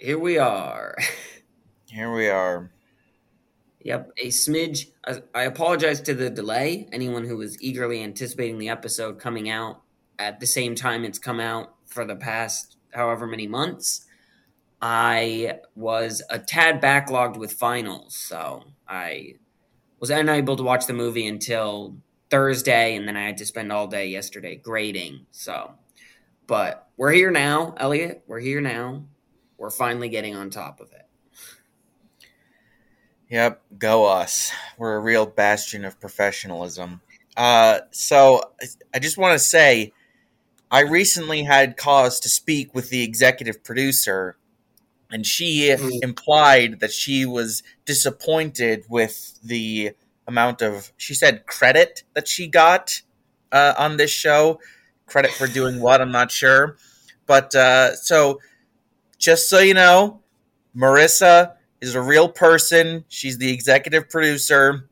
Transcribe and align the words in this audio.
Here 0.00 0.18
we 0.18 0.38
are. 0.38 0.96
Here 1.84 2.10
we 2.10 2.26
are. 2.26 2.70
Yep, 3.82 4.12
a 4.16 4.28
smidge. 4.28 4.92
I, 5.06 5.20
I 5.34 5.42
apologize 5.42 6.00
to 6.00 6.14
the 6.14 6.30
delay. 6.30 6.88
Anyone 6.90 7.26
who 7.26 7.36
was 7.36 7.62
eagerly 7.62 8.02
anticipating 8.02 8.56
the 8.56 8.70
episode 8.70 9.18
coming 9.18 9.50
out 9.50 9.82
at 10.18 10.40
the 10.40 10.46
same 10.46 10.74
time 10.74 11.04
it's 11.04 11.18
come 11.18 11.38
out 11.38 11.74
for 11.84 12.06
the 12.06 12.16
past 12.16 12.78
however 12.94 13.26
many 13.26 13.46
months. 13.46 14.06
I 14.80 15.58
was 15.76 16.22
a 16.30 16.38
tad 16.38 16.80
backlogged 16.80 17.36
with 17.36 17.52
finals, 17.52 18.14
so 18.16 18.64
I 18.88 19.34
was 19.98 20.08
unable 20.08 20.56
to 20.56 20.62
watch 20.62 20.86
the 20.86 20.94
movie 20.94 21.26
until 21.26 21.94
Thursday, 22.30 22.96
and 22.96 23.06
then 23.06 23.18
I 23.18 23.26
had 23.26 23.36
to 23.36 23.44
spend 23.44 23.70
all 23.70 23.86
day 23.86 24.06
yesterday 24.06 24.56
grading. 24.56 25.26
So, 25.30 25.74
but 26.46 26.88
we're 26.96 27.12
here 27.12 27.30
now, 27.30 27.74
Elliot. 27.76 28.24
We're 28.26 28.40
here 28.40 28.62
now. 28.62 29.04
We're 29.60 29.70
finally 29.70 30.08
getting 30.08 30.34
on 30.34 30.48
top 30.48 30.80
of 30.80 30.90
it. 30.92 31.06
Yep, 33.28 33.62
go 33.78 34.06
us. 34.06 34.52
We're 34.78 34.96
a 34.96 35.00
real 35.00 35.26
bastion 35.26 35.84
of 35.84 36.00
professionalism. 36.00 37.02
Uh, 37.36 37.80
so 37.90 38.40
I 38.94 38.98
just 38.98 39.18
want 39.18 39.34
to 39.34 39.38
say, 39.38 39.92
I 40.70 40.80
recently 40.80 41.42
had 41.42 41.76
cause 41.76 42.20
to 42.20 42.30
speak 42.30 42.74
with 42.74 42.88
the 42.88 43.02
executive 43.02 43.62
producer, 43.62 44.38
and 45.10 45.26
she 45.26 45.68
Mm. 45.68 46.02
implied 46.02 46.80
that 46.80 46.90
she 46.90 47.26
was 47.26 47.62
disappointed 47.84 48.86
with 48.88 49.38
the 49.42 49.90
amount 50.26 50.62
of, 50.62 50.90
she 50.96 51.12
said, 51.12 51.44
credit 51.44 52.02
that 52.14 52.26
she 52.26 52.46
got 52.48 53.02
uh, 53.52 53.74
on 53.76 53.98
this 53.98 54.10
show. 54.10 54.58
Credit 55.04 55.32
for 55.32 55.46
doing 55.46 55.80
what? 55.80 56.00
I'm 56.00 56.12
not 56.12 56.30
sure. 56.30 56.78
But 57.26 57.54
uh, 57.54 57.94
so, 57.96 58.40
just 59.20 59.48
so 59.48 59.60
you 59.60 59.74
know, 59.74 60.22
Marissa 60.74 61.54
is 61.80 61.94
a 61.94 62.00
real 62.00 62.28
person. 62.28 63.04
She's 63.08 63.38
the 63.38 63.52
executive 63.52 64.08
producer. 64.08 64.88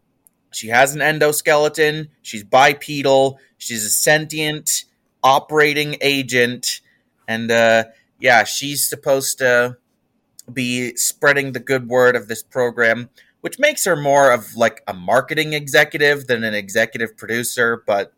She 0.52 0.68
has 0.68 0.94
an 0.94 1.00
endoskeleton. 1.00 2.08
She's 2.22 2.44
bipedal. 2.44 3.40
She's 3.56 3.84
a 3.84 3.90
sentient 3.90 4.84
operating 5.24 5.96
agent. 6.00 6.82
And 7.26 7.50
uh, 7.50 7.84
yeah, 8.20 8.44
she's 8.44 8.88
supposed 8.88 9.38
to 9.38 9.78
be 10.52 10.94
spreading 10.96 11.52
the 11.52 11.60
good 11.60 11.88
word 11.88 12.14
of 12.14 12.28
this 12.28 12.42
program, 12.42 13.08
which 13.40 13.58
makes 13.58 13.84
her 13.84 13.96
more 13.96 14.30
of 14.30 14.54
like 14.56 14.82
a 14.86 14.94
marketing 14.94 15.54
executive 15.54 16.26
than 16.26 16.44
an 16.44 16.54
executive 16.54 17.16
producer. 17.16 17.82
But 17.86 18.12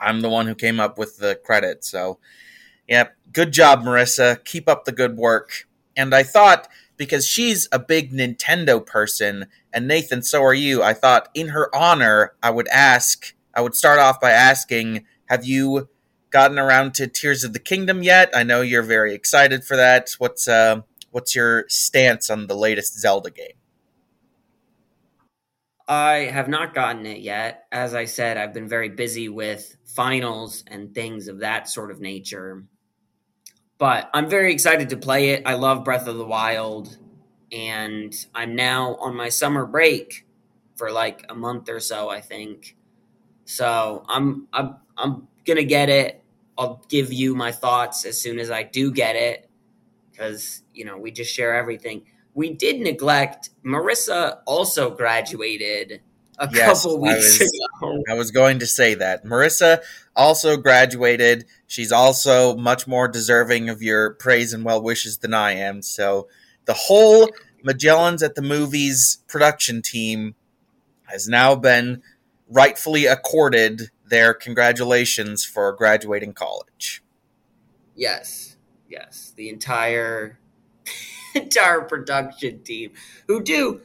I'm 0.00 0.20
the 0.20 0.30
one 0.30 0.46
who 0.46 0.54
came 0.54 0.78
up 0.78 0.98
with 0.98 1.18
the 1.18 1.36
credit. 1.44 1.84
So, 1.84 2.18
yeah, 2.92 3.08
good 3.32 3.52
job, 3.52 3.84
Marissa. 3.84 4.44
Keep 4.44 4.68
up 4.68 4.84
the 4.84 4.92
good 4.92 5.16
work. 5.16 5.66
And 5.96 6.14
I 6.14 6.22
thought 6.22 6.68
because 6.98 7.26
she's 7.26 7.66
a 7.72 7.78
big 7.78 8.12
Nintendo 8.12 8.84
person, 8.84 9.46
and 9.72 9.88
Nathan, 9.88 10.20
so 10.20 10.44
are 10.44 10.52
you. 10.52 10.82
I 10.82 10.92
thought, 10.92 11.30
in 11.32 11.48
her 11.48 11.74
honor, 11.74 12.34
I 12.42 12.50
would 12.50 12.68
ask. 12.68 13.34
I 13.54 13.62
would 13.62 13.74
start 13.74 13.98
off 13.98 14.20
by 14.20 14.30
asking, 14.30 15.06
"Have 15.30 15.42
you 15.42 15.88
gotten 16.28 16.58
around 16.58 16.92
to 16.96 17.06
Tears 17.06 17.44
of 17.44 17.54
the 17.54 17.58
Kingdom 17.58 18.02
yet? 18.02 18.30
I 18.34 18.42
know 18.42 18.60
you're 18.60 18.82
very 18.82 19.14
excited 19.14 19.64
for 19.64 19.74
that. 19.74 20.10
What's 20.18 20.46
uh, 20.46 20.82
what's 21.12 21.34
your 21.34 21.64
stance 21.68 22.28
on 22.28 22.46
the 22.46 22.54
latest 22.54 23.00
Zelda 23.00 23.30
game?" 23.30 23.56
I 25.88 26.28
have 26.30 26.48
not 26.48 26.74
gotten 26.74 27.06
it 27.06 27.20
yet. 27.20 27.64
As 27.72 27.94
I 27.94 28.04
said, 28.04 28.36
I've 28.36 28.52
been 28.52 28.68
very 28.68 28.90
busy 28.90 29.30
with 29.30 29.78
finals 29.86 30.62
and 30.66 30.94
things 30.94 31.26
of 31.28 31.38
that 31.38 31.70
sort 31.70 31.90
of 31.90 31.98
nature. 31.98 32.64
But 33.82 34.10
I'm 34.14 34.30
very 34.30 34.52
excited 34.52 34.90
to 34.90 34.96
play 34.96 35.30
it. 35.30 35.42
I 35.44 35.54
love 35.54 35.82
Breath 35.82 36.06
of 36.06 36.16
the 36.16 36.24
Wild, 36.24 36.96
and 37.50 38.14
I'm 38.32 38.54
now 38.54 38.94
on 39.00 39.16
my 39.16 39.28
summer 39.28 39.66
break 39.66 40.24
for 40.76 40.92
like 40.92 41.24
a 41.28 41.34
month 41.34 41.68
or 41.68 41.80
so, 41.80 42.08
I 42.08 42.20
think. 42.20 42.76
So 43.44 44.04
I'm 44.08 44.46
I'm 44.52 44.76
I'm 44.96 45.26
gonna 45.44 45.64
get 45.64 45.88
it. 45.88 46.22
I'll 46.56 46.80
give 46.88 47.12
you 47.12 47.34
my 47.34 47.50
thoughts 47.50 48.04
as 48.04 48.20
soon 48.20 48.38
as 48.38 48.52
I 48.52 48.62
do 48.62 48.92
get 48.92 49.16
it, 49.16 49.50
because 50.12 50.62
you 50.72 50.84
know 50.84 50.96
we 50.96 51.10
just 51.10 51.34
share 51.34 51.56
everything. 51.56 52.04
We 52.34 52.54
did 52.54 52.78
neglect. 52.78 53.50
Marissa 53.64 54.42
also 54.46 54.90
graduated 54.94 56.02
a 56.38 56.48
Yes, 56.52 56.84
couple 56.84 57.04
I 57.04 57.14
weeks 57.14 57.40
was- 57.40 57.50
ago. 57.80 58.02
I 58.08 58.14
was 58.14 58.30
going 58.30 58.60
to 58.60 58.66
say 58.66 58.94
that. 58.94 59.24
Marissa 59.24 59.80
also 60.14 60.56
graduated. 60.56 61.46
She's 61.72 61.90
also 61.90 62.54
much 62.54 62.86
more 62.86 63.08
deserving 63.08 63.70
of 63.70 63.80
your 63.80 64.10
praise 64.12 64.52
and 64.52 64.62
well 64.62 64.82
wishes 64.82 65.16
than 65.16 65.32
I 65.32 65.52
am. 65.52 65.80
So 65.80 66.28
the 66.66 66.74
whole 66.74 67.30
Magellan's 67.64 68.22
at 68.22 68.34
the 68.34 68.42
Movies 68.42 69.22
production 69.26 69.80
team 69.80 70.34
has 71.04 71.28
now 71.28 71.54
been 71.54 72.02
rightfully 72.50 73.06
accorded 73.06 73.88
their 74.04 74.34
congratulations 74.34 75.46
for 75.46 75.72
graduating 75.72 76.34
college. 76.34 77.02
Yes, 77.96 78.58
yes, 78.86 79.32
the 79.34 79.48
entire 79.48 80.38
entire 81.34 81.80
production 81.80 82.62
team 82.64 82.90
who 83.28 83.42
do 83.42 83.80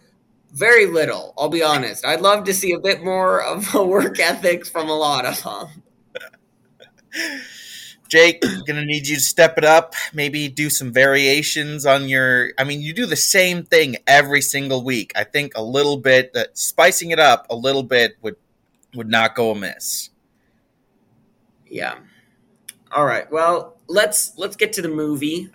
very 0.52 0.88
little. 0.88 1.34
I'll 1.38 1.48
be 1.48 1.64
honest. 1.64 2.06
I'd 2.06 2.20
love 2.20 2.44
to 2.44 2.54
see 2.54 2.74
a 2.74 2.80
bit 2.80 3.02
more 3.02 3.42
of 3.42 3.74
a 3.74 3.82
work 3.82 4.20
ethics 4.20 4.68
from 4.68 4.90
a 4.90 4.98
lot 4.98 5.26
of 5.26 5.42
them. 5.42 5.84
Jake, 8.08 8.42
gonna 8.66 8.86
need 8.86 9.08
you 9.08 9.16
to 9.16 9.22
step 9.22 9.58
it 9.58 9.66
up. 9.66 9.94
Maybe 10.14 10.48
do 10.48 10.70
some 10.70 10.92
variations 10.92 11.86
on 11.86 12.10
your. 12.10 12.52
I 12.58 12.64
mean, 12.64 12.82
you 12.82 12.94
do 12.94 13.06
the 13.06 13.16
same 13.16 13.64
thing 13.64 13.98
every 14.06 14.42
single 14.42 14.84
week. 14.84 15.12
I 15.16 15.24
think 15.24 15.54
a 15.56 15.64
little 15.64 15.98
bit, 15.98 16.32
uh, 16.36 16.46
spicing 16.54 17.12
it 17.12 17.20
up 17.20 17.48
a 17.50 17.56
little 17.56 17.84
bit 17.84 18.18
would 18.22 18.36
would 18.96 19.10
not 19.10 19.36
go 19.36 19.52
amiss. 19.52 20.10
Yeah. 21.70 21.96
All 22.92 23.06
right. 23.06 23.30
Well, 23.32 23.78
let's 23.88 24.38
let's 24.38 24.56
get 24.56 24.74
to 24.74 24.82
the 24.82 24.90
movie. 24.90 25.50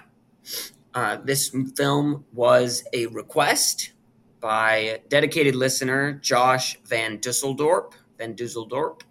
Uh, 0.94 1.16
this 1.24 1.54
film 1.76 2.24
was 2.32 2.84
a 2.92 3.06
request 3.06 3.92
by 4.40 5.00
dedicated 5.08 5.54
listener 5.54 6.12
Josh 6.14 6.78
Van 6.84 7.18
Dusseldorp. 7.18 7.94
Van 8.18 8.34
Dusseldorp. 8.34 9.02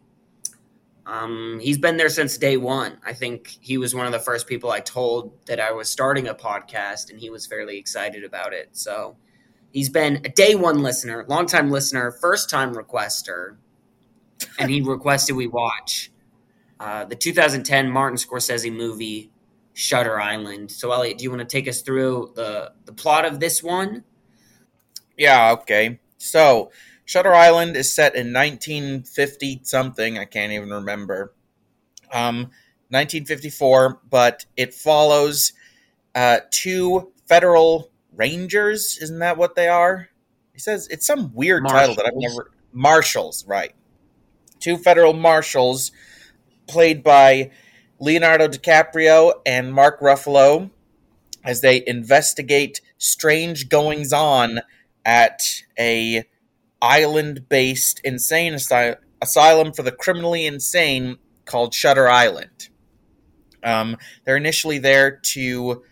Um, 1.11 1.59
he's 1.61 1.77
been 1.77 1.97
there 1.97 2.07
since 2.07 2.37
day 2.37 2.55
one. 2.55 2.97
I 3.05 3.11
think 3.11 3.57
he 3.59 3.77
was 3.77 3.93
one 3.93 4.05
of 4.05 4.13
the 4.13 4.19
first 4.19 4.47
people 4.47 4.71
I 4.71 4.79
told 4.79 5.45
that 5.45 5.59
I 5.59 5.73
was 5.73 5.89
starting 5.89 6.29
a 6.29 6.33
podcast, 6.33 7.09
and 7.09 7.19
he 7.19 7.29
was 7.29 7.45
fairly 7.45 7.77
excited 7.77 8.23
about 8.23 8.53
it. 8.53 8.69
So 8.71 9.17
he's 9.73 9.89
been 9.89 10.21
a 10.23 10.29
day 10.29 10.55
one 10.55 10.81
listener, 10.81 11.25
longtime 11.27 11.69
listener, 11.69 12.13
first 12.13 12.49
time 12.49 12.73
requester, 12.73 13.57
and 14.57 14.71
he 14.71 14.79
requested 14.85 15.35
we 15.35 15.47
watch 15.47 16.13
uh, 16.79 17.03
the 17.03 17.15
2010 17.17 17.91
Martin 17.91 18.17
Scorsese 18.17 18.73
movie 18.73 19.31
Shutter 19.73 20.17
Island. 20.17 20.71
So, 20.71 20.93
Elliot, 20.93 21.17
do 21.17 21.25
you 21.25 21.29
want 21.29 21.41
to 21.41 21.45
take 21.45 21.67
us 21.67 21.81
through 21.81 22.31
the 22.35 22.71
the 22.85 22.93
plot 22.93 23.25
of 23.25 23.41
this 23.41 23.61
one? 23.61 24.05
Yeah, 25.17 25.51
okay. 25.51 25.99
So, 26.19 26.71
Shutter 27.05 27.33
Island 27.33 27.75
is 27.75 27.91
set 27.91 28.15
in 28.15 28.33
1950 28.33 29.61
something. 29.63 30.17
I 30.17 30.25
can't 30.25 30.51
even 30.51 30.69
remember. 30.69 31.33
Um, 32.11 32.51
1954, 32.89 34.01
but 34.09 34.45
it 34.57 34.73
follows 34.73 35.53
uh, 36.13 36.39
two 36.51 37.11
federal 37.25 37.89
rangers. 38.13 38.97
Isn't 39.01 39.19
that 39.19 39.37
what 39.37 39.55
they 39.55 39.67
are? 39.67 40.09
He 40.53 40.59
says 40.59 40.87
it's 40.89 41.07
some 41.07 41.33
weird 41.33 41.65
title 41.67 41.95
that 41.95 42.05
I've 42.05 42.13
never. 42.15 42.51
Marshals, 42.73 43.45
right? 43.47 43.73
Two 44.59 44.77
federal 44.77 45.13
marshals, 45.13 45.91
played 46.67 47.03
by 47.03 47.51
Leonardo 47.99 48.47
DiCaprio 48.47 49.33
and 49.45 49.73
Mark 49.73 49.99
Ruffalo 49.99 50.69
as 51.43 51.61
they 51.61 51.83
investigate 51.85 52.81
strange 52.97 53.69
goings 53.69 54.13
on 54.13 54.61
at 55.05 55.41
a 55.79 56.23
island-based 56.81 58.01
insane 58.03 58.53
asy- 58.53 58.95
asylum 59.21 59.73
for 59.73 59.83
the 59.83 59.91
criminally 59.91 60.45
insane 60.45 61.17
called 61.45 61.73
Shutter 61.73 62.07
Island. 62.09 62.69
Um, 63.63 63.97
they're 64.25 64.37
initially 64.37 64.79
there 64.79 65.11
to 65.11 65.83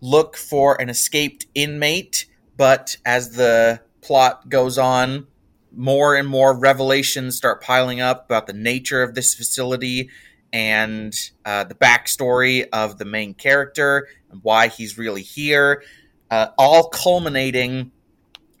look 0.00 0.36
for 0.36 0.80
an 0.80 0.88
escaped 0.88 1.46
inmate, 1.54 2.26
but 2.56 2.96
as 3.04 3.32
the 3.32 3.80
plot 4.00 4.48
goes 4.48 4.78
on, 4.78 5.26
more 5.72 6.16
and 6.16 6.26
more 6.26 6.58
revelations 6.58 7.36
start 7.36 7.62
piling 7.62 8.00
up 8.00 8.24
about 8.24 8.46
the 8.46 8.52
nature 8.52 9.02
of 9.02 9.14
this 9.14 9.34
facility 9.34 10.10
and 10.52 11.14
uh, 11.44 11.64
the 11.64 11.74
backstory 11.74 12.66
of 12.72 12.98
the 12.98 13.04
main 13.04 13.34
character 13.34 14.08
and 14.30 14.40
why 14.42 14.68
he's 14.68 14.98
really 14.98 15.22
here, 15.22 15.82
uh, 16.30 16.48
all 16.58 16.88
culminating 16.88 17.92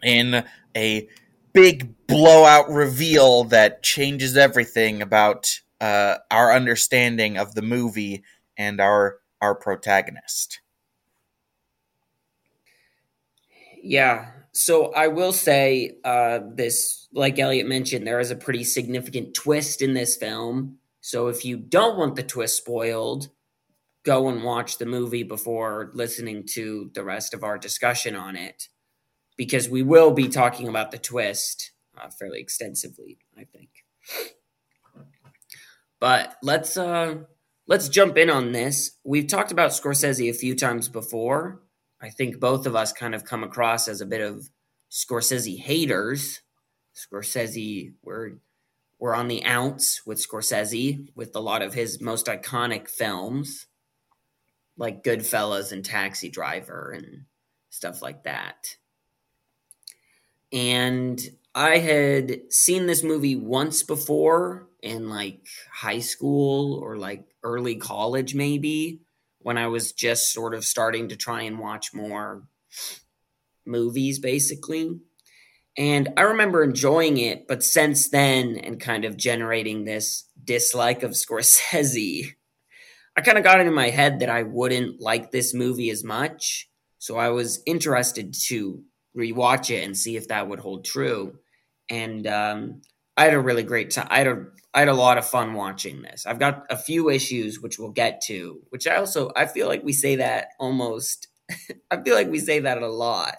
in 0.02 0.44
a 0.76 1.08
big 1.52 1.94
blowout 2.06 2.68
reveal 2.70 3.44
that 3.44 3.82
changes 3.82 4.36
everything 4.36 5.02
about 5.02 5.60
uh, 5.80 6.16
our 6.30 6.52
understanding 6.52 7.38
of 7.38 7.54
the 7.54 7.62
movie 7.62 8.22
and 8.56 8.80
our 8.80 9.18
our 9.40 9.54
protagonist. 9.54 10.60
Yeah. 13.82 14.30
So 14.52 14.92
I 14.92 15.08
will 15.08 15.32
say 15.32 15.96
uh, 16.04 16.40
this, 16.54 17.08
like 17.12 17.38
Elliot 17.38 17.66
mentioned, 17.66 18.06
there 18.06 18.20
is 18.20 18.30
a 18.30 18.36
pretty 18.36 18.64
significant 18.64 19.32
twist 19.32 19.80
in 19.80 19.94
this 19.94 20.16
film. 20.16 20.78
So 21.00 21.28
if 21.28 21.44
you 21.44 21.56
don't 21.56 21.96
want 21.96 22.16
the 22.16 22.22
twist 22.22 22.58
spoiled, 22.58 23.30
go 24.02 24.28
and 24.28 24.42
watch 24.42 24.78
the 24.78 24.86
movie 24.86 25.22
before 25.22 25.90
listening 25.94 26.46
to 26.48 26.90
the 26.94 27.04
rest 27.04 27.32
of 27.32 27.44
our 27.44 27.58
discussion 27.58 28.16
on 28.16 28.36
it, 28.36 28.68
because 29.40 29.70
we 29.70 29.82
will 29.82 30.10
be 30.10 30.28
talking 30.28 30.68
about 30.68 30.90
the 30.90 30.98
twist 30.98 31.72
uh, 31.96 32.10
fairly 32.10 32.40
extensively, 32.40 33.16
I 33.38 33.44
think. 33.44 33.70
But 35.98 36.36
let's 36.42 36.76
uh, 36.76 37.20
let's 37.66 37.88
jump 37.88 38.18
in 38.18 38.28
on 38.28 38.52
this. 38.52 38.98
We've 39.02 39.26
talked 39.26 39.50
about 39.50 39.70
Scorsese 39.70 40.28
a 40.28 40.34
few 40.34 40.54
times 40.54 40.90
before. 40.90 41.62
I 42.02 42.10
think 42.10 42.38
both 42.38 42.66
of 42.66 42.76
us 42.76 42.92
kind 42.92 43.14
of 43.14 43.24
come 43.24 43.42
across 43.42 43.88
as 43.88 44.02
a 44.02 44.06
bit 44.06 44.20
of 44.20 44.50
Scorsese 44.90 45.58
haters. 45.58 46.42
Scorsese, 46.94 47.94
we're 48.02 48.32
we're 48.98 49.14
on 49.14 49.28
the 49.28 49.46
ounce 49.46 50.02
with 50.04 50.22
Scorsese 50.22 51.08
with 51.14 51.34
a 51.34 51.40
lot 51.40 51.62
of 51.62 51.72
his 51.72 51.98
most 51.98 52.26
iconic 52.26 52.90
films, 52.90 53.68
like 54.76 55.02
Goodfellas 55.02 55.72
and 55.72 55.82
Taxi 55.82 56.28
Driver 56.28 56.92
and 56.94 57.24
stuff 57.70 58.02
like 58.02 58.24
that. 58.24 58.76
And 60.52 61.20
I 61.54 61.78
had 61.78 62.52
seen 62.52 62.86
this 62.86 63.02
movie 63.02 63.36
once 63.36 63.82
before 63.82 64.68
in 64.82 65.08
like 65.08 65.46
high 65.72 66.00
school 66.00 66.74
or 66.74 66.96
like 66.96 67.24
early 67.42 67.76
college, 67.76 68.34
maybe 68.34 69.00
when 69.38 69.58
I 69.58 69.68
was 69.68 69.92
just 69.92 70.32
sort 70.32 70.54
of 70.54 70.64
starting 70.64 71.08
to 71.08 71.16
try 71.16 71.42
and 71.42 71.58
watch 71.58 71.94
more 71.94 72.42
movies, 73.66 74.18
basically. 74.18 75.00
And 75.78 76.10
I 76.16 76.22
remember 76.22 76.62
enjoying 76.62 77.18
it, 77.18 77.46
but 77.46 77.62
since 77.62 78.10
then, 78.10 78.56
and 78.56 78.80
kind 78.80 79.04
of 79.04 79.16
generating 79.16 79.84
this 79.84 80.24
dislike 80.42 81.02
of 81.02 81.10
Scorsese, 81.12 82.34
I 83.16 83.20
kind 83.22 83.38
of 83.38 83.44
got 83.44 83.60
it 83.60 83.66
in 83.66 83.74
my 83.74 83.90
head 83.90 84.20
that 84.20 84.30
I 84.30 84.42
wouldn't 84.42 85.00
like 85.00 85.30
this 85.30 85.54
movie 85.54 85.90
as 85.90 86.04
much. 86.04 86.68
So 86.98 87.16
I 87.16 87.30
was 87.30 87.62
interested 87.66 88.34
to 88.48 88.82
rewatch 89.20 89.70
it 89.70 89.84
and 89.84 89.96
see 89.96 90.16
if 90.16 90.28
that 90.28 90.48
would 90.48 90.60
hold 90.60 90.84
true. 90.84 91.38
And 91.88 92.26
um, 92.26 92.82
I 93.16 93.24
had 93.24 93.34
a 93.34 93.40
really 93.40 93.62
great 93.62 93.90
time. 93.90 94.08
I 94.10 94.18
had 94.18 94.26
a 94.26 94.46
I 94.72 94.78
had 94.80 94.88
a 94.88 94.94
lot 94.94 95.18
of 95.18 95.26
fun 95.26 95.54
watching 95.54 96.02
this. 96.02 96.26
I've 96.26 96.38
got 96.38 96.64
a 96.70 96.76
few 96.76 97.10
issues 97.10 97.60
which 97.60 97.78
we'll 97.78 97.90
get 97.90 98.22
to, 98.26 98.60
which 98.70 98.86
I 98.86 98.96
also 98.96 99.32
I 99.36 99.46
feel 99.46 99.66
like 99.66 99.82
we 99.82 99.92
say 99.92 100.16
that 100.16 100.48
almost 100.58 101.28
I 101.90 102.00
feel 102.02 102.14
like 102.14 102.30
we 102.30 102.38
say 102.38 102.60
that 102.60 102.82
a 102.82 102.88
lot. 102.88 103.36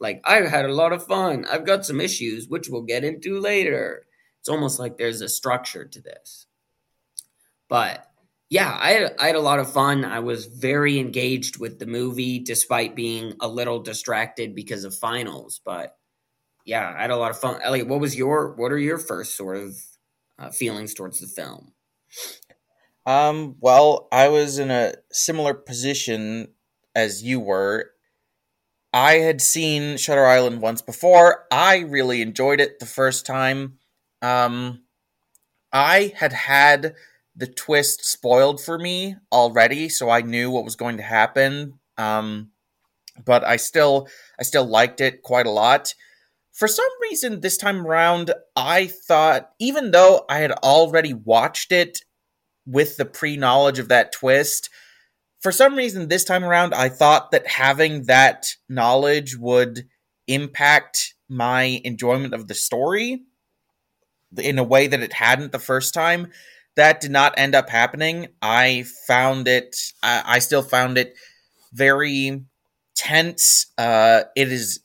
Like 0.00 0.20
I 0.24 0.42
had 0.42 0.66
a 0.66 0.74
lot 0.74 0.92
of 0.92 1.06
fun. 1.06 1.46
I've 1.50 1.66
got 1.66 1.86
some 1.86 2.00
issues 2.00 2.48
which 2.48 2.68
we'll 2.68 2.82
get 2.82 3.04
into 3.04 3.40
later. 3.40 4.06
It's 4.40 4.48
almost 4.48 4.78
like 4.78 4.98
there's 4.98 5.22
a 5.22 5.28
structure 5.28 5.86
to 5.86 6.00
this. 6.00 6.46
But 7.68 8.06
yeah, 8.54 8.78
I 8.80 8.90
had, 8.92 9.16
I 9.18 9.26
had 9.26 9.34
a 9.34 9.40
lot 9.40 9.58
of 9.58 9.72
fun. 9.72 10.04
I 10.04 10.20
was 10.20 10.46
very 10.46 11.00
engaged 11.00 11.58
with 11.58 11.80
the 11.80 11.86
movie 11.86 12.38
despite 12.38 12.94
being 12.94 13.34
a 13.40 13.48
little 13.48 13.80
distracted 13.80 14.54
because 14.54 14.84
of 14.84 14.94
finals, 14.94 15.60
but 15.64 15.96
yeah, 16.64 16.94
I 16.96 17.02
had 17.02 17.10
a 17.10 17.16
lot 17.16 17.32
of 17.32 17.40
fun. 17.40 17.60
Elliot, 17.64 17.88
what 17.88 17.98
was 17.98 18.14
your 18.14 18.54
what 18.54 18.70
are 18.70 18.78
your 18.78 18.98
first 18.98 19.36
sort 19.36 19.56
of 19.56 19.74
uh, 20.38 20.50
feelings 20.50 20.94
towards 20.94 21.18
the 21.18 21.26
film? 21.26 21.72
Um, 23.04 23.56
well, 23.58 24.06
I 24.12 24.28
was 24.28 24.60
in 24.60 24.70
a 24.70 24.94
similar 25.10 25.52
position 25.52 26.46
as 26.94 27.24
you 27.24 27.40
were. 27.40 27.90
I 28.92 29.14
had 29.14 29.42
seen 29.42 29.96
Shutter 29.96 30.26
Island 30.26 30.60
once 30.60 30.80
before. 30.80 31.46
I 31.50 31.78
really 31.78 32.22
enjoyed 32.22 32.60
it 32.60 32.78
the 32.78 32.86
first 32.86 33.26
time. 33.26 33.80
Um, 34.22 34.84
I 35.72 36.12
had 36.14 36.32
had 36.32 36.94
the 37.36 37.46
twist 37.46 38.04
spoiled 38.04 38.60
for 38.60 38.78
me 38.78 39.16
already, 39.32 39.88
so 39.88 40.10
I 40.10 40.22
knew 40.22 40.50
what 40.50 40.64
was 40.64 40.76
going 40.76 40.98
to 40.98 41.02
happen. 41.02 41.78
Um, 41.98 42.50
but 43.24 43.44
I 43.44 43.56
still, 43.56 44.08
I 44.38 44.42
still 44.42 44.64
liked 44.64 45.00
it 45.00 45.22
quite 45.22 45.46
a 45.46 45.50
lot 45.50 45.94
for 46.54 46.68
some 46.68 46.88
reason 47.02 47.40
this 47.40 47.56
time 47.56 47.86
around 47.86 48.32
i 48.56 48.86
thought 48.86 49.50
even 49.58 49.90
though 49.90 50.24
i 50.28 50.38
had 50.38 50.52
already 50.52 51.12
watched 51.12 51.72
it 51.72 52.00
with 52.64 52.96
the 52.96 53.04
pre-knowledge 53.04 53.78
of 53.78 53.88
that 53.88 54.12
twist 54.12 54.70
for 55.40 55.52
some 55.52 55.74
reason 55.74 56.08
this 56.08 56.24
time 56.24 56.44
around 56.44 56.72
i 56.72 56.88
thought 56.88 57.32
that 57.32 57.46
having 57.46 58.04
that 58.04 58.54
knowledge 58.68 59.36
would 59.36 59.86
impact 60.26 61.14
my 61.28 61.80
enjoyment 61.84 62.32
of 62.32 62.48
the 62.48 62.54
story 62.54 63.22
in 64.38 64.58
a 64.58 64.64
way 64.64 64.86
that 64.86 65.00
it 65.00 65.12
hadn't 65.12 65.52
the 65.52 65.58
first 65.58 65.92
time 65.92 66.30
that 66.76 67.00
did 67.00 67.10
not 67.10 67.34
end 67.36 67.54
up 67.54 67.68
happening 67.70 68.28
i 68.42 68.84
found 69.06 69.48
it 69.48 69.76
i, 70.02 70.22
I 70.24 70.38
still 70.40 70.62
found 70.62 70.98
it 70.98 71.14
very 71.72 72.42
tense 72.96 73.66
uh 73.78 74.24
it 74.36 74.52
is 74.52 74.80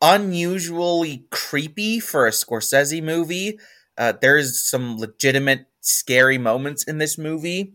unusually 0.00 1.24
creepy 1.30 2.00
for 2.00 2.26
a 2.26 2.30
Scorsese 2.30 3.02
movie. 3.02 3.58
Uh, 3.98 4.12
there's 4.20 4.60
some 4.60 4.98
legitimate 4.98 5.66
scary 5.80 6.38
moments 6.38 6.84
in 6.84 6.98
this 6.98 7.18
movie. 7.18 7.74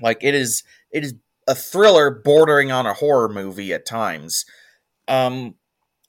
Like 0.00 0.18
it 0.22 0.34
is, 0.34 0.64
it 0.92 1.04
is 1.04 1.14
a 1.48 1.54
thriller 1.54 2.10
bordering 2.10 2.72
on 2.72 2.86
a 2.86 2.94
horror 2.94 3.28
movie 3.28 3.72
at 3.72 3.86
times. 3.86 4.44
Um, 5.08 5.56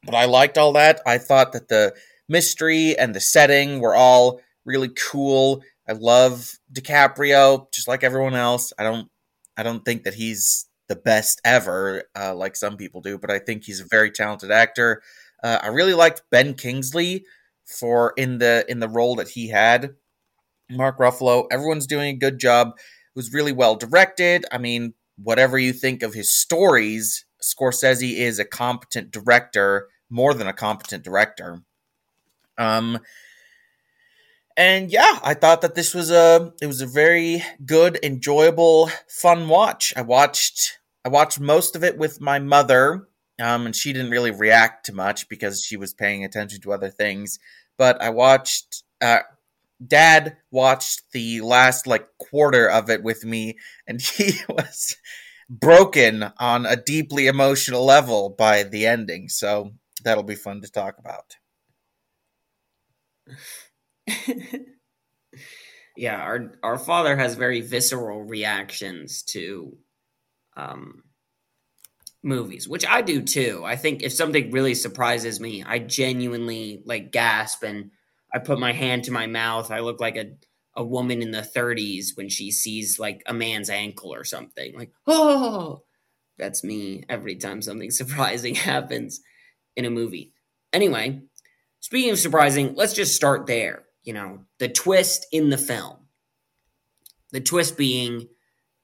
but 0.06 0.16
I 0.16 0.26
liked 0.26 0.58
all 0.58 0.74
that. 0.74 1.02
I 1.06 1.18
thought 1.18 1.54
that 1.54 1.70
the 1.70 1.96
mystery 2.30 2.98
and 2.98 3.16
the 3.16 3.20
setting 3.22 3.80
were 3.80 3.96
all 3.96 4.42
really 4.66 4.90
cool. 4.90 5.64
I 5.88 5.94
love 5.94 6.58
DiCaprio, 6.74 7.72
just 7.72 7.88
like 7.88 8.04
everyone 8.04 8.36
else. 8.36 8.74
I 8.78 8.84
don't, 8.84 9.10
I 9.58 9.64
don't 9.64 9.86
think 9.86 10.04
that 10.04 10.16
he's 10.16 10.68
the 10.88 10.96
best 10.96 11.42
ever, 11.44 12.04
uh, 12.18 12.36
like 12.36 12.56
some 12.56 12.78
people 12.78 13.02
do, 13.02 13.18
but 13.18 13.32
I 13.32 13.40
think 13.40 13.64
he's 13.64 13.80
a 13.80 13.88
very 13.90 14.12
talented 14.12 14.52
actor. 14.52 15.02
Uh, 15.44 15.60
I 15.62 15.68
really 15.68 15.94
liked 15.94 16.24
Ben 16.32 16.54
Kingsley 16.54 17.26
for 17.66 18.14
in 18.18 18.38
the 18.38 18.66
in 18.68 18.80
the 18.80 18.90
role 18.90 19.16
that 19.16 19.30
he 19.30 19.50
had. 19.50 19.96
Mark 20.70 20.98
Ruffalo, 20.98 21.48
everyone's 21.52 21.88
doing 21.88 22.10
a 22.10 22.18
good 22.18 22.40
job. 22.40 22.74
It 22.78 23.16
was 23.16 23.34
really 23.34 23.52
well 23.52 23.76
directed. 23.76 24.46
I 24.52 24.58
mean, 24.58 24.94
whatever 25.18 25.58
you 25.58 25.74
think 25.74 26.04
of 26.04 26.14
his 26.14 26.34
stories, 26.34 27.26
Scorsese 27.42 28.18
is 28.18 28.40
a 28.40 28.46
competent 28.46 29.12
director, 29.12 29.88
more 30.10 30.34
than 30.34 30.48
a 30.48 30.54
competent 30.54 31.04
director. 31.04 31.62
Um, 32.58 33.00
and 34.58 34.92
yeah, 34.92 35.20
I 35.24 35.34
thought 35.34 35.62
that 35.62 35.76
this 35.76 35.94
was 35.94 36.12
a 36.12 36.54
it 36.62 36.68
was 36.68 36.82
a 36.82 36.88
very 36.88 37.44
good, 37.66 38.00
enjoyable, 38.04 38.90
fun 39.08 39.50
watch. 39.50 39.94
I 39.96 40.02
watched 40.02 40.80
I 41.04 41.10
watched 41.10 41.40
most 41.40 41.76
of 41.76 41.84
it 41.84 41.98
with 41.98 42.22
my 42.22 42.40
mother 42.40 43.08
um, 43.40 43.66
and 43.66 43.76
she 43.76 43.92
didn't 43.94 44.12
really 44.12 44.32
react 44.32 44.86
to 44.86 44.94
much 44.94 45.28
because 45.28 45.62
she 45.62 45.78
was 45.78 45.94
paying 45.94 46.24
attention 46.24 46.62
to 46.62 46.74
other 46.74 46.90
things. 46.90 47.40
But 47.78 48.02
I 48.02 48.10
watched. 48.10 48.84
Uh, 49.02 49.20
Dad 49.86 50.38
watched 50.52 51.12
the 51.12 51.42
last 51.42 51.86
like 51.86 52.08
quarter 52.18 52.70
of 52.70 52.90
it 52.90 53.04
with 53.04 53.26
me, 53.26 53.58
and 53.86 54.02
he 54.18 54.36
was 54.48 54.96
broken 55.50 56.32
on 56.40 56.66
a 56.66 56.78
deeply 56.78 57.28
emotional 57.28 57.84
level 57.84 58.30
by 58.30 58.64
the 58.64 58.86
ending. 58.86 59.28
So 59.28 59.74
that'll 60.04 60.24
be 60.24 60.36
fun 60.36 60.62
to 60.62 60.72
talk 60.72 60.98
about. 60.98 61.36
yeah, 65.98 66.18
our 66.18 66.54
our 66.64 66.78
father 66.78 67.16
has 67.16 67.36
very 67.36 67.62
visceral 67.62 68.24
reactions 68.24 69.24
to 69.24 69.78
um, 70.58 71.04
movies, 72.24 72.68
which 72.68 72.86
I 72.86 73.02
do 73.02 73.22
too. 73.22 73.64
I 73.66 73.76
think 73.76 74.04
if 74.04 74.14
something 74.14 74.52
really 74.52 74.76
surprises 74.76 75.40
me, 75.40 75.64
I 75.64 75.80
genuinely 75.80 76.82
like 76.86 77.12
gasp 77.12 77.64
and 77.64 77.92
I 78.34 78.40
put 78.40 78.60
my 78.60 78.74
hand 78.74 79.06
to 79.06 79.12
my 79.12 79.28
mouth. 79.28 79.72
I 79.72 79.80
look 79.80 80.00
like 80.00 80.18
a 80.18 80.32
a 80.78 80.84
woman 80.84 81.22
in 81.22 81.32
the 81.32 81.42
30s 81.42 82.18
when 82.18 82.28
she 82.28 82.52
sees 82.52 83.00
like 83.00 83.24
a 83.26 83.34
man's 83.34 83.70
ankle 83.70 84.14
or 84.14 84.26
something. 84.26 84.76
Like, 84.76 84.92
oh, 85.08 85.84
that's 86.38 86.66
me 86.66 87.06
every 87.08 87.38
time 87.38 87.62
something 87.62 87.92
surprising 87.92 88.56
happens 88.56 89.22
in 89.78 89.86
a 89.86 89.90
movie. 89.90 90.34
Anyway, 90.74 91.22
speaking 91.80 92.12
of 92.12 92.20
surprising, 92.20 92.76
let's 92.76 92.94
just 92.94 93.16
start 93.16 93.48
there 93.48 93.85
you 94.06 94.14
know, 94.14 94.40
the 94.60 94.70
twist 94.70 95.26
in 95.32 95.50
the 95.50 95.58
film. 95.58 95.98
The 97.32 97.42
twist 97.42 97.78
being 97.78 98.28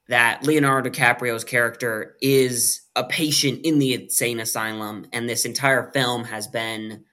that 0.09 0.43
Leonardo 0.43 0.89
DiCaprio's 0.89 1.45
character 1.45 2.17
is 2.21 2.81
a 2.95 3.03
patient 3.03 3.61
in 3.63 3.79
the 3.79 3.93
insane 3.93 4.41
asylum, 4.41 5.05
and 5.13 5.29
this 5.29 5.45
entire 5.45 5.91
film 5.93 6.25
has 6.25 6.47
been, 6.47 7.05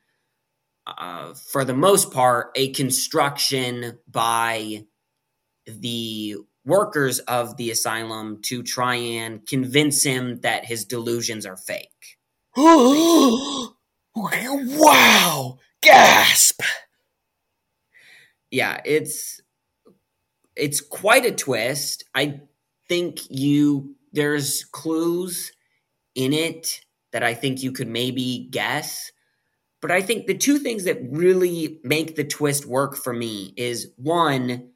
uh, 0.87 1.35
for 1.53 1.65
the 1.65 1.75
most 1.75 2.13
part, 2.13 2.51
a 2.57 2.73
construction 2.73 3.99
by 4.09 4.85
the 5.67 6.37
workers 6.65 7.19
of 7.21 7.57
the 7.57 7.71
asylum 7.71 8.41
to 8.43 8.63
try 8.63 8.95
and 8.95 9.47
convince 9.47 10.03
him 10.03 10.41
that 10.41 10.65
his 10.65 10.85
delusions 10.85 11.47
are 11.47 11.57
fake. 11.57 12.19
wow! 12.57 13.75
Gasp! 15.83 16.61
Yeah, 18.51 18.81
it's 18.85 19.41
it's 20.57 20.81
quite 20.81 21.25
a 21.25 21.33
twist. 21.33 22.05
I 22.15 22.41
think 22.89 23.21
you 23.31 23.95
there's 24.13 24.65
clues 24.65 25.53
in 26.15 26.33
it 26.33 26.81
that 27.13 27.23
I 27.23 27.35
think 27.35 27.63
you 27.63 27.73
could 27.73 27.89
maybe 27.89 28.49
guess. 28.51 29.13
But 29.81 29.93
I 29.93 30.03
think 30.03 30.27
the 30.27 30.37
two 30.37 30.59
things 30.59 30.85
that 30.85 30.99
really 31.11 31.79
make 31.85 32.17
the 32.17 32.25
twist 32.25 32.67
work 32.67 32.97
for 32.97 33.13
me 33.13 33.55
is 33.57 33.93
one, 33.97 34.71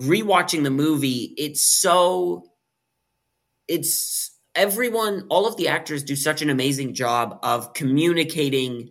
rewatching 0.00 0.64
the 0.64 0.70
movie, 0.70 1.32
it's 1.36 1.62
so 1.62 2.44
it's 3.68 4.36
everyone 4.54 5.26
all 5.28 5.46
of 5.46 5.56
the 5.56 5.68
actors 5.68 6.02
do 6.02 6.16
such 6.16 6.42
an 6.42 6.50
amazing 6.50 6.94
job 6.94 7.38
of 7.42 7.74
communicating 7.74 8.90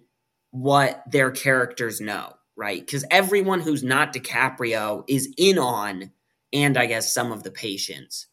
what 0.52 1.04
their 1.12 1.32
characters 1.32 2.00
know 2.00 2.37
right? 2.58 2.80
Because 2.86 3.06
everyone 3.12 3.62
who's 3.62 3.84
not 3.84 4.14
DiCaprio 4.14 5.04
is 5.08 5.34
in 5.38 5.58
on, 5.58 6.12
and 6.52 6.78
I 6.78 6.88
guess 6.88 7.14
some 7.14 7.32
of 7.32 7.44
the 7.44 7.52
patients 7.52 8.28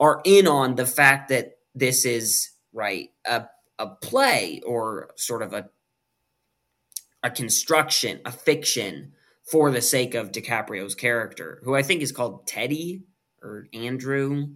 are 0.00 0.22
in 0.24 0.46
on 0.46 0.76
the 0.76 0.86
fact 0.86 1.28
that 1.30 1.58
this 1.74 2.04
is 2.06 2.50
right 2.72 3.10
a 3.26 3.46
a 3.78 3.88
play 3.88 4.60
or 4.66 5.10
sort 5.16 5.42
of 5.42 5.52
a 5.52 5.68
a 7.22 7.30
construction, 7.30 8.20
a 8.24 8.30
fiction 8.32 9.12
for 9.42 9.70
the 9.70 9.82
sake 9.82 10.14
of 10.14 10.32
DiCaprio's 10.32 10.94
character, 10.94 11.60
who 11.64 11.74
I 11.74 11.82
think 11.82 12.02
is 12.02 12.12
called 12.12 12.46
Teddy 12.46 13.02
or 13.42 13.66
Andrew. 13.74 14.48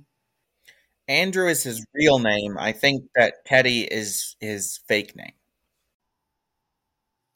Andrew 1.09 1.49
is 1.49 1.65
his 1.65 1.85
real 1.95 2.21
name. 2.21 2.57
I 2.59 2.73
think 2.73 3.05
that 3.17 3.45
Teddy 3.45 3.83
is 3.83 4.37
his 4.41 4.81
fake 4.87 5.17
name. 5.17 5.33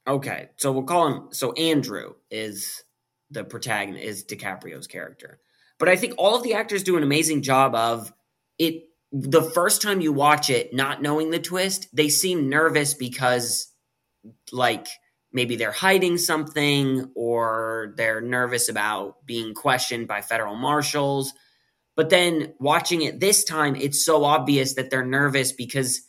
Okay, 0.07 0.51
so 0.57 0.71
we'll 0.73 0.83
call 0.83 1.07
him. 1.09 1.29
So 1.33 1.53
Andrew 1.53 2.15
is 2.31 2.83
the 3.31 3.45
protagonist, 3.45 4.05
is 4.05 4.25
DiCaprio's 4.25 4.87
character. 4.87 5.41
But 5.79 5.89
I 5.89 5.97
think 5.97 6.15
all 6.19 6.37
of 6.37 6.43
the 6.43 6.55
actors 6.55 6.83
do 6.83 6.97
an 6.97 7.03
amazing 7.03 7.43
job 7.43 7.75
of 7.75 8.13
it. 8.59 8.85
The 9.13 9.43
first 9.43 9.81
time 9.81 10.01
you 10.01 10.13
watch 10.13 10.51
it, 10.51 10.75
not 10.75 11.01
knowing 11.01 11.31
the 11.31 11.39
twist, 11.39 11.89
they 11.95 12.09
seem 12.09 12.49
nervous 12.49 12.95
because, 12.95 13.73
like, 14.51 14.89
maybe 15.33 15.57
they're 15.57 15.73
hiding 15.73 16.19
something 16.19 17.11
or 17.15 17.95
they're 17.97 18.21
nervous 18.21 18.69
about 18.69 19.25
being 19.25 19.55
questioned 19.55 20.09
by 20.09 20.21
federal 20.21 20.57
marshals. 20.57 21.33
But 21.97 22.11
then 22.11 22.55
watching 22.59 23.03
it 23.03 23.21
this 23.21 23.45
time, 23.45 23.77
it's 23.77 24.05
so 24.05 24.25
obvious 24.25 24.75
that 24.75 24.91
they're 24.91 25.07
nervous 25.07 25.53
because 25.53 26.01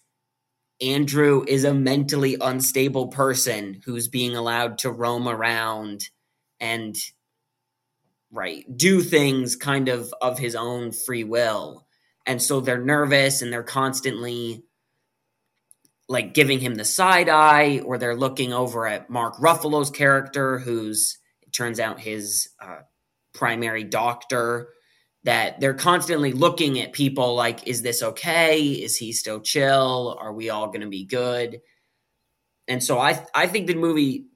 Andrew 0.81 1.43
is 1.47 1.63
a 1.63 1.73
mentally 1.73 2.37
unstable 2.39 3.07
person 3.07 3.81
who's 3.85 4.07
being 4.07 4.35
allowed 4.35 4.79
to 4.79 4.91
roam 4.91 5.27
around 5.27 6.01
and 6.59 6.95
right 8.31 8.65
do 8.75 9.01
things 9.01 9.55
kind 9.55 9.87
of 9.87 10.13
of 10.21 10.37
his 10.37 10.55
own 10.55 10.91
free 10.91 11.23
will. 11.23 11.85
And 12.25 12.41
so 12.41 12.59
they're 12.59 12.83
nervous 12.83 13.41
and 13.41 13.53
they're 13.53 13.63
constantly 13.63 14.63
like 16.07 16.33
giving 16.33 16.59
him 16.59 16.75
the 16.75 16.85
side 16.85 17.29
eye 17.29 17.79
or 17.79 17.97
they're 17.97 18.15
looking 18.15 18.53
over 18.53 18.85
at 18.85 19.09
mark 19.09 19.35
ruffalo's 19.37 19.89
character 19.89 20.59
who's 20.59 21.17
it 21.41 21.51
turns 21.51 21.79
out 21.79 21.99
his 21.99 22.49
uh, 22.61 22.81
primary 23.33 23.83
doctor 23.83 24.69
that 25.25 25.59
they're 25.59 25.73
constantly 25.73 26.31
looking 26.31 26.79
at 26.79 26.93
people 26.93 27.35
like, 27.35 27.67
is 27.67 27.81
this 27.81 28.03
okay? 28.03 28.61
Is 28.61 28.95
he 28.95 29.11
still 29.11 29.41
chill? 29.41 30.17
Are 30.21 30.31
we 30.31 30.51
all 30.51 30.67
going 30.67 30.81
to 30.81 30.87
be 30.87 31.03
good? 31.03 31.61
And 32.67 32.83
so 32.83 32.99
I 32.99 33.25
I 33.33 33.47
think 33.47 33.67
the 33.67 33.75
movie 33.75 34.27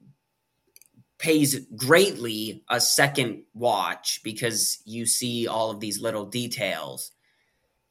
pays 1.18 1.58
greatly 1.76 2.64
a 2.68 2.80
second 2.80 3.44
watch 3.54 4.20
because 4.24 4.82
you 4.84 5.06
see 5.06 5.46
all 5.46 5.70
of 5.70 5.78
these 5.78 6.00
little 6.00 6.26
details. 6.26 7.12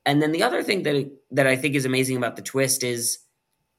And 0.06 0.22
then 0.22 0.32
the 0.32 0.44
other 0.44 0.62
thing 0.62 0.84
that 0.84 1.10
that 1.32 1.48
I 1.48 1.56
think 1.56 1.76
is 1.76 1.86
amazing 1.86 2.18
about 2.18 2.36
the 2.36 2.42
twist 2.42 2.84
is 2.84 3.20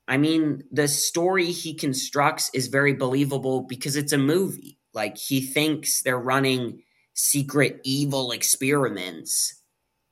I 0.08 0.16
mean, 0.16 0.64
the 0.72 0.88
story 0.88 1.52
he 1.52 1.74
constructs 1.74 2.50
is 2.54 2.68
very 2.68 2.94
believable 2.94 3.62
because 3.62 3.96
it's 3.96 4.12
a 4.12 4.18
movie. 4.18 4.78
Like 4.94 5.18
he 5.18 5.40
thinks 5.42 6.02
they're 6.02 6.18
running 6.18 6.82
secret 7.20 7.80
evil 7.84 8.32
experiments. 8.32 9.62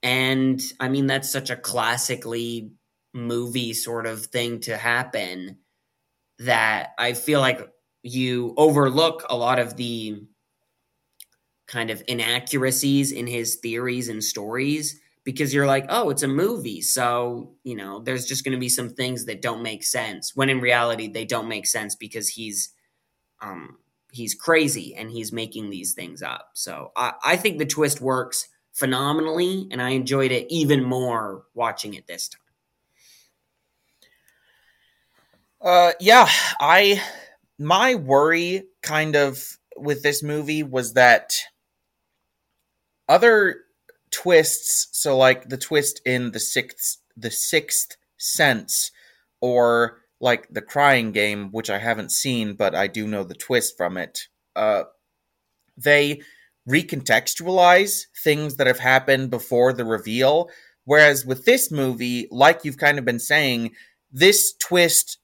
And 0.02 0.60
I 0.78 0.88
mean, 0.88 1.06
that's 1.06 1.32
such 1.32 1.48
a 1.48 1.56
classically 1.56 2.70
movie 3.14 3.72
sort 3.72 4.06
of 4.06 4.26
thing 4.26 4.60
to 4.60 4.76
happen 4.76 5.56
that 6.38 6.90
I 6.98 7.14
feel 7.14 7.40
like 7.40 7.66
you 8.02 8.54
overlook 8.56 9.24
a 9.28 9.36
lot 9.36 9.58
of 9.58 9.76
the 9.76 10.22
kind 11.66 11.90
of 11.90 12.02
inaccuracies 12.06 13.10
in 13.10 13.26
his 13.26 13.56
theories 13.56 14.08
and 14.08 14.22
stories 14.22 15.00
because 15.24 15.52
you're 15.52 15.66
like, 15.66 15.86
oh, 15.88 16.10
it's 16.10 16.22
a 16.22 16.28
movie. 16.28 16.80
So, 16.82 17.54
you 17.64 17.74
know, 17.74 18.00
there's 18.00 18.26
just 18.26 18.44
going 18.44 18.52
to 18.52 18.60
be 18.60 18.68
some 18.68 18.90
things 18.90 19.24
that 19.24 19.42
don't 19.42 19.62
make 19.62 19.82
sense 19.82 20.32
when 20.34 20.50
in 20.50 20.60
reality 20.60 21.08
they 21.08 21.24
don't 21.24 21.48
make 21.48 21.66
sense 21.66 21.94
because 21.94 22.28
he's 22.28 22.72
um, 23.40 23.78
he's 24.18 24.34
crazy 24.34 24.94
and 24.94 25.10
he's 25.10 25.32
making 25.32 25.70
these 25.70 25.94
things 25.94 26.22
up. 26.22 26.50
So 26.52 26.92
I, 26.96 27.12
I 27.24 27.36
think 27.36 27.58
the 27.58 27.64
twist 27.64 28.00
works 28.00 28.48
phenomenally, 28.72 29.68
and 29.70 29.80
I 29.80 29.90
enjoyed 29.90 30.30
it 30.30 30.46
even 30.50 30.84
more 30.84 31.44
watching 31.54 31.94
it 31.94 32.06
this 32.06 32.28
time. 32.28 32.40
Uh, 35.60 35.92
yeah, 35.98 36.28
I 36.60 37.02
my 37.58 37.96
worry 37.96 38.64
kind 38.82 39.16
of 39.16 39.58
with 39.76 40.02
this 40.02 40.22
movie 40.22 40.62
was 40.62 40.92
that 40.92 41.34
other 43.08 43.62
twists, 44.10 44.88
so 44.92 45.16
like 45.16 45.48
the 45.48 45.56
twist 45.56 46.00
in 46.04 46.30
the 46.30 46.40
sixth 46.40 46.98
the 47.16 47.30
sixth 47.30 47.96
sense, 48.16 48.92
or 49.40 49.98
like 50.20 50.48
the 50.50 50.62
crying 50.62 51.12
game 51.12 51.50
which 51.52 51.70
i 51.70 51.78
haven't 51.78 52.10
seen 52.10 52.54
but 52.54 52.74
i 52.74 52.86
do 52.86 53.06
know 53.06 53.24
the 53.24 53.34
twist 53.34 53.76
from 53.76 53.96
it. 53.96 54.26
Uh, 54.56 54.84
they 55.76 56.20
recontextualize 56.68 58.02
things 58.22 58.56
that 58.56 58.66
have 58.66 58.80
happened 58.80 59.30
before 59.30 59.72
the 59.72 59.84
reveal. 59.84 60.50
Whereas 60.84 61.24
with 61.24 61.44
this 61.44 61.70
movie 61.70 62.28
like 62.30 62.64
you've 62.64 62.78
kind 62.78 62.98
of 62.98 63.04
been 63.04 63.20
saying 63.20 63.72
this 64.10 64.54
twist 64.54 65.18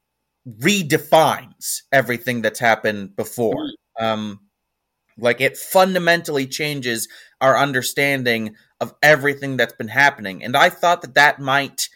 redefines 0.48 1.82
everything 1.90 2.42
that's 2.42 2.60
happened 2.60 3.16
before. 3.16 3.70
Um, 3.98 4.40
like 5.16 5.40
it 5.40 5.56
fundamentally 5.56 6.46
changes 6.46 7.08
our 7.40 7.56
understanding 7.56 8.56
of 8.80 8.94
everything 9.02 9.56
that's 9.56 9.74
been 9.74 9.88
happening. 9.88 10.42
And 10.44 10.56
i 10.56 10.68
thought 10.68 11.02
that 11.02 11.14
that 11.14 11.40
might 11.40 11.88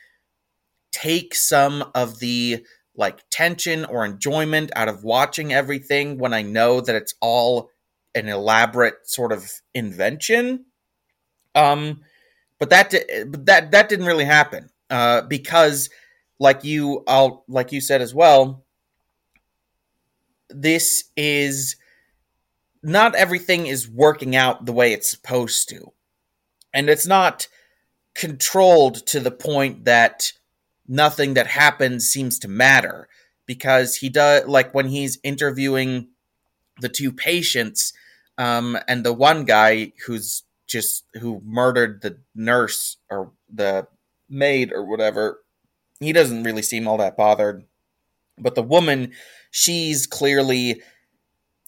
take 0.92 1.34
some 1.34 1.90
of 1.94 2.18
the 2.20 2.64
like 2.98 3.22
tension 3.30 3.84
or 3.84 4.04
enjoyment 4.04 4.72
out 4.74 4.88
of 4.88 5.04
watching 5.04 5.52
everything 5.52 6.18
when 6.18 6.34
I 6.34 6.42
know 6.42 6.80
that 6.80 6.96
it's 6.96 7.14
all 7.20 7.70
an 8.14 8.28
elaborate 8.28 9.08
sort 9.08 9.30
of 9.32 9.50
invention. 9.72 10.66
Um, 11.54 12.00
but 12.58 12.70
that 12.70 12.90
that 12.90 13.70
that 13.70 13.88
didn't 13.88 14.06
really 14.06 14.24
happen 14.24 14.70
uh, 14.90 15.22
because, 15.22 15.90
like 16.40 16.64
you, 16.64 17.04
I'll 17.06 17.44
like 17.48 17.70
you 17.70 17.80
said 17.80 18.02
as 18.02 18.12
well. 18.12 18.64
This 20.50 21.04
is 21.16 21.76
not 22.82 23.14
everything 23.14 23.66
is 23.66 23.88
working 23.88 24.34
out 24.34 24.66
the 24.66 24.72
way 24.72 24.92
it's 24.92 25.08
supposed 25.10 25.68
to. 25.68 25.92
And 26.74 26.90
it's 26.90 27.06
not 27.06 27.46
controlled 28.14 29.06
to 29.06 29.20
the 29.20 29.30
point 29.30 29.84
that 29.84 30.32
nothing 30.88 31.34
that 31.34 31.46
happens 31.46 32.08
seems 32.08 32.38
to 32.40 32.48
matter 32.48 33.08
because 33.46 33.96
he 33.96 34.08
does 34.08 34.46
like 34.46 34.74
when 34.74 34.88
he's 34.88 35.18
interviewing 35.22 36.08
the 36.80 36.88
two 36.88 37.12
patients 37.12 37.92
um, 38.38 38.78
and 38.88 39.04
the 39.04 39.12
one 39.12 39.44
guy 39.44 39.92
who's 40.06 40.44
just 40.66 41.04
who 41.14 41.40
murdered 41.44 42.02
the 42.02 42.18
nurse 42.34 42.96
or 43.10 43.32
the 43.52 43.86
maid 44.28 44.72
or 44.72 44.84
whatever 44.84 45.40
he 46.00 46.12
doesn't 46.12 46.44
really 46.44 46.62
seem 46.62 46.86
all 46.86 46.98
that 46.98 47.16
bothered. 47.16 47.64
But 48.38 48.54
the 48.54 48.62
woman 48.62 49.12
she's 49.50 50.06
clearly 50.06 50.82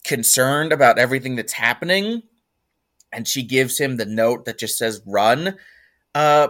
concerned 0.04 0.72
about 0.72 0.98
everything 0.98 1.36
that's 1.36 1.52
happening 1.52 2.22
and 3.12 3.26
she 3.26 3.42
gives 3.42 3.78
him 3.78 3.96
the 3.96 4.06
note 4.06 4.44
that 4.44 4.58
just 4.58 4.78
says 4.78 5.02
run. 5.04 5.56
Uh 6.14 6.48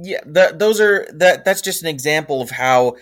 yeah 0.00 0.20
the, 0.24 0.54
those 0.56 0.80
are 0.80 1.06
that 1.12 1.44
that's 1.44 1.60
just 1.60 1.82
an 1.82 1.88
example 1.88 2.40
of 2.40 2.50
how 2.50 2.96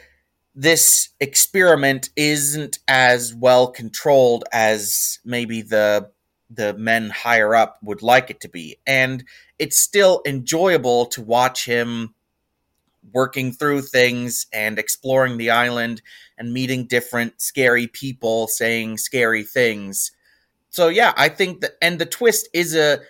this 0.55 1.11
experiment 1.21 2.11
isn't 2.17 2.79
as 2.89 3.35
well 3.35 3.69
controlled 3.69 4.45
as 4.53 5.19
maybe 5.25 5.63
the 5.63 6.11
the 6.51 6.73
men 6.75 7.11
higher 7.11 7.55
up 7.55 7.79
would 7.83 8.03
like 8.03 8.31
it 8.31 8.41
to 8.41 8.49
be 8.49 8.77
and 8.87 9.25
it's 9.59 9.79
still 9.79 10.23
enjoyable 10.27 11.07
to 11.07 11.21
watch 11.23 11.65
him 11.65 12.15
working 13.13 13.53
through 13.53 13.83
things 13.83 14.47
and 14.53 14.79
exploring 14.79 15.37
the 15.37 15.51
island 15.51 16.03
and 16.37 16.53
meeting 16.53 16.87
different 16.87 17.41
scary 17.41 17.87
people 17.87 18.47
saying 18.47 18.99
scary 18.99 19.43
things. 19.43 20.13
So 20.71 20.89
yeah, 20.89 21.13
I 21.17 21.29
think 21.29 21.61
that 21.61 21.73
and 21.81 21.99
the 21.99 22.07
twist 22.07 22.49
is 22.53 22.77
a 22.77 23.01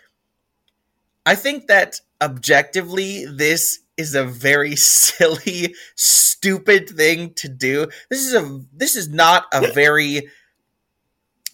I 1.27 1.35
think 1.35 1.67
that 1.67 2.01
objectively 2.21 3.25
this 3.27 3.81
is 3.97 4.15
a 4.15 4.25
very 4.25 4.77
silly 4.77 5.75
stupid 5.95 6.89
thing 6.89 7.35
to 7.35 7.49
do. 7.49 7.89
This 8.09 8.25
is 8.25 8.35
a 8.35 8.61
this 8.73 8.97
is 8.97 9.09
not 9.09 9.47
a 9.53 9.73
very 9.73 10.29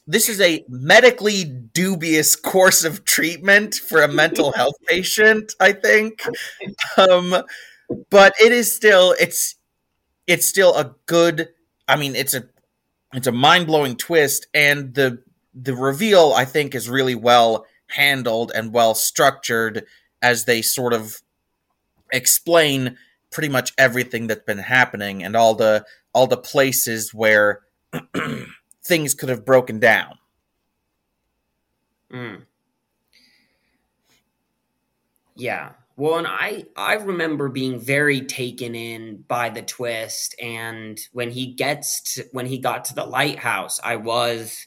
this 0.06 0.28
is 0.28 0.40
a 0.40 0.64
medically 0.68 1.44
dubious 1.44 2.36
course 2.36 2.84
of 2.84 3.04
treatment 3.04 3.74
for 3.74 4.02
a 4.02 4.08
mental 4.08 4.52
health 4.56 4.74
patient, 4.86 5.54
I 5.58 5.72
think. 5.72 6.22
Um 6.96 7.42
but 8.10 8.34
it 8.40 8.52
is 8.52 8.74
still 8.74 9.14
it's 9.18 9.56
it's 10.26 10.46
still 10.46 10.74
a 10.76 10.94
good 11.06 11.48
I 11.88 11.96
mean 11.96 12.14
it's 12.14 12.34
a 12.34 12.44
it's 13.12 13.26
a 13.26 13.32
mind-blowing 13.32 13.96
twist 13.96 14.46
and 14.52 14.94
the 14.94 15.22
the 15.54 15.74
reveal 15.74 16.32
I 16.36 16.44
think 16.44 16.74
is 16.74 16.90
really 16.90 17.14
well 17.14 17.64
handled 17.88 18.50
and 18.54 18.72
well 18.72 18.94
structured 18.94 19.86
as 20.24 20.46
they 20.46 20.62
sort 20.62 20.94
of 20.94 21.20
explain 22.10 22.96
pretty 23.30 23.50
much 23.50 23.74
everything 23.76 24.26
that's 24.26 24.44
been 24.44 24.58
happening 24.58 25.22
and 25.22 25.36
all 25.36 25.54
the 25.54 25.84
all 26.14 26.26
the 26.26 26.36
places 26.36 27.12
where 27.12 27.60
things 28.84 29.12
could 29.12 29.28
have 29.28 29.44
broken 29.44 29.78
down. 29.78 30.14
Mm. 32.10 32.42
Yeah. 35.36 35.72
Well, 35.96 36.18
and 36.18 36.26
I 36.26 36.64
I 36.74 36.94
remember 36.94 37.50
being 37.50 37.78
very 37.78 38.22
taken 38.22 38.74
in 38.74 39.24
by 39.28 39.50
the 39.50 39.62
twist, 39.62 40.34
and 40.40 40.98
when 41.12 41.30
he 41.30 41.52
gets 41.52 42.14
to, 42.14 42.24
when 42.32 42.46
he 42.46 42.58
got 42.58 42.86
to 42.86 42.94
the 42.94 43.04
lighthouse, 43.04 43.78
I 43.84 43.96
was 43.96 44.66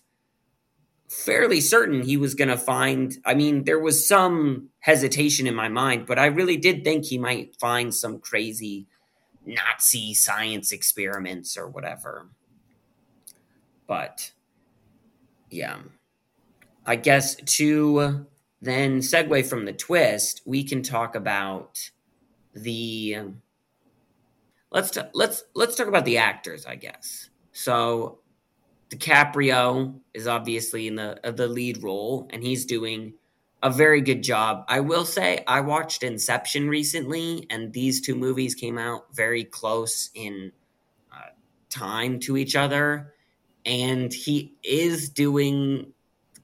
fairly 1.08 1.62
certain 1.62 2.04
he 2.04 2.18
was 2.18 2.36
going 2.36 2.50
to 2.50 2.58
find. 2.58 3.18
I 3.26 3.34
mean, 3.34 3.64
there 3.64 3.80
was 3.80 4.08
some 4.08 4.70
hesitation 4.80 5.48
in 5.48 5.56
my 5.56 5.70
mind, 5.70 6.06
but 6.06 6.20
I 6.20 6.26
really 6.26 6.58
did 6.58 6.84
think 6.84 7.06
he 7.06 7.18
might 7.18 7.56
find 7.60 7.94
some 7.94 8.20
crazy 8.20 8.88
Nazi 9.46 10.14
science 10.14 10.72
experiments 10.72 11.58
or 11.58 11.68
whatever. 11.68 12.28
But 13.88 14.32
yeah, 15.50 15.78
I 16.86 16.98
guess 16.98 17.36
to 17.36 18.26
then 18.62 19.00
segue 19.00 19.46
from 19.46 19.66
the 19.66 19.74
twist, 19.74 20.42
we 20.46 20.64
can 20.64 20.82
talk 20.82 21.16
about 21.16 21.92
the 22.54 23.18
let's 24.72 24.92
t- 24.92 25.02
let's 25.14 25.44
let's 25.56 25.76
talk 25.76 25.88
about 25.88 26.06
the 26.06 26.18
actors, 26.18 26.66
I 26.66 26.76
guess. 26.76 27.30
So 27.54 28.20
DiCaprio 28.90 30.00
is 30.14 30.28
obviously 30.28 30.88
in 30.88 30.96
the 30.96 31.20
uh, 31.28 31.32
the 31.32 31.48
lead 31.48 31.84
role, 31.84 32.28
and 32.32 32.44
he's 32.44 32.66
doing 32.66 33.14
a 33.64 33.70
very 33.70 34.02
good 34.02 34.24
job. 34.24 34.64
I 34.68 34.80
will 34.80 35.06
say 35.06 35.44
I 35.48 35.62
watched 35.62 36.04
Inception 36.04 36.70
recently, 36.70 37.46
and 37.50 37.74
these 37.74 38.02
two 38.02 38.16
movies 38.16 38.56
came 38.56 38.78
out 38.78 39.14
very 39.14 39.44
close 39.44 40.10
in 40.14 40.52
uh, 41.12 41.32
time 41.70 42.20
to 42.22 42.38
each 42.38 42.56
other, 42.56 43.14
and 43.66 44.14
he 44.14 44.54
is 44.64 45.10
doing 45.10 45.92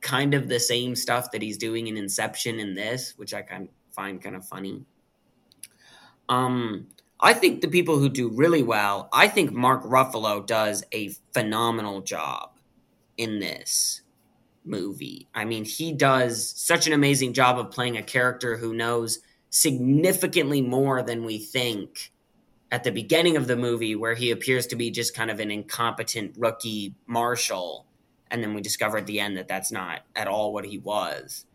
kind 0.01 0.33
of 0.33 0.49
the 0.49 0.59
same 0.59 0.95
stuff 0.95 1.31
that 1.31 1.41
he's 1.41 1.57
doing 1.57 1.87
in 1.87 1.95
Inception 1.95 2.59
in 2.59 2.73
this, 2.73 3.13
which 3.15 3.33
I 3.33 3.41
kind 3.41 3.63
of 3.63 3.69
find 3.93 4.21
kind 4.21 4.35
of 4.35 4.45
funny. 4.45 4.83
Um, 6.27 6.87
I 7.23 7.33
think 7.33 7.61
the 7.61 7.69
people 7.69 7.97
who 7.97 8.09
do 8.09 8.29
really 8.29 8.61
well, 8.61 9.07
I 9.13 9.29
think 9.29 9.53
Mark 9.53 9.83
Ruffalo 9.83 10.45
does 10.45 10.83
a 10.91 11.09
phenomenal 11.33 12.01
job 12.01 12.51
in 13.17 13.39
this 13.39 14.01
movie. 14.65 15.29
I 15.33 15.45
mean, 15.45 15.63
he 15.63 15.93
does 15.93 16.53
such 16.55 16.85
an 16.85 16.93
amazing 16.93 17.33
job 17.33 17.57
of 17.57 17.71
playing 17.71 17.97
a 17.97 18.03
character 18.03 18.57
who 18.57 18.73
knows 18.73 19.19
significantly 19.49 20.61
more 20.61 21.01
than 21.01 21.23
we 21.23 21.37
think 21.37 22.11
at 22.71 22.83
the 22.83 22.91
beginning 22.91 23.37
of 23.37 23.47
the 23.47 23.55
movie, 23.55 23.95
where 23.95 24.15
he 24.15 24.31
appears 24.31 24.67
to 24.67 24.75
be 24.75 24.91
just 24.91 25.15
kind 25.15 25.31
of 25.31 25.39
an 25.39 25.49
incompetent 25.49 26.35
rookie 26.37 26.93
marshal 27.07 27.85
and 28.33 28.43
then 28.43 28.55
we 28.55 28.61
discover 28.61 28.97
at 28.97 29.05
the 29.05 29.19
end 29.19 29.37
that 29.37 29.47
that's 29.47 29.71
not 29.71 30.01
at 30.15 30.27
all 30.27 30.51
what 30.51 30.65
he 30.65 30.79
was. 30.79 31.45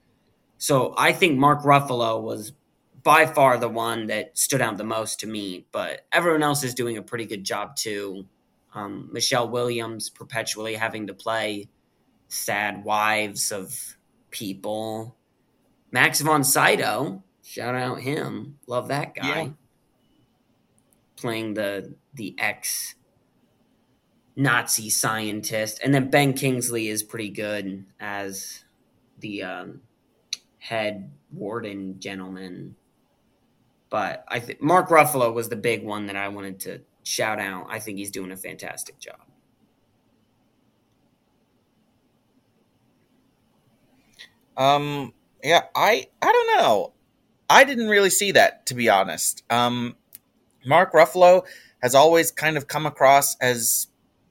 So 0.58 0.94
I 0.96 1.12
think 1.12 1.36
Mark 1.36 1.62
Ruffalo 1.62 2.22
was 2.22 2.52
by 3.02 3.26
far 3.26 3.58
the 3.58 3.68
one 3.68 4.06
that 4.06 4.36
stood 4.36 4.60
out 4.60 4.76
the 4.76 4.84
most 4.84 5.20
to 5.20 5.26
me, 5.26 5.66
but 5.72 6.06
everyone 6.12 6.42
else 6.42 6.64
is 6.64 6.74
doing 6.74 6.96
a 6.96 7.02
pretty 7.02 7.26
good 7.26 7.44
job 7.44 7.76
too. 7.76 8.26
Um, 8.74 9.08
Michelle 9.12 9.48
Williams 9.48 10.10
perpetually 10.10 10.74
having 10.74 11.06
to 11.06 11.14
play 11.14 11.68
sad 12.28 12.84
wives 12.84 13.52
of 13.52 13.96
people. 14.30 15.16
Max 15.90 16.20
von 16.20 16.44
Sydow, 16.44 17.22
shout 17.42 17.74
out 17.74 18.00
him, 18.00 18.58
love 18.66 18.88
that 18.88 19.14
guy. 19.14 19.42
Yeah. 19.42 19.48
Playing 21.16 21.54
the 21.54 21.94
the 22.14 22.34
ex 22.38 22.94
Nazi 24.36 24.88
scientist, 24.88 25.80
and 25.82 25.92
then 25.92 26.10
Ben 26.10 26.32
Kingsley 26.32 26.88
is 26.88 27.02
pretty 27.02 27.30
good 27.30 27.84
as 27.98 28.64
the 29.18 29.42
um, 29.42 29.80
head 30.58 31.10
warden 31.32 31.98
gentleman. 31.98 32.76
But 33.90 34.24
I 34.28 34.40
think 34.40 34.60
Mark 34.60 34.88
Ruffalo 34.88 35.32
was 35.32 35.48
the 35.48 35.56
big 35.56 35.82
one 35.82 36.06
that 36.06 36.16
I 36.16 36.28
wanted 36.28 36.60
to 36.60 36.80
shout 37.04 37.38
out. 37.38 37.66
I 37.70 37.78
think 37.78 37.98
he's 37.98 38.10
doing 38.10 38.32
a 38.32 38.36
fantastic 38.36 38.98
job. 38.98 39.20
Um. 44.56 45.14
Yeah. 45.42 45.62
I. 45.74 46.08
I 46.20 46.32
don't 46.32 46.58
know. 46.58 46.92
I 47.48 47.64
didn't 47.64 47.88
really 47.88 48.10
see 48.10 48.32
that 48.32 48.66
to 48.66 48.74
be 48.74 48.88
honest. 48.88 49.42
Um. 49.50 49.96
Mark 50.66 50.92
Ruffalo 50.92 51.46
has 51.82 51.94
always 51.94 52.30
kind 52.30 52.56
of 52.56 52.66
come 52.66 52.84
across 52.84 53.36
as 53.36 53.86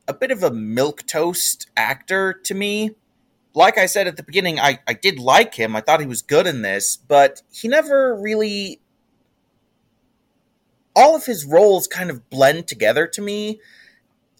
a 0.07 0.13
bit 0.13 0.31
of 0.31 0.43
a 0.43 0.51
milk 0.51 1.05
toast 1.07 1.69
actor 1.75 2.33
to 2.33 2.53
me. 2.53 2.91
Like 3.53 3.77
I 3.77 3.87
said 3.87 4.07
at 4.07 4.17
the 4.17 4.23
beginning, 4.23 4.59
I, 4.59 4.79
I 4.87 4.93
did 4.93 5.17
like 5.19 5.55
him. 5.55 5.75
I 5.75 5.81
thought 5.81 5.99
he 5.99 6.05
was 6.05 6.21
good 6.21 6.45
in 6.45 6.61
this, 6.61 6.95
but 6.95 7.41
he 7.51 7.67
never 7.67 8.15
really. 8.15 8.81
All 10.97 11.15
of 11.15 11.25
his 11.27 11.45
roles 11.45 11.87
kind 11.87 12.09
of 12.09 12.27
blend 12.31 12.67
together 12.67 13.05
to 13.05 13.21
me. 13.21 13.61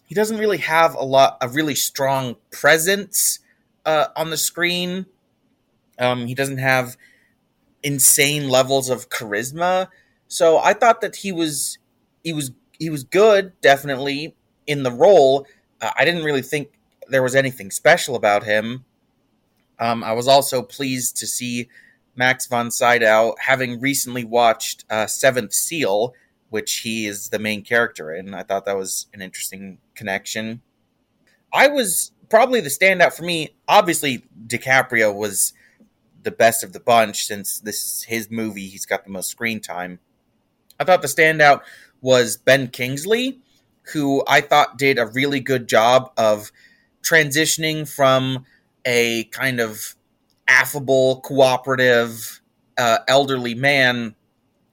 He 0.08 0.14
doesn't 0.14 0.38
really 0.38 0.58
have 0.58 0.94
a 0.96 1.04
lot, 1.04 1.38
a 1.40 1.48
really 1.48 1.76
strong 1.76 2.34
presence 2.50 3.38
uh, 3.86 4.08
on 4.16 4.30
the 4.30 4.36
screen. 4.36 5.06
Um, 6.00 6.26
he 6.26 6.34
doesn't 6.34 6.58
have 6.58 6.96
insane 7.84 8.48
levels 8.48 8.90
of 8.90 9.08
charisma. 9.08 9.88
So 10.26 10.58
I 10.58 10.72
thought 10.72 11.00
that 11.00 11.16
he 11.16 11.30
was 11.30 11.78
he 12.24 12.32
was 12.32 12.50
he 12.78 12.90
was 12.90 13.04
good, 13.04 13.52
definitely 13.60 14.34
in 14.66 14.82
the 14.82 14.92
role. 14.92 15.46
Uh, 15.80 15.92
I 15.96 16.04
didn't 16.04 16.24
really 16.24 16.42
think 16.42 16.72
there 17.08 17.22
was 17.22 17.34
anything 17.36 17.70
special 17.70 18.16
about 18.16 18.44
him. 18.44 18.84
Um, 19.78 20.02
I 20.02 20.12
was 20.12 20.26
also 20.26 20.62
pleased 20.62 21.16
to 21.18 21.26
see 21.26 21.68
Max 22.16 22.46
von 22.46 22.70
Sydow, 22.70 23.34
having 23.38 23.80
recently 23.80 24.24
watched 24.24 24.84
uh, 24.90 25.06
Seventh 25.06 25.52
Seal, 25.52 26.14
which 26.50 26.78
he 26.78 27.06
is 27.06 27.28
the 27.28 27.38
main 27.38 27.62
character 27.62 28.12
in. 28.12 28.34
I 28.34 28.42
thought 28.42 28.64
that 28.64 28.76
was 28.76 29.06
an 29.12 29.22
interesting 29.22 29.78
connection. 29.94 30.62
I 31.52 31.68
was 31.68 32.12
probably 32.28 32.60
the 32.60 32.68
standout 32.68 33.14
for 33.14 33.24
me, 33.24 33.54
obviously 33.66 34.24
DiCaprio 34.46 35.14
was 35.14 35.52
the 36.22 36.30
best 36.30 36.62
of 36.62 36.72
the 36.72 36.80
bunch 36.80 37.24
since 37.24 37.60
this 37.60 37.82
is 37.82 38.02
his 38.04 38.30
movie. 38.30 38.66
He's 38.66 38.86
got 38.86 39.04
the 39.04 39.10
most 39.10 39.30
screen 39.30 39.60
time. 39.60 40.00
I 40.78 40.84
thought 40.84 41.02
the 41.02 41.08
standout 41.08 41.62
was 42.00 42.36
Ben 42.36 42.68
Kingsley, 42.68 43.40
who 43.92 44.22
I 44.28 44.40
thought 44.40 44.78
did 44.78 44.98
a 44.98 45.06
really 45.06 45.40
good 45.40 45.68
job 45.68 46.12
of 46.16 46.52
transitioning 47.02 47.88
from 47.88 48.44
a 48.84 49.24
kind 49.24 49.60
of 49.60 49.96
affable, 50.46 51.20
cooperative, 51.20 52.40
uh, 52.76 52.98
elderly 53.08 53.54
man 53.54 54.14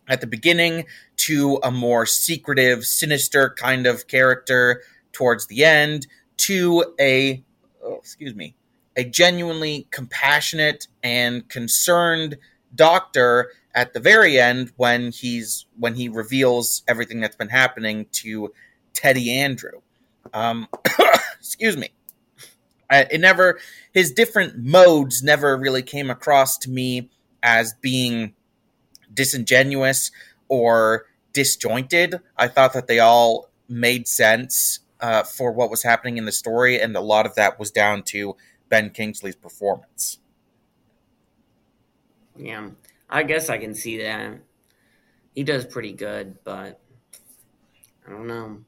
at 0.08 0.22
the 0.22 0.28
beginning 0.28 0.86
to 1.18 1.60
a 1.64 1.72
more 1.72 2.06
secretive, 2.06 2.86
sinister 2.86 3.50
kind 3.50 3.88
of 3.88 4.08
character 4.08 4.82
towards 5.12 5.48
the 5.48 5.64
end 5.64 6.08
to 6.38 6.94
a, 7.00 7.44
oh, 7.84 7.96
excuse 7.96 8.36
me, 8.36 8.56
a 8.96 9.04
genuinely 9.04 9.88
compassionate 9.92 10.88
and 11.04 11.48
concerned 11.50 12.38
doctor 12.74 13.52
at 13.74 13.94
the 13.94 14.00
very 14.00 14.40
end 14.40 14.72
when 14.78 15.12
he's 15.12 15.66
when 15.78 15.96
he 15.96 16.08
reveals 16.08 16.84
everything 16.88 17.20
that's 17.20 17.36
been 17.36 17.50
happening 17.50 18.06
to 18.12 18.54
Teddy 18.94 19.32
Andrew. 19.32 19.82
Um, 20.34 20.68
excuse 21.40 21.78
me. 21.78 21.90
It 22.90 23.20
never 23.20 23.60
his 23.94 24.12
different 24.12 24.58
modes 24.58 25.24
never 25.24 25.58
really 25.58 25.82
came 25.82 26.10
across 26.10 26.58
to 26.60 26.70
me 26.70 27.10
as 27.42 27.74
being 27.82 28.35
disingenuous 29.16 30.12
or 30.48 31.06
disjointed. 31.34 32.20
I 32.38 32.48
thought 32.48 32.74
that 32.74 32.88
they 32.88 33.00
all 33.00 33.50
made 33.68 34.08
sense 34.08 34.80
uh, 35.00 35.24
for 35.24 35.52
what 35.52 35.70
was 35.70 35.84
happening 35.84 36.18
in 36.18 36.26
the 36.26 36.32
story, 36.32 36.80
and 36.80 36.96
a 36.96 37.02
lot 37.02 37.26
of 37.26 37.36
that 37.36 37.60
was 37.60 37.72
down 37.72 38.04
to 38.04 38.36
Ben 38.70 38.90
Kingsley's 38.90 39.36
performance. 39.36 40.20
Yeah, 42.38 42.70
I 43.10 43.24
guess 43.24 43.50
I 43.50 43.58
can 43.58 43.74
see 43.74 44.02
that. 44.02 44.40
He 45.34 45.44
does 45.44 45.66
pretty 45.66 45.94
good, 45.94 46.38
but 46.44 46.82
I 48.08 48.12
don't 48.12 48.28
know. 48.28 48.62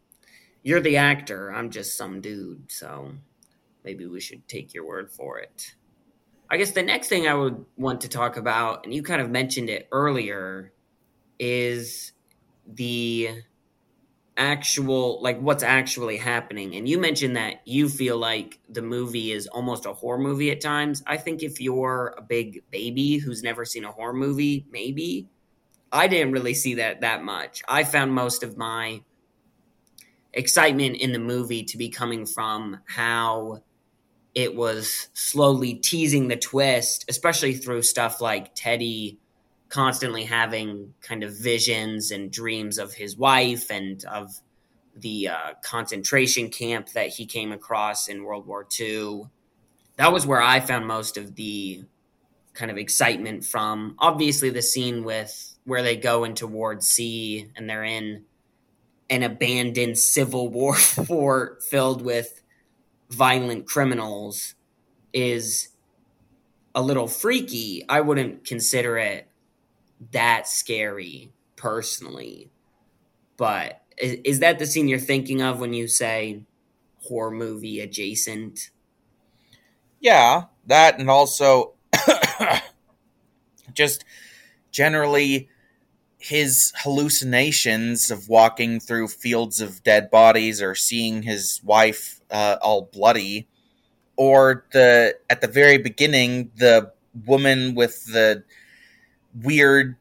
You're 0.64 0.82
the 0.82 0.98
actor. 0.98 1.54
I'm 1.54 1.70
just 1.70 1.98
some 1.98 2.20
dude, 2.20 2.72
so 2.72 3.14
maybe 3.84 4.06
we 4.06 4.20
should 4.20 4.48
take 4.48 4.74
your 4.74 4.86
word 4.86 5.12
for 5.12 5.40
it. 5.40 5.76
I 6.50 6.58
guess 6.58 6.72
the 6.72 6.84
next 6.84 7.10
thing 7.10 7.28
I 7.28 7.34
would 7.34 7.66
want 7.76 8.02
to 8.02 8.10
talk 8.10 8.38
about, 8.38 8.86
and 8.86 8.94
you 8.94 9.04
kind 9.04 9.22
of 9.22 9.30
mentioned 9.30 9.70
it 9.70 9.88
earlier, 9.92 10.72
is 11.40 12.14
the 12.66 13.30
actual 14.38 15.22
like 15.22 15.40
what's 15.40 15.64
actually 15.64 16.18
happening. 16.18 16.76
And 16.76 16.88
you 16.88 17.00
mentioned 17.00 17.36
that 17.36 17.62
you 17.66 17.90
feel 17.90 18.18
like 18.18 18.60
the 18.70 18.82
movie 18.82 19.32
is 19.32 19.48
almost 19.48 19.86
a 19.86 19.94
horror 19.94 20.20
movie 20.20 20.52
at 20.52 20.62
times. 20.62 21.04
I 21.08 21.18
think 21.18 21.42
if 21.42 21.60
you're 21.60 22.14
a 22.18 22.22
big 22.22 22.64
baby 22.70 23.18
who's 23.18 23.44
never 23.44 23.66
seen 23.66 23.84
a 23.84 23.92
horror 23.92 24.14
movie 24.14 24.66
maybe. 24.72 25.28
I 25.92 26.08
didn't 26.08 26.34
really 26.34 26.54
see 26.54 26.76
that 26.76 27.02
that 27.02 27.24
much. 27.24 27.64
I 27.68 27.84
found 27.84 28.14
most 28.14 28.44
of 28.44 28.58
my 28.58 29.02
excitement 30.34 30.98
in 30.98 31.14
the 31.14 31.20
movie 31.20 31.64
to 31.64 31.78
be 31.78 31.90
coming 31.90 32.26
from 32.26 32.80
how 32.86 33.64
it 34.38 34.56
was 34.56 35.10
slowly 35.14 35.74
teasing 35.74 36.28
the 36.28 36.38
twist 36.38 37.06
especially 37.10 37.56
through 37.56 37.82
stuff 37.82 38.22
like 38.22 38.54
teddy 38.54 39.18
constantly 39.70 40.24
having 40.24 40.94
kind 41.02 41.24
of 41.24 41.38
visions 41.38 42.12
and 42.12 42.32
dreams 42.32 42.78
of 42.78 42.94
his 42.94 43.18
wife 43.18 43.70
and 43.70 44.06
of 44.06 44.40
the 44.96 45.30
uh, 45.30 45.54
concentration 45.62 46.50
camp 46.50 46.90
that 46.90 47.10
he 47.10 47.26
came 47.26 47.52
across 47.52 48.08
in 48.08 48.24
World 48.24 48.48
War 48.48 48.66
II. 48.80 49.24
That 49.98 50.12
was 50.12 50.26
where 50.26 50.42
I 50.42 50.60
found 50.60 50.88
most 50.88 51.18
of 51.18 51.36
the 51.36 51.84
kind 52.54 52.72
of 52.72 52.78
excitement 52.78 53.46
from. 53.46 53.96
Obviously, 54.00 54.50
the 54.50 54.62
scene 54.62 55.04
with 55.04 55.56
where 55.66 55.84
they 55.84 55.98
go 55.98 56.24
into 56.24 56.48
Ward 56.48 56.84
C 56.84 57.52
and 57.56 57.70
they're 57.70 57.84
in 57.84 58.24
an 59.10 59.24
abandoned 59.24 59.98
Civil 59.98 60.50
War 60.50 60.76
fort 60.76 61.64
filled 61.64 62.02
with 62.02 62.42
violent 63.10 63.68
criminals 63.68 64.56
is 65.14 65.70
a 66.76 66.82
little 66.82 67.08
freaky. 67.08 67.84
I 67.88 68.02
wouldn't 68.02 68.46
consider 68.46 68.98
it 68.98 69.28
that 70.12 70.48
scary 70.48 71.32
personally. 71.56 72.52
But 73.36 73.82
is, 73.98 74.18
is 74.24 74.40
that 74.40 74.60
the 74.60 74.66
scene 74.66 74.88
you're 74.88 75.00
thinking 75.00 75.42
of 75.42 75.60
when 75.60 75.74
you 75.74 75.88
say 75.88 76.44
horror 77.04 77.32
movie 77.32 77.80
adjacent? 77.80 78.72
Yeah, 80.00 80.44
that 80.68 81.00
and 81.00 81.10
also 81.10 81.74
just 83.74 84.06
generally 84.72 85.50
his 86.20 86.74
hallucinations 86.84 88.12
of 88.12 88.28
walking 88.28 88.80
through 88.80 89.08
fields 89.08 89.62
of 89.62 89.84
dead 89.84 90.12
bodies 90.12 90.62
or 90.62 90.76
seeing 90.76 91.24
his 91.24 91.62
wife 91.64 92.17
uh, 92.32 92.58
all 92.62 92.90
bloody 92.94 93.48
or 94.16 94.66
the 94.74 95.16
at 95.30 95.42
the 95.42 95.48
very 95.48 95.78
beginning 95.78 96.52
the 96.58 96.92
woman 97.26 97.76
with 97.76 98.06
the 98.06 98.44
weird, 99.44 99.96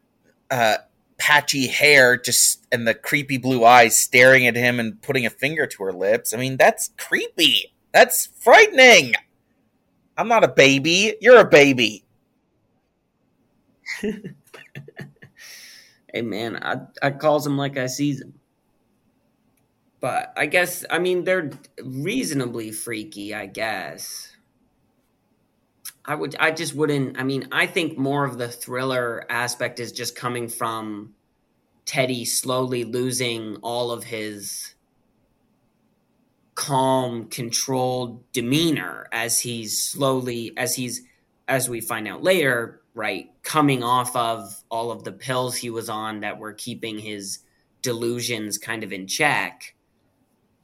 uh, 0.51 0.77
patchy 1.19 1.67
hair, 1.67 2.17
just 2.17 2.67
and 2.73 2.87
the 2.87 2.95
creepy 2.95 3.39
blue 3.39 3.65
eyes 3.65 3.97
staring 3.97 4.47
at 4.47 4.57
him 4.57 4.81
and 4.81 5.01
putting 5.03 5.27
a 5.27 5.31
finger 5.31 5.67
to 5.67 5.85
her 5.85 5.93
lips. 5.93 6.35
I 6.35 6.39
mean, 6.39 6.57
that's 6.57 6.91
creepy. 6.97 7.73
That's 7.93 8.27
frightening. 8.27 9.15
I'm 10.17 10.29
not 10.29 10.45
a 10.45 10.49
baby. 10.49 11.17
You're 11.21 11.41
a 11.41 11.49
baby. 11.49 12.05
hey 14.01 14.23
man, 16.23 16.63
I 16.63 16.81
I 17.03 17.11
calls 17.11 17.47
him 17.47 17.57
like 17.57 17.77
I 17.77 17.87
sees 17.87 18.21
him. 18.21 18.35
But 20.01 20.33
I 20.37 20.47
guess 20.47 20.85
I 20.91 20.99
mean 20.99 21.25
they're 21.25 21.51
reasonably 21.83 22.71
freaky, 22.71 23.35
I 23.35 23.47
guess. 23.47 24.37
I 26.05 26.15
would 26.15 26.37
I 26.39 26.53
just 26.53 26.75
wouldn't 26.75 27.19
I 27.19 27.25
mean 27.25 27.49
I 27.51 27.67
think 27.67 27.99
more 27.99 28.25
of 28.25 28.39
the 28.39 28.49
thriller 28.49 29.25
aspect 29.29 29.81
is 29.81 29.93
just 29.93 30.15
coming 30.15 30.49
from 30.49 31.15
Teddy 31.85 32.25
slowly 32.25 32.85
losing 32.85 33.57
all 33.63 33.91
of 33.91 34.05
his 34.05 34.75
calm 36.55 37.29
controlled 37.29 38.31
demeanor 38.33 39.07
as 39.13 39.41
he's 39.41 39.79
slowly 39.79 40.53
as 40.57 40.75
he's 40.75 41.03
as 41.49 41.69
we 41.69 41.81
find 41.81 42.09
out 42.09 42.23
later 42.23 42.81
right 42.95 43.31
coming 43.43 43.83
off 43.83 44.15
of 44.17 44.65
all 44.71 44.91
of 44.91 45.05
the 45.05 45.13
pills 45.13 45.57
he 45.57 45.71
was 45.71 45.89
on 45.89 46.21
that 46.21 46.39
were 46.39 46.55
keeping 46.55 46.99
his 46.99 47.41
delusions 47.83 48.59
kind 48.59 48.83
of 48.83 48.93
in 48.93 49.07
check 49.07 49.76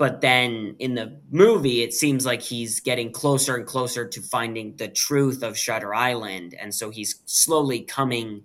but 0.02 0.20
then 0.20 0.74
in 0.80 0.96
the 0.96 1.16
movie 1.30 1.80
it 1.80 1.94
seems 1.94 2.26
like 2.26 2.42
he's 2.42 2.80
getting 2.80 3.12
closer 3.12 3.54
and 3.54 3.64
closer 3.64 4.04
to 4.04 4.20
finding 4.20 4.74
the 4.74 4.88
truth 4.88 5.44
of 5.44 5.56
shutter 5.56 5.94
island. 5.94 6.54
And 6.60 6.74
so 6.74 6.90
he's 6.90 7.20
slowly 7.26 7.82
coming 7.82 8.42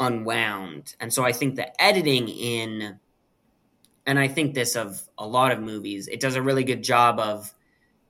unwound. 0.00 0.96
And 0.98 1.12
so 1.12 1.22
i 1.22 1.30
think 1.30 1.54
the 1.54 1.80
editing 1.80 2.28
in 2.28 2.98
and 4.06 4.18
i 4.18 4.26
think 4.26 4.54
this 4.56 4.74
of 4.74 5.08
a 5.18 5.24
lot 5.24 5.52
of 5.52 5.60
movies 5.60 6.08
it 6.08 6.18
does 6.18 6.34
a 6.34 6.42
really 6.42 6.64
good 6.64 6.82
job 6.82 7.20
of 7.20 7.54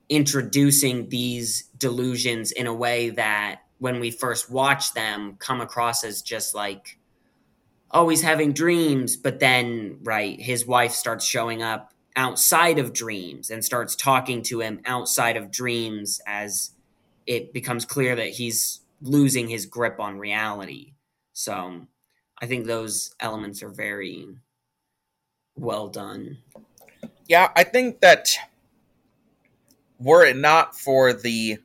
introducing 0.09 1.07
these 1.09 1.69
delusions 1.77 2.51
in 2.51 2.65
a 2.65 2.73
way 2.73 3.11
that 3.11 3.59
when 3.77 3.99
we 3.99 4.09
first 4.09 4.49
watch 4.49 4.95
them 4.95 5.35
come 5.37 5.61
across 5.61 6.03
as 6.03 6.23
just 6.23 6.55
like 6.55 6.97
oh, 7.91 7.99
always 7.99 8.23
having 8.23 8.51
dreams. 8.51 9.15
But 9.15 9.39
then 9.39 9.99
right 10.01 10.41
his 10.41 10.65
wife 10.65 10.93
starts 10.93 11.23
showing 11.23 11.61
up 11.61 11.91
outside 12.15 12.79
of 12.79 12.93
dreams 12.93 13.49
and 13.49 13.63
starts 13.63 13.95
talking 13.95 14.41
to 14.43 14.61
him 14.61 14.81
outside 14.85 15.37
of 15.37 15.51
dreams 15.51 16.21
as 16.25 16.71
it 17.27 17.53
becomes 17.53 17.85
clear 17.85 18.15
that 18.15 18.29
he's 18.29 18.81
losing 19.01 19.49
his 19.49 19.65
grip 19.65 19.99
on 19.99 20.17
reality. 20.17 20.93
So 21.33 21.87
I 22.41 22.45
think 22.45 22.65
those 22.65 23.13
elements 23.19 23.61
are 23.63 23.69
very 23.69 24.27
well 25.55 25.87
done. 25.87 26.37
Yeah, 27.27 27.51
I 27.55 27.63
think 27.63 28.01
that 28.01 28.29
were 29.99 30.25
it 30.25 30.37
not 30.37 30.75
for 30.75 31.13
the 31.13 31.57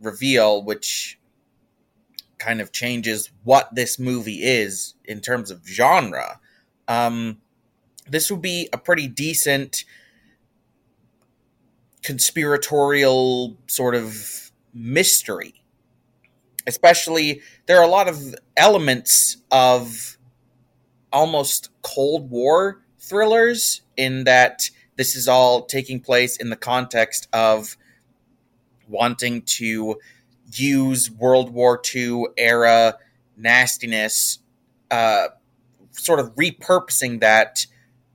reveal, 0.00 0.62
which 0.62 1.18
kind 2.38 2.60
of 2.60 2.72
changes 2.72 3.30
what 3.42 3.74
this 3.74 3.98
movie 3.98 4.42
is 4.42 4.94
in 5.04 5.20
terms 5.20 5.50
of 5.50 5.66
genre, 5.66 6.40
um, 6.88 7.40
this 8.08 8.30
would 8.30 8.42
be 8.42 8.68
a 8.72 8.78
pretty 8.78 9.08
decent 9.08 9.84
conspiratorial 12.02 13.56
sort 13.66 13.94
of 13.94 14.50
mystery. 14.72 15.54
Especially, 16.66 17.40
there 17.66 17.78
are 17.78 17.84
a 17.84 17.88
lot 17.88 18.08
of 18.08 18.34
elements 18.56 19.38
of 19.50 20.18
almost 21.12 21.70
Cold 21.82 22.30
War 22.30 22.82
thrillers 22.98 23.82
in 23.96 24.24
that 24.24 24.70
this 24.96 25.16
is 25.16 25.28
all 25.28 25.64
taking 25.64 26.00
place 26.00 26.36
in 26.36 26.50
the 26.50 26.56
context 26.56 27.28
of 27.32 27.76
wanting 28.88 29.42
to 29.42 29.98
use 30.52 31.10
World 31.10 31.50
War 31.50 31.80
II 31.94 32.24
era 32.36 32.96
nastiness, 33.36 34.38
uh, 34.90 35.28
sort 35.92 36.20
of 36.20 36.34
repurposing 36.34 37.20
that 37.20 37.66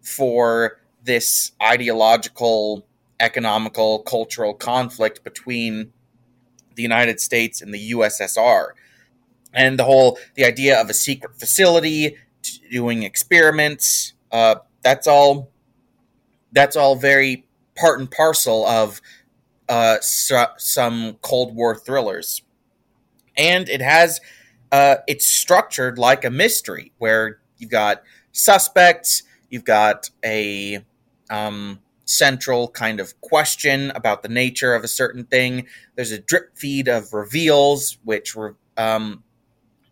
for 0.09 0.79
this 1.03 1.51
ideological, 1.61 2.85
economical, 3.19 3.99
cultural 3.99 4.53
conflict 4.53 5.23
between 5.23 5.93
the 6.75 6.83
United 6.83 7.19
States 7.19 7.61
and 7.61 7.73
the 7.73 7.91
USSR. 7.91 8.71
And 9.53 9.79
the 9.79 9.83
whole 9.83 10.19
the 10.35 10.45
idea 10.45 10.79
of 10.79 10.89
a 10.89 10.93
secret 10.93 11.39
facility 11.39 12.17
doing 12.71 13.03
experiments, 13.03 14.13
uh, 14.31 14.55
that's 14.83 15.07
all 15.07 15.51
that's 16.51 16.75
all 16.75 16.95
very 16.95 17.45
part 17.75 17.99
and 17.99 18.09
parcel 18.09 18.65
of 18.65 19.01
uh, 19.69 19.97
some 20.01 21.17
Cold 21.21 21.55
War 21.55 21.75
thrillers. 21.75 22.41
And 23.37 23.69
it 23.69 23.81
has, 23.81 24.19
uh, 24.71 24.97
it's 25.07 25.25
structured 25.25 25.97
like 25.97 26.25
a 26.25 26.29
mystery 26.29 26.91
where 26.97 27.39
you've 27.57 27.69
got 27.69 28.01
suspects, 28.31 29.23
you've 29.49 29.65
got 29.65 30.09
a 30.23 30.83
um, 31.29 31.79
central 32.05 32.67
kind 32.69 32.99
of 32.99 33.19
question 33.21 33.91
about 33.91 34.23
the 34.23 34.29
nature 34.29 34.73
of 34.73 34.83
a 34.83 34.87
certain 34.87 35.25
thing. 35.25 35.67
There's 35.95 36.11
a 36.11 36.19
drip 36.19 36.57
feed 36.57 36.87
of 36.87 37.13
reveals, 37.13 37.97
which 38.03 38.35
um, 38.77 39.23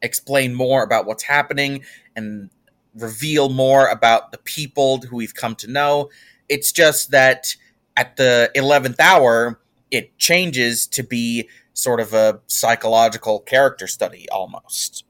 explain 0.01 0.53
more 0.53 0.83
about 0.83 1.05
what's 1.05 1.23
happening 1.23 1.83
and 2.15 2.49
reveal 2.95 3.49
more 3.49 3.87
about 3.87 4.31
the 4.31 4.39
people 4.39 4.99
who 5.01 5.17
we've 5.17 5.35
come 5.35 5.55
to 5.55 5.69
know. 5.69 6.09
It's 6.49 6.71
just 6.71 7.11
that 7.11 7.55
at 7.95 8.17
the 8.17 8.51
11th 8.55 8.99
hour, 8.99 9.59
it 9.91 10.17
changes 10.17 10.87
to 10.87 11.03
be 11.03 11.47
sort 11.73 11.99
of 11.99 12.13
a 12.13 12.39
psychological 12.47 13.39
character 13.39 13.85
study 13.85 14.27
almost 14.31 15.05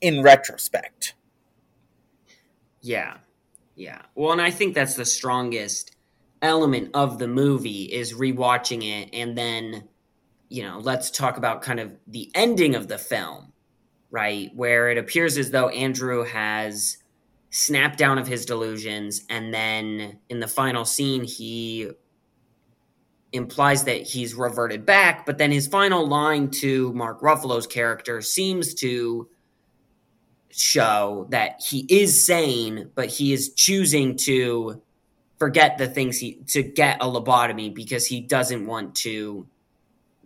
in 0.00 0.22
retrospect. 0.22 1.14
Yeah. 2.80 3.18
Yeah. 3.80 4.02
Well, 4.14 4.32
and 4.32 4.42
I 4.42 4.50
think 4.50 4.74
that's 4.74 4.94
the 4.94 5.06
strongest 5.06 5.96
element 6.42 6.90
of 6.92 7.18
the 7.18 7.26
movie 7.26 7.84
is 7.84 8.12
rewatching 8.12 8.84
it 8.84 9.08
and 9.14 9.36
then 9.36 9.84
you 10.50 10.64
know, 10.64 10.80
let's 10.80 11.10
talk 11.10 11.38
about 11.38 11.62
kind 11.62 11.80
of 11.80 11.92
the 12.08 12.30
ending 12.34 12.74
of 12.74 12.88
the 12.88 12.98
film, 12.98 13.52
right? 14.10 14.50
Where 14.54 14.90
it 14.90 14.98
appears 14.98 15.38
as 15.38 15.50
though 15.50 15.68
Andrew 15.68 16.24
has 16.24 16.98
snapped 17.50 17.96
down 17.96 18.18
of 18.18 18.26
his 18.26 18.44
delusions 18.44 19.24
and 19.30 19.54
then 19.54 20.18
in 20.28 20.40
the 20.40 20.48
final 20.48 20.84
scene 20.84 21.24
he 21.24 21.90
implies 23.32 23.84
that 23.84 24.02
he's 24.02 24.34
reverted 24.34 24.84
back, 24.84 25.24
but 25.24 25.38
then 25.38 25.52
his 25.52 25.68
final 25.68 26.06
line 26.06 26.50
to 26.50 26.92
Mark 26.92 27.22
Ruffalo's 27.22 27.66
character 27.66 28.20
seems 28.20 28.74
to 28.74 29.28
show 30.50 31.26
that 31.30 31.62
he 31.62 31.86
is 31.88 32.24
sane, 32.24 32.90
but 32.94 33.06
he 33.06 33.32
is 33.32 33.52
choosing 33.54 34.16
to 34.16 34.82
forget 35.38 35.78
the 35.78 35.88
things 35.88 36.18
he 36.18 36.34
to 36.48 36.62
get 36.62 36.98
a 37.00 37.06
lobotomy 37.06 37.74
because 37.74 38.06
he 38.06 38.20
doesn't 38.20 38.66
want 38.66 38.94
to 38.94 39.46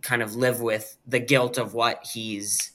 kind 0.01 0.21
of 0.21 0.35
live 0.35 0.61
with 0.61 0.97
the 1.07 1.19
guilt 1.19 1.57
of 1.57 1.73
what 1.73 2.05
he's 2.05 2.71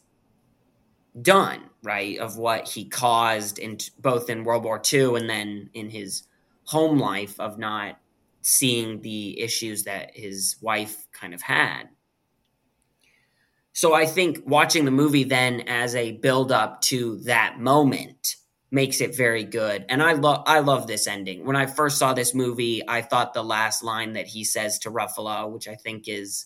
done, 1.20 1.60
right? 1.82 2.18
Of 2.18 2.36
what 2.36 2.68
he 2.68 2.86
caused 2.86 3.58
in 3.58 3.78
both 3.98 4.30
in 4.30 4.44
World 4.44 4.64
War 4.64 4.80
II 4.92 5.16
and 5.16 5.28
then 5.28 5.70
in 5.74 5.90
his 5.90 6.24
home 6.64 6.98
life 6.98 7.38
of 7.38 7.58
not 7.58 7.98
seeing 8.42 9.00
the 9.02 9.40
issues 9.40 9.84
that 9.84 10.12
his 10.14 10.56
wife 10.60 11.06
kind 11.12 11.34
of 11.34 11.42
had. 11.42 11.88
So 13.80 13.94
I 13.94 14.04
think 14.04 14.42
watching 14.44 14.84
the 14.84 14.90
movie 14.90 15.24
then 15.24 15.62
as 15.62 15.94
a 15.94 16.12
build 16.12 16.52
up 16.52 16.82
to 16.82 17.16
that 17.20 17.58
moment 17.58 18.36
makes 18.70 19.00
it 19.00 19.16
very 19.16 19.42
good. 19.42 19.86
And 19.88 20.02
I 20.02 20.12
love 20.12 20.42
I 20.46 20.58
love 20.58 20.86
this 20.86 21.06
ending. 21.06 21.46
When 21.46 21.56
I 21.56 21.64
first 21.64 21.96
saw 21.96 22.12
this 22.12 22.34
movie, 22.34 22.82
I 22.86 23.00
thought 23.00 23.32
the 23.32 23.42
last 23.42 23.82
line 23.82 24.12
that 24.12 24.26
he 24.26 24.44
says 24.44 24.80
to 24.80 24.90
Ruffalo, 24.90 25.50
which 25.50 25.66
I 25.66 25.76
think 25.76 26.08
is 26.08 26.44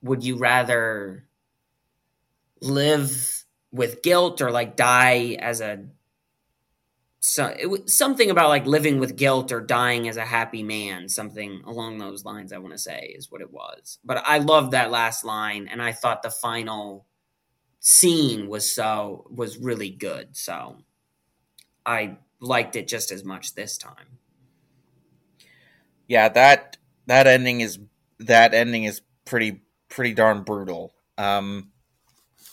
would 0.00 0.24
you 0.24 0.38
rather 0.38 1.26
live 2.62 3.44
with 3.70 4.02
guilt 4.02 4.40
or 4.40 4.50
like 4.50 4.74
die 4.74 5.36
as 5.38 5.60
a 5.60 5.84
so 7.26 7.54
it 7.58 7.64
was 7.64 7.96
something 7.96 8.28
about 8.28 8.50
like 8.50 8.66
living 8.66 9.00
with 9.00 9.16
guilt 9.16 9.50
or 9.50 9.58
dying 9.58 10.08
as 10.08 10.18
a 10.18 10.26
happy 10.26 10.62
man 10.62 11.08
something 11.08 11.62
along 11.64 11.96
those 11.96 12.22
lines 12.22 12.52
i 12.52 12.58
want 12.58 12.74
to 12.74 12.78
say 12.78 13.14
is 13.16 13.32
what 13.32 13.40
it 13.40 13.50
was. 13.50 13.98
But 14.04 14.22
i 14.26 14.36
loved 14.36 14.72
that 14.72 14.90
last 14.90 15.24
line 15.24 15.66
and 15.66 15.80
i 15.80 15.90
thought 15.90 16.22
the 16.22 16.30
final 16.30 17.06
scene 17.80 18.46
was 18.46 18.74
so 18.74 19.26
was 19.30 19.56
really 19.56 19.88
good 19.88 20.36
so 20.36 20.76
i 21.86 22.18
liked 22.40 22.76
it 22.76 22.86
just 22.86 23.10
as 23.10 23.24
much 23.24 23.54
this 23.54 23.78
time. 23.78 24.18
Yeah 26.06 26.28
that 26.28 26.76
that 27.06 27.26
ending 27.26 27.62
is 27.62 27.78
that 28.18 28.52
ending 28.52 28.84
is 28.84 29.00
pretty 29.24 29.62
pretty 29.88 30.12
darn 30.12 30.42
brutal. 30.42 30.92
Um 31.16 31.70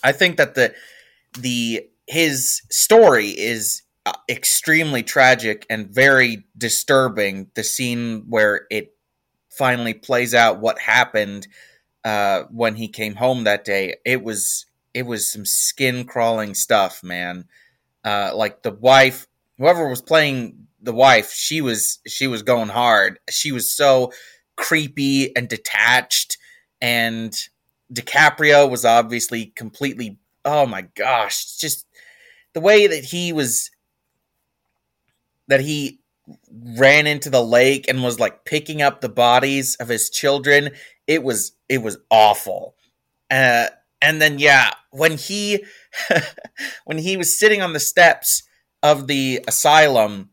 i 0.02 0.12
think 0.12 0.38
that 0.38 0.54
the 0.54 0.72
the 1.38 1.90
his 2.06 2.62
story 2.70 3.28
is 3.28 3.82
extremely 4.28 5.02
tragic 5.02 5.66
and 5.70 5.88
very 5.88 6.44
disturbing. 6.56 7.50
The 7.54 7.64
scene 7.64 8.24
where 8.28 8.66
it 8.70 8.94
finally 9.50 9.94
plays 9.94 10.34
out 10.34 10.60
what 10.60 10.78
happened 10.78 11.46
uh, 12.04 12.44
when 12.50 12.74
he 12.74 12.88
came 12.88 13.14
home 13.14 13.44
that 13.44 13.64
day. 13.64 13.96
It 14.04 14.22
was 14.22 14.66
it 14.94 15.06
was 15.06 15.30
some 15.30 15.44
skin 15.44 16.04
crawling 16.04 16.54
stuff, 16.54 17.02
man. 17.02 17.46
Uh, 18.04 18.32
like 18.34 18.62
the 18.62 18.72
wife, 18.72 19.26
whoever 19.58 19.88
was 19.88 20.02
playing 20.02 20.66
the 20.80 20.92
wife, 20.92 21.32
she 21.32 21.60
was 21.60 22.00
she 22.06 22.26
was 22.26 22.42
going 22.42 22.68
hard. 22.68 23.18
She 23.30 23.52
was 23.52 23.70
so 23.70 24.12
creepy 24.56 25.34
and 25.36 25.48
detached, 25.48 26.38
and 26.80 27.32
DiCaprio 27.92 28.68
was 28.68 28.84
obviously 28.84 29.46
completely. 29.54 30.18
Oh 30.44 30.66
my 30.66 30.82
gosh, 30.96 31.56
just 31.56 31.86
the 32.52 32.60
way 32.60 32.88
that 32.88 33.04
he 33.04 33.32
was 33.32 33.70
that 35.48 35.60
he 35.60 36.00
ran 36.78 37.06
into 37.06 37.30
the 37.30 37.42
lake 37.42 37.88
and 37.88 38.02
was 38.02 38.20
like 38.20 38.44
picking 38.44 38.82
up 38.82 39.00
the 39.00 39.08
bodies 39.08 39.76
of 39.76 39.88
his 39.88 40.10
children. 40.10 40.70
It 41.06 41.22
was 41.22 41.52
it 41.68 41.78
was 41.82 41.98
awful. 42.10 42.74
Uh, 43.30 43.68
and 44.00 44.20
then 44.20 44.38
yeah, 44.38 44.72
when 44.90 45.16
he 45.16 45.64
when 46.84 46.98
he 46.98 47.16
was 47.16 47.38
sitting 47.38 47.62
on 47.62 47.72
the 47.72 47.80
steps 47.80 48.42
of 48.82 49.06
the 49.06 49.40
asylum 49.48 50.30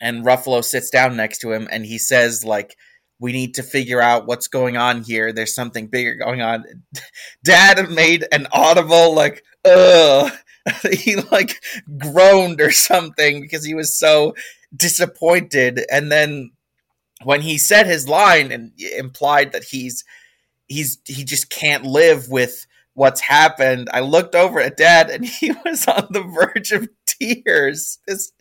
and 0.00 0.24
Ruffalo 0.24 0.64
sits 0.64 0.90
down 0.90 1.16
next 1.16 1.38
to 1.38 1.52
him 1.52 1.68
and 1.70 1.84
he 1.84 1.98
says 1.98 2.44
like 2.44 2.76
we 3.18 3.32
need 3.32 3.54
to 3.54 3.62
figure 3.62 4.00
out 4.00 4.26
what's 4.26 4.48
going 4.48 4.76
on 4.78 5.02
here. 5.02 5.32
There's 5.32 5.54
something 5.54 5.88
bigger 5.88 6.14
going 6.14 6.40
on. 6.40 6.64
Dad 7.44 7.90
made 7.90 8.26
an 8.32 8.46
audible 8.52 9.14
like 9.14 9.44
ugh 9.64 10.32
he 10.92 11.16
like 11.16 11.62
groaned 11.98 12.60
or 12.60 12.70
something 12.70 13.40
because 13.40 13.64
he 13.64 13.74
was 13.74 13.94
so 13.94 14.34
disappointed. 14.74 15.84
And 15.90 16.10
then 16.10 16.52
when 17.22 17.42
he 17.42 17.58
said 17.58 17.86
his 17.86 18.08
line 18.08 18.52
and 18.52 18.72
implied 18.80 19.52
that 19.52 19.64
he's 19.64 20.04
he's 20.68 20.98
he 21.04 21.24
just 21.24 21.50
can't 21.50 21.84
live 21.84 22.28
with 22.28 22.66
what's 22.94 23.20
happened, 23.20 23.88
I 23.92 24.00
looked 24.00 24.34
over 24.34 24.60
at 24.60 24.76
Dad 24.76 25.10
and 25.10 25.24
he 25.40 25.52
was 25.64 25.86
on 25.86 26.08
the 26.10 26.22
verge 26.22 26.72
of 26.72 26.88
tears. 27.06 27.98
This 28.06 28.32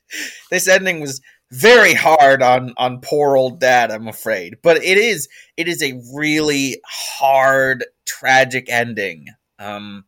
this 0.49 0.67
ending 0.67 1.01
was 1.01 1.21
very 1.51 1.93
hard 1.93 2.43
on 2.43 2.73
on 2.77 3.01
poor 3.01 3.35
old 3.35 3.59
dad 3.59 3.91
i'm 3.91 4.07
afraid 4.07 4.57
but 4.61 4.77
it 4.77 4.97
is 4.97 5.27
it 5.57 5.67
is 5.67 5.81
a 5.81 5.99
really 6.13 6.79
hard 6.85 7.83
tragic 8.05 8.69
ending 8.69 9.27
um 9.57 10.05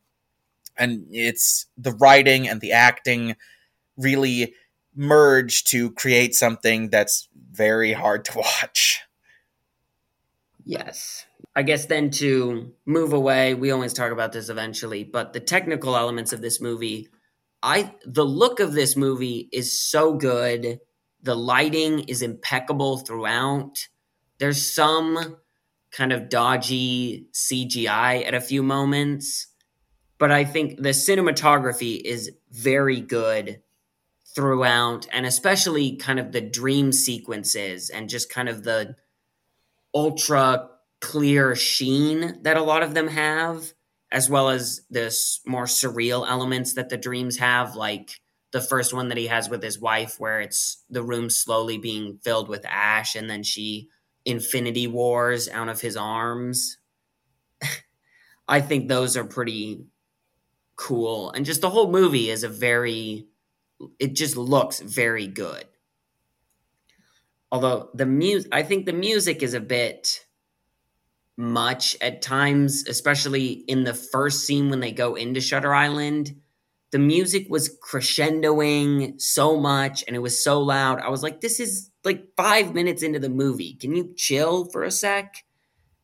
and 0.81 1.05
it's 1.11 1.67
the 1.77 1.91
writing 1.91 2.49
and 2.49 2.59
the 2.59 2.71
acting 2.71 3.35
really 3.97 4.55
merge 4.95 5.63
to 5.65 5.91
create 5.91 6.33
something 6.33 6.89
that's 6.89 7.29
very 7.51 7.93
hard 7.93 8.25
to 8.25 8.37
watch. 8.37 9.01
Yes. 10.65 11.25
I 11.55 11.63
guess 11.63 11.85
then 11.85 12.09
to 12.11 12.73
move 12.85 13.13
away, 13.13 13.53
we 13.53 13.71
always 13.71 13.93
talk 13.93 14.11
about 14.11 14.31
this 14.31 14.49
eventually, 14.49 15.03
but 15.03 15.33
the 15.33 15.39
technical 15.39 15.95
elements 15.95 16.33
of 16.33 16.41
this 16.41 16.59
movie, 16.59 17.09
I 17.61 17.93
the 18.05 18.25
look 18.25 18.59
of 18.59 18.73
this 18.73 18.95
movie 18.95 19.49
is 19.51 19.79
so 19.79 20.15
good. 20.15 20.79
The 21.21 21.35
lighting 21.35 21.99
is 22.01 22.21
impeccable 22.21 22.97
throughout. 22.97 23.87
There's 24.39 24.73
some 24.73 25.37
kind 25.91 26.11
of 26.11 26.29
dodgy 26.29 27.27
CGI 27.33 28.25
at 28.25 28.33
a 28.33 28.41
few 28.41 28.63
moments, 28.63 29.47
but 30.21 30.31
I 30.31 30.45
think 30.45 30.77
the 30.77 30.89
cinematography 30.89 31.99
is 31.99 32.29
very 32.51 33.01
good 33.01 33.63
throughout, 34.35 35.07
and 35.11 35.25
especially 35.25 35.95
kind 35.95 36.19
of 36.19 36.31
the 36.31 36.41
dream 36.41 36.91
sequences 36.91 37.89
and 37.89 38.07
just 38.07 38.31
kind 38.31 38.47
of 38.47 38.63
the 38.63 38.95
ultra 39.95 40.69
clear 40.99 41.55
sheen 41.55 42.37
that 42.43 42.55
a 42.55 42.61
lot 42.61 42.83
of 42.83 42.93
them 42.93 43.07
have, 43.07 43.73
as 44.11 44.29
well 44.29 44.49
as 44.49 44.81
this 44.91 45.39
more 45.47 45.65
surreal 45.65 46.29
elements 46.29 46.73
that 46.73 46.89
the 46.89 46.97
dreams 46.97 47.37
have, 47.37 47.75
like 47.75 48.21
the 48.51 48.61
first 48.61 48.93
one 48.93 49.09
that 49.09 49.17
he 49.17 49.25
has 49.25 49.49
with 49.49 49.63
his 49.63 49.79
wife, 49.79 50.19
where 50.19 50.39
it's 50.39 50.83
the 50.87 51.01
room 51.01 51.31
slowly 51.31 51.79
being 51.79 52.19
filled 52.23 52.47
with 52.47 52.63
ash, 52.67 53.15
and 53.15 53.27
then 53.27 53.41
she 53.41 53.89
infinity 54.23 54.85
wars 54.85 55.49
out 55.49 55.67
of 55.67 55.81
his 55.81 55.97
arms. 55.97 56.77
I 58.47 58.61
think 58.61 58.87
those 58.87 59.17
are 59.17 59.25
pretty 59.25 59.85
cool. 60.81 61.31
And 61.31 61.45
just 61.45 61.61
the 61.61 61.69
whole 61.69 61.91
movie 61.91 62.31
is 62.31 62.43
a 62.43 62.49
very, 62.49 63.27
it 63.99 64.15
just 64.15 64.35
looks 64.35 64.79
very 64.79 65.27
good. 65.27 65.65
Although 67.51 67.89
the 67.93 68.07
music, 68.07 68.49
I 68.51 68.63
think 68.63 68.85
the 68.87 68.93
music 68.93 69.43
is 69.43 69.53
a 69.53 69.59
bit 69.59 70.25
much 71.37 71.95
at 72.01 72.23
times, 72.23 72.85
especially 72.87 73.63
in 73.67 73.83
the 73.83 73.93
first 73.93 74.45
scene 74.45 74.69
when 74.69 74.79
they 74.79 74.91
go 74.91 75.13
into 75.13 75.39
Shutter 75.39 75.73
Island. 75.73 76.35
The 76.91 76.99
music 76.99 77.45
was 77.47 77.77
crescendoing 77.79 79.21
so 79.21 79.59
much 79.59 80.03
and 80.07 80.15
it 80.15 80.19
was 80.19 80.43
so 80.43 80.61
loud. 80.61 80.99
I 80.99 81.09
was 81.09 81.21
like, 81.21 81.41
this 81.41 81.59
is 81.59 81.91
like 82.03 82.25
five 82.35 82.73
minutes 82.73 83.03
into 83.03 83.19
the 83.19 83.29
movie. 83.29 83.75
Can 83.75 83.95
you 83.95 84.13
chill 84.15 84.65
for 84.65 84.83
a 84.83 84.91
sec? 84.91 85.45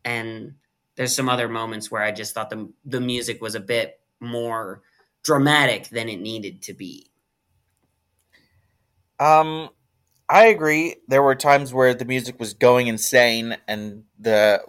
And 0.05 0.53
there's 0.95 1.15
some 1.15 1.29
other 1.29 1.49
moments 1.49 1.89
where 1.89 2.03
I 2.03 2.11
just 2.11 2.35
thought 2.35 2.51
the 2.51 2.71
the 2.85 3.01
music 3.01 3.41
was 3.41 3.55
a 3.55 3.59
bit 3.59 3.99
more 4.19 4.81
dramatic 5.23 5.89
than 5.89 6.09
it 6.09 6.19
needed 6.19 6.61
to 6.63 6.73
be. 6.73 7.11
Um, 9.19 9.69
I 10.29 10.47
agree. 10.47 10.95
There 11.07 11.23
were 11.23 11.35
times 11.35 11.73
where 11.73 11.93
the 11.93 12.05
music 12.05 12.39
was 12.39 12.53
going 12.53 12.87
insane, 12.87 13.57
and 13.67 14.03
the 14.19 14.61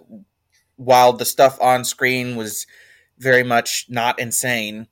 while 0.77 1.13
the 1.13 1.25
stuff 1.25 1.61
on 1.61 1.85
screen 1.85 2.37
was 2.37 2.67
very 3.19 3.43
much 3.43 3.87
not 3.89 4.19
insane. 4.19 4.87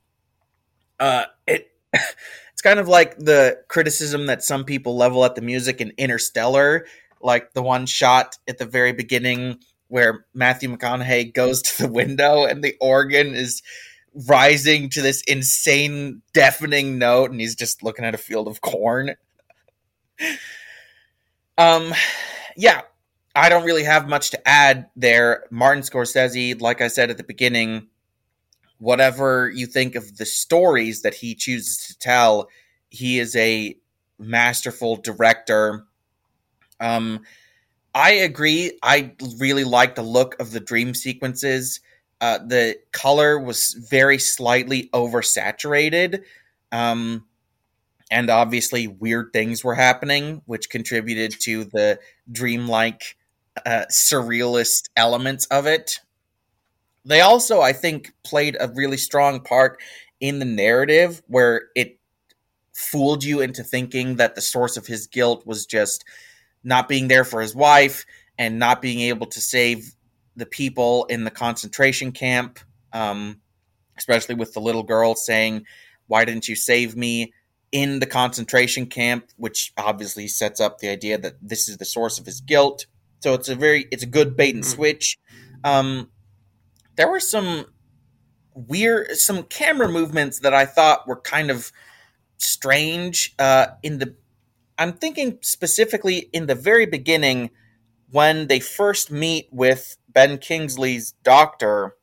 Uh, 0.99 1.25
it 1.47 1.71
it's 1.93 2.63
kind 2.63 2.81
of 2.81 2.89
like 2.89 3.17
the 3.19 3.63
criticism 3.69 4.27
that 4.27 4.43
some 4.43 4.65
people 4.65 4.97
level 4.97 5.25
at 5.25 5.35
the 5.35 5.43
music 5.43 5.81
in 5.81 5.93
Interstellar, 5.97 6.87
like 7.21 7.53
the 7.53 7.63
one 7.63 7.87
shot 7.87 8.37
at 8.49 8.59
the 8.59 8.67
very 8.67 8.93
beginning 8.93 9.59
where 9.89 10.27
Matthew 10.35 10.75
McConaughey 10.75 11.33
goes 11.33 11.63
to 11.63 11.83
the 11.83 11.93
window 11.93 12.45
and 12.45 12.63
the 12.63 12.75
organ 12.81 13.35
is 13.35 13.63
rising 14.29 14.89
to 14.91 15.03
this 15.03 15.23
insane 15.23 16.23
deafening 16.33 16.99
note 16.99 17.31
and 17.31 17.41
he's 17.41 17.55
just 17.55 17.83
looking 17.83 18.05
at 18.05 18.15
a 18.15 18.19
field 18.19 18.49
of 18.49 18.61
corn. 18.61 19.15
um 21.59 21.93
yeah, 22.57 22.83
I 23.35 23.51
don't 23.51 23.65
really 23.65 23.85
have 23.85 24.09
much 24.09 24.31
to 24.31 24.49
add 24.49 24.87
there. 24.97 25.45
Martin 25.51 25.83
Scorsese, 25.83 26.61
like 26.61 26.81
I 26.81 26.89
said 26.89 27.11
at 27.11 27.19
the 27.19 27.25
beginning, 27.25 27.89
whatever 28.79 29.51
you 29.51 29.67
think 29.67 29.95
of 29.95 30.17
the 30.17 30.25
stories 30.25 31.03
that 31.03 31.15
he 31.15 31.35
chooses 31.35 31.87
to 31.89 31.99
tell, 31.99 32.49
he 32.89 33.19
is 33.19 33.37
a 33.37 33.77
masterful 34.19 34.97
director. 34.97 35.85
Um 36.81 37.21
I 37.95 38.11
agree. 38.13 38.79
I 38.83 39.15
really 39.39 39.65
like 39.65 39.95
the 39.95 40.03
look 40.03 40.39
of 40.39 40.53
the 40.53 40.61
dream 40.61 40.95
sequences. 40.95 41.81
Uh, 42.21 42.39
the 42.39 42.77
color 42.93 43.39
was 43.39 43.75
very 43.91 44.19
slightly 44.19 44.89
oversaturated. 44.93 46.23
Um, 46.73 47.27
and 48.11 48.31
obviously, 48.31 48.87
weird 48.87 49.33
things 49.33 49.65
were 49.65 49.75
happening, 49.75 50.43
which 50.47 50.71
contributed 50.71 51.39
to 51.41 51.65
the 51.65 51.99
dreamlike, 52.31 53.17
uh, 53.65 53.87
surrealist 53.91 54.89
elements 54.97 55.47
of 55.47 55.67
it. 55.67 56.01
They 57.05 57.21
also, 57.21 57.61
I 57.61 57.73
think, 57.73 58.13
played 58.25 58.57
a 58.59 58.71
really 58.75 58.97
strong 58.97 59.41
part 59.41 59.81
in 60.21 60.39
the 60.39 60.45
narrative 60.45 61.23
where 61.27 61.69
it 61.75 61.99
fooled 62.75 63.25
you 63.25 63.41
into 63.41 63.65
thinking 63.65 64.17
that 64.17 64.35
the 64.35 64.41
source 64.41 64.77
of 64.77 64.87
his 64.87 65.07
guilt 65.07 65.47
was 65.47 65.67
just 65.67 66.05
not 66.63 66.89
being 66.89 67.09
there 67.09 67.25
for 67.25 67.41
his 67.41 67.55
wife 67.55 68.05
and 68.39 68.59
not 68.59 68.83
being 68.83 69.01
able 69.01 69.27
to 69.27 69.41
save 69.41 69.96
the 70.37 70.47
people 70.47 71.07
in 71.07 71.25
the 71.25 71.31
concentration 71.31 72.13
camp, 72.13 72.61
um, 72.93 73.41
especially 73.99 74.35
with 74.35 74.53
the 74.53 74.61
little 74.61 74.83
girl 74.83 75.15
saying, 75.15 75.65
Why 76.07 76.25
didn't 76.25 76.49
you 76.49 76.57
save 76.57 76.97
me? 76.97 77.33
in 77.73 77.99
the 77.99 78.07
concentration 78.07 78.87
camp, 78.87 79.29
which 79.37 79.73
obviously 79.77 80.29
sets 80.29 80.61
up 80.61 80.79
the 80.79 80.89
idea 80.89 81.19
that 81.19 81.35
this 81.43 81.69
is 81.69 81.77
the 81.79 81.85
source 81.85 82.19
of 82.19 82.27
his 82.27 82.41
guilt. 82.41 82.87
So 83.21 83.35
it's 83.35 83.49
a 83.49 83.55
very 83.55 83.87
it's 83.91 84.03
a 84.03 84.07
good 84.07 84.37
bait 84.37 84.55
and 84.55 84.65
hmm. 84.65 84.71
switch. 84.71 85.19
Um, 85.65 86.11
there 86.97 87.11
were 87.11 87.21
some 87.21 87.67
weird 88.55 89.11
some 89.13 89.43
camera 89.43 89.89
movements 89.89 90.41
that 90.41 90.55
I 90.55 90.65
thought 90.65 91.07
were 91.07 91.21
kind 91.21 91.51
of 91.51 91.73
strange 92.39 93.35
uh, 93.39 93.67
in 93.83 93.99
the 93.99 94.15
I'm 94.79 94.93
thinking 94.93 95.39
specifically 95.43 96.31
in 96.33 96.47
the 96.47 96.55
very 96.55 96.87
beginning 96.87 97.51
when 98.11 98.47
they 98.47 98.61
first 98.61 99.11
meet 99.11 99.49
with 99.51 99.97
Ben 100.09 100.39
Kingsley's 100.39 101.13
doctor. 101.23 101.95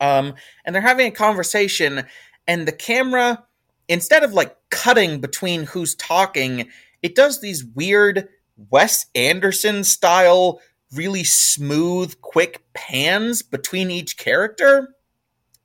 Um, 0.00 0.34
and 0.64 0.74
they're 0.74 0.82
having 0.82 1.08
a 1.08 1.12
conversation, 1.12 2.04
and 2.46 2.68
the 2.68 2.72
camera, 2.72 3.44
instead 3.88 4.22
of 4.22 4.32
like 4.32 4.56
cutting 4.70 5.20
between 5.20 5.64
who's 5.64 5.94
talking, 5.94 6.68
it 7.02 7.14
does 7.14 7.40
these 7.40 7.64
weird 7.64 8.28
Wes 8.70 9.06
Anderson 9.14 9.84
style, 9.84 10.60
really 10.92 11.24
smooth, 11.24 12.20
quick 12.20 12.62
pans 12.74 13.42
between 13.42 13.90
each 13.90 14.16
character. 14.16 14.94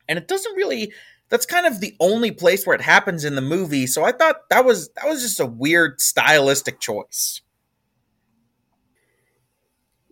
And 0.07 0.17
it 0.17 0.27
doesn't 0.27 0.55
really 0.55 0.93
that's 1.33 1.47
kind 1.47 1.65
of 1.65 1.79
the 1.79 1.95
only 1.99 2.29
place 2.29 2.67
where 2.67 2.75
it 2.75 2.81
happens 2.81 3.25
in 3.25 3.33
the 3.33 3.41
movie. 3.41 3.87
So 3.87 4.03
I 4.03 4.11
thought 4.11 4.49
that 4.51 4.65
was 4.65 4.89
that 4.89 5.07
was 5.07 5.23
just 5.23 5.39
a 5.39 5.47
weird 5.47 5.99
stylistic 5.99 6.79
choice. 6.79 7.41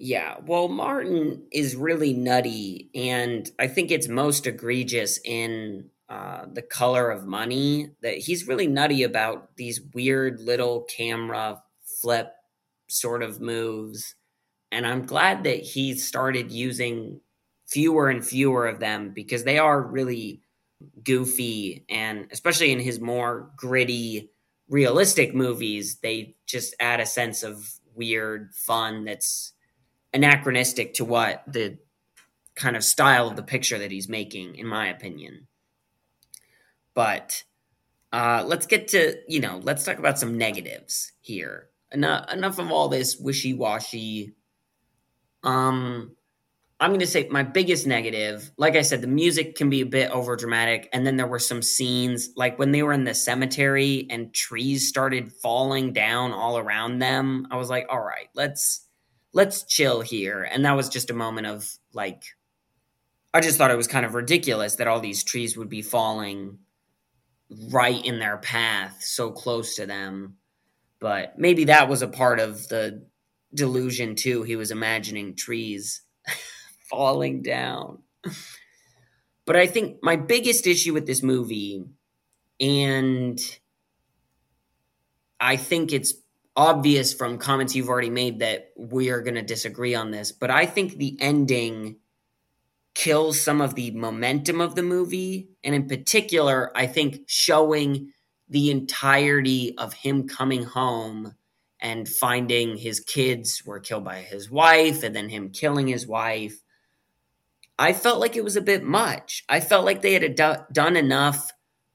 Yeah, 0.03 0.37
well, 0.47 0.67
Martin 0.67 1.43
is 1.51 1.75
really 1.75 2.11
nutty, 2.13 2.89
and 2.95 3.47
I 3.59 3.67
think 3.67 3.91
it's 3.91 4.07
most 4.07 4.47
egregious 4.47 5.19
in 5.23 5.91
uh, 6.09 6.45
the 6.51 6.63
color 6.63 7.11
of 7.11 7.27
money. 7.27 7.91
That 8.01 8.17
he's 8.17 8.47
really 8.47 8.65
nutty 8.65 9.03
about 9.03 9.55
these 9.57 9.79
weird 9.93 10.39
little 10.41 10.81
camera 10.83 11.61
flip 12.01 12.33
sort 12.87 13.21
of 13.21 13.41
moves, 13.41 14.15
and 14.71 14.87
I'm 14.87 15.05
glad 15.05 15.43
that 15.45 15.61
he 15.61 15.95
started 15.97 16.51
using 16.51 17.21
fewer 17.67 18.09
and 18.09 18.25
fewer 18.25 18.67
of 18.67 18.79
them 18.79 19.11
because 19.13 19.43
they 19.43 19.59
are 19.59 19.81
really 19.81 20.41
goofy 21.03 21.85
and 21.89 22.27
especially 22.31 22.71
in 22.71 22.79
his 22.79 22.99
more 22.99 23.51
gritty 23.55 24.31
realistic 24.69 25.33
movies 25.35 25.97
they 26.01 26.35
just 26.47 26.75
add 26.79 26.99
a 26.99 27.05
sense 27.05 27.43
of 27.43 27.73
weird 27.95 28.53
fun 28.53 29.05
that's 29.05 29.53
anachronistic 30.13 30.93
to 30.93 31.05
what 31.05 31.43
the 31.47 31.77
kind 32.55 32.75
of 32.75 32.83
style 32.83 33.27
of 33.27 33.35
the 33.35 33.43
picture 33.43 33.79
that 33.79 33.91
he's 33.91 34.09
making 34.09 34.55
in 34.55 34.67
my 34.67 34.87
opinion 34.87 35.47
but 36.93 37.43
uh, 38.13 38.43
let's 38.45 38.65
get 38.65 38.89
to 38.89 39.15
you 39.27 39.39
know 39.39 39.59
let's 39.63 39.85
talk 39.85 39.97
about 39.97 40.19
some 40.19 40.37
negatives 40.37 41.13
here 41.21 41.69
enough 41.91 42.31
enough 42.31 42.59
of 42.59 42.71
all 42.71 42.89
this 42.89 43.17
wishy-washy 43.17 44.33
um 45.43 46.11
I'm 46.81 46.89
going 46.89 46.99
to 47.01 47.07
say 47.07 47.27
my 47.29 47.43
biggest 47.43 47.85
negative, 47.85 48.51
like 48.57 48.75
I 48.75 48.81
said, 48.81 49.01
the 49.01 49.07
music 49.07 49.55
can 49.55 49.69
be 49.69 49.81
a 49.81 49.85
bit 49.85 50.09
over 50.09 50.35
dramatic. 50.35 50.89
And 50.91 51.05
then 51.05 51.15
there 51.15 51.27
were 51.27 51.37
some 51.37 51.61
scenes, 51.61 52.29
like 52.35 52.57
when 52.57 52.71
they 52.71 52.81
were 52.81 52.91
in 52.91 53.03
the 53.03 53.13
cemetery 53.13 54.07
and 54.09 54.33
trees 54.33 54.87
started 54.87 55.31
falling 55.31 55.93
down 55.93 56.31
all 56.31 56.57
around 56.57 56.97
them. 56.97 57.45
I 57.51 57.57
was 57.57 57.69
like, 57.69 57.85
all 57.87 58.01
right, 58.01 58.29
let's 58.33 58.87
let's 59.33 59.63
chill 59.63 60.01
here. 60.01 60.43
And 60.43 60.65
that 60.65 60.75
was 60.75 60.89
just 60.89 61.09
a 61.09 61.15
moment 61.15 61.47
of 61.47 61.69
like, 61.93 62.23
I 63.33 63.39
just 63.39 63.57
thought 63.57 63.71
it 63.71 63.77
was 63.77 63.87
kind 63.87 64.05
of 64.05 64.13
ridiculous 64.13 64.75
that 64.75 64.87
all 64.87 64.99
these 64.99 65.23
trees 65.23 65.57
would 65.57 65.69
be 65.69 65.81
falling 65.81 66.59
right 67.69 68.03
in 68.03 68.19
their 68.19 68.37
path, 68.37 68.97
so 69.01 69.31
close 69.31 69.75
to 69.75 69.85
them. 69.85 70.37
But 70.99 71.37
maybe 71.37 71.65
that 71.65 71.89
was 71.89 72.01
a 72.01 72.07
part 72.07 72.39
of 72.39 72.67
the 72.67 73.05
delusion 73.53 74.15
too. 74.15 74.43
He 74.43 74.55
was 74.55 74.71
imagining 74.71 75.35
trees 75.35 76.01
falling 76.89 77.41
down. 77.41 78.03
But 79.45 79.55
I 79.55 79.67
think 79.67 79.97
my 80.01 80.15
biggest 80.15 80.67
issue 80.67 80.93
with 80.93 81.07
this 81.07 81.23
movie, 81.23 81.85
and 82.59 83.39
I 85.39 85.57
think 85.57 85.91
it's 85.91 86.13
obvious 86.61 87.11
from 87.11 87.39
comments 87.39 87.75
you've 87.75 87.89
already 87.89 88.11
made 88.11 88.37
that 88.39 88.69
we 88.77 89.09
are 89.09 89.21
going 89.21 89.33
to 89.33 89.41
disagree 89.41 89.95
on 89.95 90.11
this, 90.11 90.31
but 90.31 90.51
I 90.51 90.67
think 90.67 90.95
the 90.95 91.17
ending 91.19 91.95
kills 92.93 93.41
some 93.41 93.61
of 93.61 93.73
the 93.73 93.89
momentum 93.89 94.61
of 94.61 94.75
the 94.75 94.83
movie. 94.83 95.49
And 95.63 95.73
in 95.73 95.87
particular, 95.87 96.71
I 96.77 96.85
think 96.85 97.21
showing 97.25 98.13
the 98.47 98.69
entirety 98.69 99.75
of 99.79 99.93
him 99.93 100.27
coming 100.27 100.63
home 100.63 101.33
and 101.79 102.07
finding 102.07 102.77
his 102.77 102.99
kids 102.99 103.63
were 103.65 103.79
killed 103.79 104.03
by 104.03 104.17
his 104.17 104.51
wife 104.51 105.01
and 105.01 105.15
then 105.15 105.29
him 105.29 105.49
killing 105.49 105.87
his 105.87 106.05
wife. 106.05 106.61
I 107.79 107.93
felt 107.93 108.19
like 108.19 108.35
it 108.35 108.43
was 108.43 108.55
a 108.55 108.61
bit 108.61 108.83
much. 108.83 109.43
I 109.49 109.61
felt 109.61 109.83
like 109.83 110.03
they 110.03 110.13
had 110.13 110.35
do- 110.35 110.63
done 110.71 110.95
enough 110.95 111.51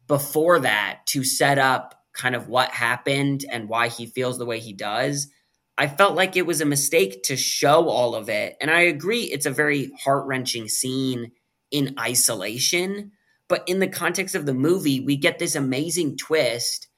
before 0.09 0.59
that 0.59 1.03
to 1.11 1.23
set 1.23 1.57
up 1.57 1.96
kind 2.17 2.35
of 2.35 2.49
what 2.49 2.71
happened 2.71 3.45
and 3.51 3.69
why 3.69 3.89
he 3.89 4.07
feels 4.07 4.39
the 4.39 4.47
way 4.47 4.59
he 4.59 4.73
does. 4.73 5.29
I 5.79 5.87
felt 5.87 6.17
like 6.17 6.37
it 6.37 6.47
was 6.47 6.61
a 6.61 6.67
mistake 6.67 7.23
to 7.25 7.37
show 7.37 7.89
all 7.89 8.15
of 8.15 8.29
it. 8.29 8.57
And 8.61 8.71
I 8.71 8.81
agree, 8.81 9.25
it's 9.25 9.47
a 9.47 9.51
very 9.51 9.93
heart 10.03 10.27
wrenching 10.27 10.69
scene 10.69 11.33
in 11.71 11.95
isolation. 12.01 13.13
But 13.49 13.63
in 13.67 13.79
the 13.81 13.89
context 13.89 14.35
of 14.35 14.47
the 14.47 14.55
movie, 14.55 15.01
we 15.01 15.17
get 15.17 15.39
this 15.39 15.55
amazing 15.55 16.17
twist. 16.17 16.89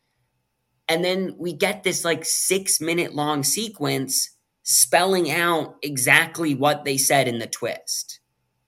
And 0.89 1.05
then 1.05 1.35
we 1.39 1.53
get 1.53 1.83
this 1.83 2.05
like 2.05 2.25
six 2.25 2.81
minute 2.81 3.15
long 3.15 3.43
sequence 3.43 4.31
spelling 4.63 5.31
out 5.31 5.77
exactly 5.83 6.55
what 6.55 6.85
they 6.85 6.97
said 6.97 7.27
in 7.27 7.39
the 7.39 7.47
twist. 7.47 8.21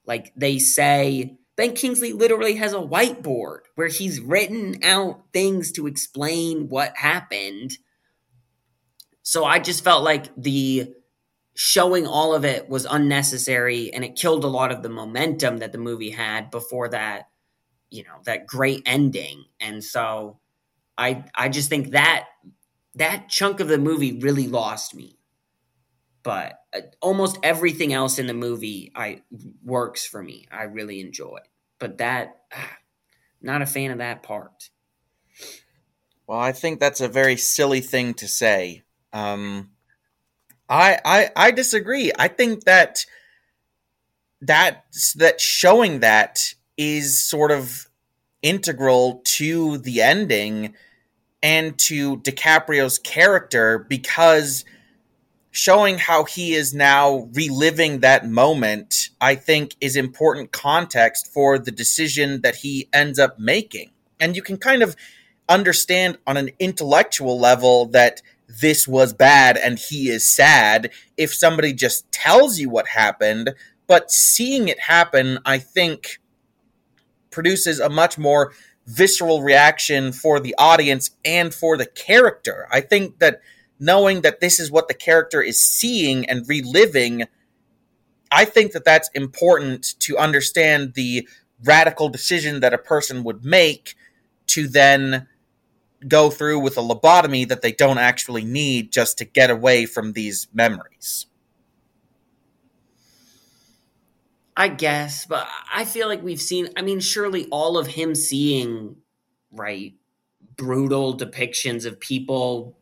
Like 0.07 0.33
they 0.37 0.59
say, 0.59 1.39
Ben 1.57 1.75
Kingsley 1.75 2.13
literally 2.13 2.57
has 2.57 2.73
a 2.73 2.79
whiteboard 2.79 3.61
where 3.81 3.89
he's 3.89 4.21
written 4.21 4.77
out 4.85 5.23
things 5.33 5.73
to 5.73 5.87
explain 5.87 6.69
what 6.69 6.95
happened. 6.99 7.79
So 9.23 9.43
I 9.43 9.59
just 9.59 9.83
felt 9.83 10.05
like 10.05 10.29
the 10.37 10.93
showing 11.55 12.07
all 12.07 12.35
of 12.35 12.45
it 12.45 12.69
was 12.69 12.85
unnecessary 12.85 13.91
and 13.91 14.05
it 14.05 14.17
killed 14.17 14.45
a 14.45 14.49
lot 14.49 14.71
of 14.71 14.83
the 14.83 14.91
momentum 14.91 15.57
that 15.61 15.73
the 15.73 15.79
movie 15.79 16.11
had 16.11 16.51
before 16.51 16.91
that, 16.91 17.31
you 17.89 18.05
know, 18.05 18.19
that 18.25 18.47
great 18.47 18.83
ending. 18.85 19.45
And 19.61 19.83
so 19.83 20.41
I 20.99 21.25
I 21.35 21.49
just 21.49 21.71
think 21.71 21.93
that 21.93 22.27
that 22.97 23.31
chunk 23.31 23.61
of 23.61 23.69
the 23.69 23.79
movie 23.79 24.21
really 24.21 24.47
lost 24.47 24.95
me. 24.95 25.17
But 26.23 26.59
uh, 26.77 26.83
almost 27.01 27.39
everything 27.43 27.95
else 27.95 28.19
in 28.19 28.27
the 28.27 28.35
movie 28.35 28.93
I 28.95 29.23
works 29.65 30.05
for 30.05 30.23
me. 30.23 30.47
I 30.53 30.65
really 30.65 31.01
enjoy 31.01 31.39
but 31.81 31.99
that 31.99 32.37
not 33.43 33.63
a 33.63 33.67
fan 33.67 33.91
of 33.91 33.99
that 33.99 34.23
part. 34.23 34.71
Well, 36.27 36.39
I 36.39 36.53
think 36.53 36.79
that's 36.79 37.01
a 37.01 37.09
very 37.09 37.37
silly 37.37 37.81
thing 37.81 38.15
to 38.15 38.29
say. 38.29 38.83
Um, 39.13 39.71
I, 40.69 40.99
I 41.05 41.31
I 41.35 41.51
disagree. 41.51 42.13
I 42.17 42.29
think 42.29 42.65
that 42.65 43.05
that 44.43 44.85
that 45.17 45.41
showing 45.41 46.01
that 46.01 46.55
is 46.77 47.21
sort 47.21 47.51
of 47.51 47.89
integral 48.43 49.23
to 49.25 49.79
the 49.79 50.01
ending 50.01 50.75
and 51.43 51.77
to 51.79 52.19
DiCaprio's 52.19 52.99
character 52.99 53.79
because 53.79 54.65
showing 55.51 55.99
how 55.99 56.25
he 56.25 56.55
is 56.55 56.73
now 56.73 57.29
reliving 57.33 58.01
that 58.01 58.29
moment, 58.29 59.11
I 59.21 59.35
think, 59.35 59.75
is 59.81 59.97
important 59.97 60.53
context 60.53 61.33
for 61.33 61.59
the 61.59 61.73
decision 61.73 62.43
that 62.43 62.57
he 62.57 62.89
ends 62.93 63.19
up 63.19 63.39
making. 63.39 63.91
And 64.21 64.37
you 64.37 64.43
can 64.43 64.59
kind 64.59 64.83
of 64.83 64.95
understand 65.49 66.19
on 66.27 66.37
an 66.37 66.51
intellectual 66.59 67.39
level 67.39 67.87
that 67.87 68.23
this 68.61 68.87
was 68.87 69.13
bad 69.13 69.57
and 69.57 69.79
he 69.79 70.09
is 70.09 70.27
sad 70.29 70.91
if 71.17 71.33
somebody 71.35 71.73
just 71.73 72.11
tells 72.13 72.59
you 72.59 72.69
what 72.71 72.89
happened. 72.89 73.55
But 73.87 74.11
seeing 74.11 74.69
it 74.69 74.79
happen, 74.79 75.41
I 75.45 75.59
think, 75.59 76.21
produces 77.31 77.81
a 77.81 77.89
much 77.89 78.19
more 78.19 78.53
visceral 78.87 79.43
reaction 79.43 80.13
for 80.13 80.41
the 80.41 80.55
audience 80.59 81.11
and 81.25 81.53
for 81.55 81.77
the 81.77 81.87
character. 81.87 82.69
I 82.73 82.81
think 82.81 83.19
that 83.19 83.41
knowing 83.81 84.21
that 84.21 84.41
this 84.41 84.61
is 84.61 84.71
what 84.71 84.87
the 84.87 84.95
character 84.95 85.41
is 85.43 85.61
seeing 85.61 86.29
and 86.29 86.47
reliving, 86.47 87.25
I 88.31 88.45
think 88.45 88.73
that 88.73 88.85
that's 88.85 89.09
important 89.15 89.99
to 90.01 90.19
understand 90.19 90.95
the 90.95 91.27
radical 91.65 92.09
decision 92.09 92.61
that 92.61 92.75
a 92.75 92.79
person 92.79 93.25
would 93.25 93.45
make 93.45 93.95
to 94.49 94.69
then 94.69 95.27
go 96.07 96.31
through 96.31 96.61
with 96.61 96.77
a 96.79 96.83
lobotomy 96.83 97.47
that 97.49 97.63
they 97.63 97.73
don't 97.73 97.99
actually 97.99 98.45
need 98.45 98.93
just 98.93 99.19
to 99.19 99.25
get 99.25 99.51
away 99.51 99.87
from 99.87 100.13
these 100.13 100.49
memories. 100.53 101.27
I 104.57 104.69
guess, 104.69 105.25
but 105.25 105.49
I 105.73 105.85
feel 105.85 106.07
like 106.07 106.23
we've 106.23 106.41
seen, 106.41 106.69
I 106.77 106.83
mean, 106.83 107.01
surely 107.01 107.47
all 107.47 107.79
of 107.79 107.87
him 107.87 108.15
seeing, 108.15 108.97
right, 109.51 109.95
brutal 110.57 111.17
depictions 111.17 111.87
of 111.87 111.99
people 111.99 112.77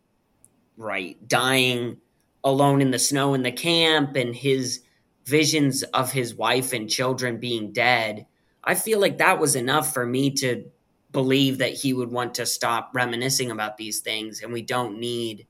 right 0.79 1.29
dying 1.29 1.99
alone 2.45 2.81
in 2.81 2.93
the 2.93 2.99
snow 2.99 3.35
in 3.35 3.43
the 3.43 3.53
camp 3.53 4.16
and 4.16 4.35
his 4.35 4.81
visions 5.26 5.83
of 5.83 6.12
his 6.12 6.35
wife 6.35 6.72
and 6.72 6.89
children 6.89 7.39
being 7.39 7.72
dead. 7.72 8.26
I 8.64 8.74
feel 8.74 8.99
like 9.01 9.18
that 9.18 9.39
was 9.39 9.57
enough 9.57 9.93
for 9.93 10.07
me 10.07 10.31
to 10.37 10.64
believe 11.12 11.59
that 11.59 11.74
he 11.74 11.93
would 11.93 12.11
want 12.11 12.35
to 12.35 12.47
stop 12.47 12.91
reminiscing 12.95 13.51
about 13.51 13.76
these 13.76 14.01
things 14.01 14.43
and 14.43 14.53
we 14.53 14.62
don't 14.62 14.99
need 14.99 15.47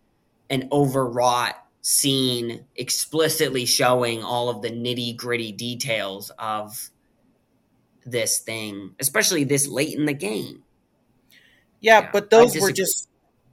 an 0.50 0.68
overwrought 0.72 1.54
scene 1.82 2.64
explicitly 2.76 3.66
showing 3.66 4.22
all 4.22 4.48
of 4.48 4.62
the 4.62 4.70
nitty 4.70 5.16
gritty 5.16 5.52
details 5.52 6.30
of 6.38 6.90
this 8.06 8.38
thing 8.38 8.94
especially 8.98 9.44
this 9.44 9.68
late 9.68 9.96
in 9.96 10.06
the 10.06 10.12
game. 10.12 10.64
Yeah, 11.80 12.00
yeah 12.00 12.10
but 12.12 12.30
those 12.30 12.58
were 12.58 12.72
just 12.72 13.07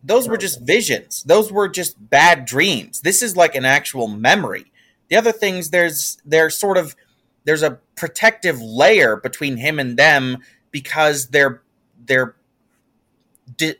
those 0.05 0.27
were 0.27 0.37
just 0.37 0.61
visions. 0.61 1.23
Those 1.23 1.51
were 1.51 1.67
just 1.67 2.09
bad 2.09 2.45
dreams. 2.45 3.01
This 3.01 3.21
is 3.21 3.35
like 3.35 3.55
an 3.55 3.65
actual 3.65 4.07
memory. 4.07 4.71
The 5.09 5.15
other 5.15 5.31
things 5.31 5.71
there's 5.71 6.17
there's 6.25 6.57
sort 6.57 6.77
of 6.77 6.95
there's 7.43 7.63
a 7.63 7.79
protective 7.95 8.61
layer 8.61 9.15
between 9.15 9.57
him 9.57 9.79
and 9.79 9.97
them 9.97 10.37
because 10.71 11.27
they're 11.27 11.61
they're 12.05 12.35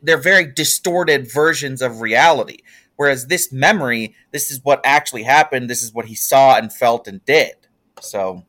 they're 0.02 0.18
very 0.18 0.46
distorted 0.46 1.30
versions 1.32 1.82
of 1.82 2.00
reality. 2.00 2.58
Whereas 2.96 3.26
this 3.26 3.52
memory, 3.52 4.14
this 4.32 4.50
is 4.50 4.64
what 4.64 4.80
actually 4.84 5.24
happened. 5.24 5.68
This 5.68 5.82
is 5.82 5.92
what 5.92 6.06
he 6.06 6.14
saw 6.14 6.56
and 6.56 6.72
felt 6.72 7.06
and 7.06 7.24
did. 7.24 7.54
So, 8.00 8.44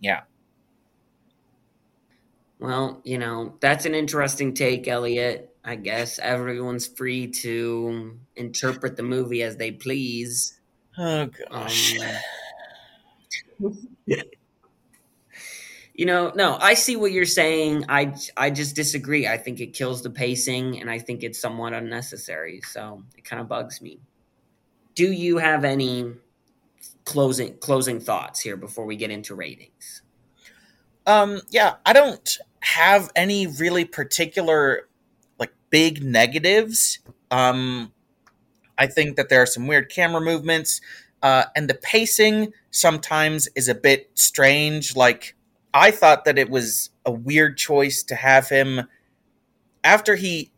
yeah. 0.00 0.22
Well, 2.58 3.00
you 3.04 3.18
know, 3.18 3.56
that's 3.60 3.84
an 3.84 3.94
interesting 3.94 4.54
take, 4.54 4.88
Elliot. 4.88 5.51
I 5.64 5.76
guess 5.76 6.18
everyone's 6.18 6.86
free 6.86 7.28
to 7.28 8.18
interpret 8.34 8.96
the 8.96 9.02
movie 9.02 9.42
as 9.42 9.56
they 9.56 9.70
please. 9.70 10.58
Oh 10.98 11.26
gosh. 11.26 11.98
Um, 11.98 13.78
you 15.94 16.06
know, 16.06 16.32
no, 16.34 16.56
I 16.60 16.74
see 16.74 16.96
what 16.96 17.12
you're 17.12 17.24
saying. 17.24 17.84
I 17.88 18.14
I 18.36 18.50
just 18.50 18.74
disagree. 18.74 19.26
I 19.28 19.36
think 19.36 19.60
it 19.60 19.72
kills 19.72 20.02
the 20.02 20.10
pacing 20.10 20.80
and 20.80 20.90
I 20.90 20.98
think 20.98 21.22
it's 21.22 21.38
somewhat 21.38 21.74
unnecessary. 21.74 22.60
So, 22.62 23.04
it 23.16 23.24
kind 23.24 23.40
of 23.40 23.48
bugs 23.48 23.80
me. 23.80 24.00
Do 24.94 25.10
you 25.10 25.38
have 25.38 25.64
any 25.64 26.12
closing 27.04 27.56
closing 27.58 28.00
thoughts 28.00 28.40
here 28.40 28.56
before 28.56 28.84
we 28.84 28.96
get 28.96 29.10
into 29.10 29.34
ratings? 29.34 30.02
Um 31.06 31.40
yeah, 31.50 31.74
I 31.86 31.92
don't 31.92 32.38
have 32.60 33.10
any 33.14 33.46
really 33.46 33.84
particular 33.84 34.88
big 35.72 36.04
negatives. 36.04 37.00
Um, 37.32 37.92
I 38.78 38.86
think 38.86 39.16
that 39.16 39.28
there 39.28 39.42
are 39.42 39.46
some 39.46 39.66
weird 39.66 39.90
camera 39.90 40.20
movements, 40.20 40.80
uh, 41.22 41.44
and 41.56 41.68
the 41.68 41.74
pacing 41.74 42.52
sometimes 42.70 43.48
is 43.56 43.68
a 43.68 43.74
bit 43.74 44.10
strange. 44.14 44.94
Like, 44.94 45.34
I 45.74 45.90
thought 45.90 46.24
that 46.26 46.38
it 46.38 46.50
was 46.50 46.90
a 47.04 47.10
weird 47.10 47.56
choice 47.56 48.04
to 48.04 48.14
have 48.14 48.48
him 48.48 48.82
after 49.82 50.14
he 50.14 50.52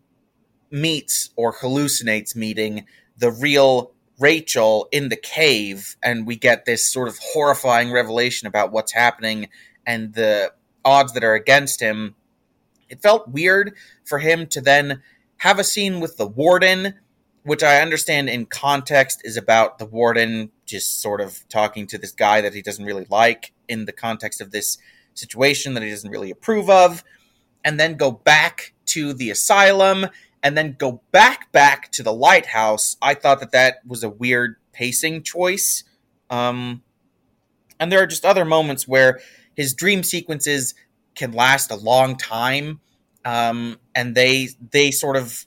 meets 0.70 1.30
or 1.36 1.54
hallucinates 1.54 2.36
meeting 2.36 2.84
the 3.16 3.30
real 3.30 3.92
Rachel 4.18 4.88
in 4.92 5.08
the 5.08 5.16
cave, 5.16 5.96
and 6.02 6.26
we 6.26 6.36
get 6.36 6.64
this 6.64 6.86
sort 6.86 7.08
of 7.08 7.18
horrifying 7.20 7.92
revelation 7.92 8.46
about 8.46 8.72
what's 8.72 8.92
happening 8.92 9.48
and 9.86 10.14
the 10.14 10.52
odds 10.84 11.12
that 11.14 11.24
are 11.24 11.34
against 11.34 11.80
him 11.80 12.14
it 12.94 13.02
felt 13.02 13.28
weird 13.28 13.74
for 14.04 14.20
him 14.20 14.46
to 14.46 14.60
then 14.60 15.02
have 15.38 15.58
a 15.58 15.64
scene 15.64 15.98
with 15.98 16.16
the 16.16 16.28
warden, 16.28 16.94
which 17.42 17.64
I 17.64 17.80
understand 17.80 18.30
in 18.30 18.46
context 18.46 19.20
is 19.24 19.36
about 19.36 19.78
the 19.78 19.84
warden 19.84 20.52
just 20.64 21.02
sort 21.02 21.20
of 21.20 21.40
talking 21.48 21.88
to 21.88 21.98
this 21.98 22.12
guy 22.12 22.40
that 22.40 22.54
he 22.54 22.62
doesn't 22.62 22.84
really 22.84 23.06
like 23.10 23.52
in 23.66 23.86
the 23.86 23.92
context 23.92 24.40
of 24.40 24.52
this 24.52 24.78
situation 25.14 25.74
that 25.74 25.82
he 25.82 25.90
doesn't 25.90 26.08
really 26.08 26.30
approve 26.30 26.70
of, 26.70 27.02
and 27.64 27.80
then 27.80 27.96
go 27.96 28.12
back 28.12 28.74
to 28.86 29.12
the 29.12 29.28
asylum 29.28 30.06
and 30.40 30.56
then 30.56 30.76
go 30.78 31.02
back 31.10 31.50
back 31.50 31.90
to 31.90 32.04
the 32.04 32.12
lighthouse. 32.12 32.96
I 33.02 33.14
thought 33.14 33.40
that 33.40 33.50
that 33.50 33.78
was 33.84 34.04
a 34.04 34.08
weird 34.08 34.54
pacing 34.72 35.24
choice. 35.24 35.82
Um, 36.30 36.84
and 37.80 37.90
there 37.90 38.00
are 38.00 38.06
just 38.06 38.24
other 38.24 38.44
moments 38.44 38.86
where 38.86 39.18
his 39.56 39.74
dream 39.74 40.04
sequences 40.04 40.76
can 41.16 41.32
last 41.32 41.72
a 41.72 41.76
long 41.76 42.16
time 42.16 42.80
um, 43.24 43.78
and 43.94 44.14
they 44.14 44.48
they 44.70 44.90
sort 44.90 45.16
of 45.16 45.46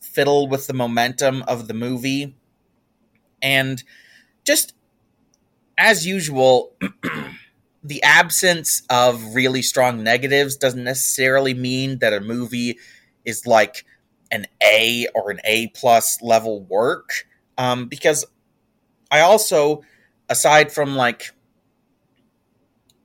fiddle 0.00 0.48
with 0.48 0.66
the 0.66 0.74
momentum 0.74 1.42
of 1.48 1.68
the 1.68 1.74
movie. 1.74 2.36
And 3.40 3.82
just 4.44 4.74
as 5.78 6.06
usual, 6.06 6.76
the 7.84 8.02
absence 8.02 8.82
of 8.90 9.34
really 9.34 9.62
strong 9.62 10.02
negatives 10.02 10.56
doesn't 10.56 10.84
necessarily 10.84 11.54
mean 11.54 11.98
that 11.98 12.12
a 12.12 12.20
movie 12.20 12.78
is 13.24 13.46
like 13.46 13.84
an 14.30 14.46
A 14.62 15.06
or 15.14 15.30
an 15.30 15.40
A 15.44 15.68
plus 15.68 16.20
level 16.22 16.62
work. 16.62 17.26
Um, 17.58 17.88
because 17.88 18.24
I 19.10 19.20
also, 19.20 19.82
aside 20.28 20.72
from 20.72 20.96
like, 20.96 21.32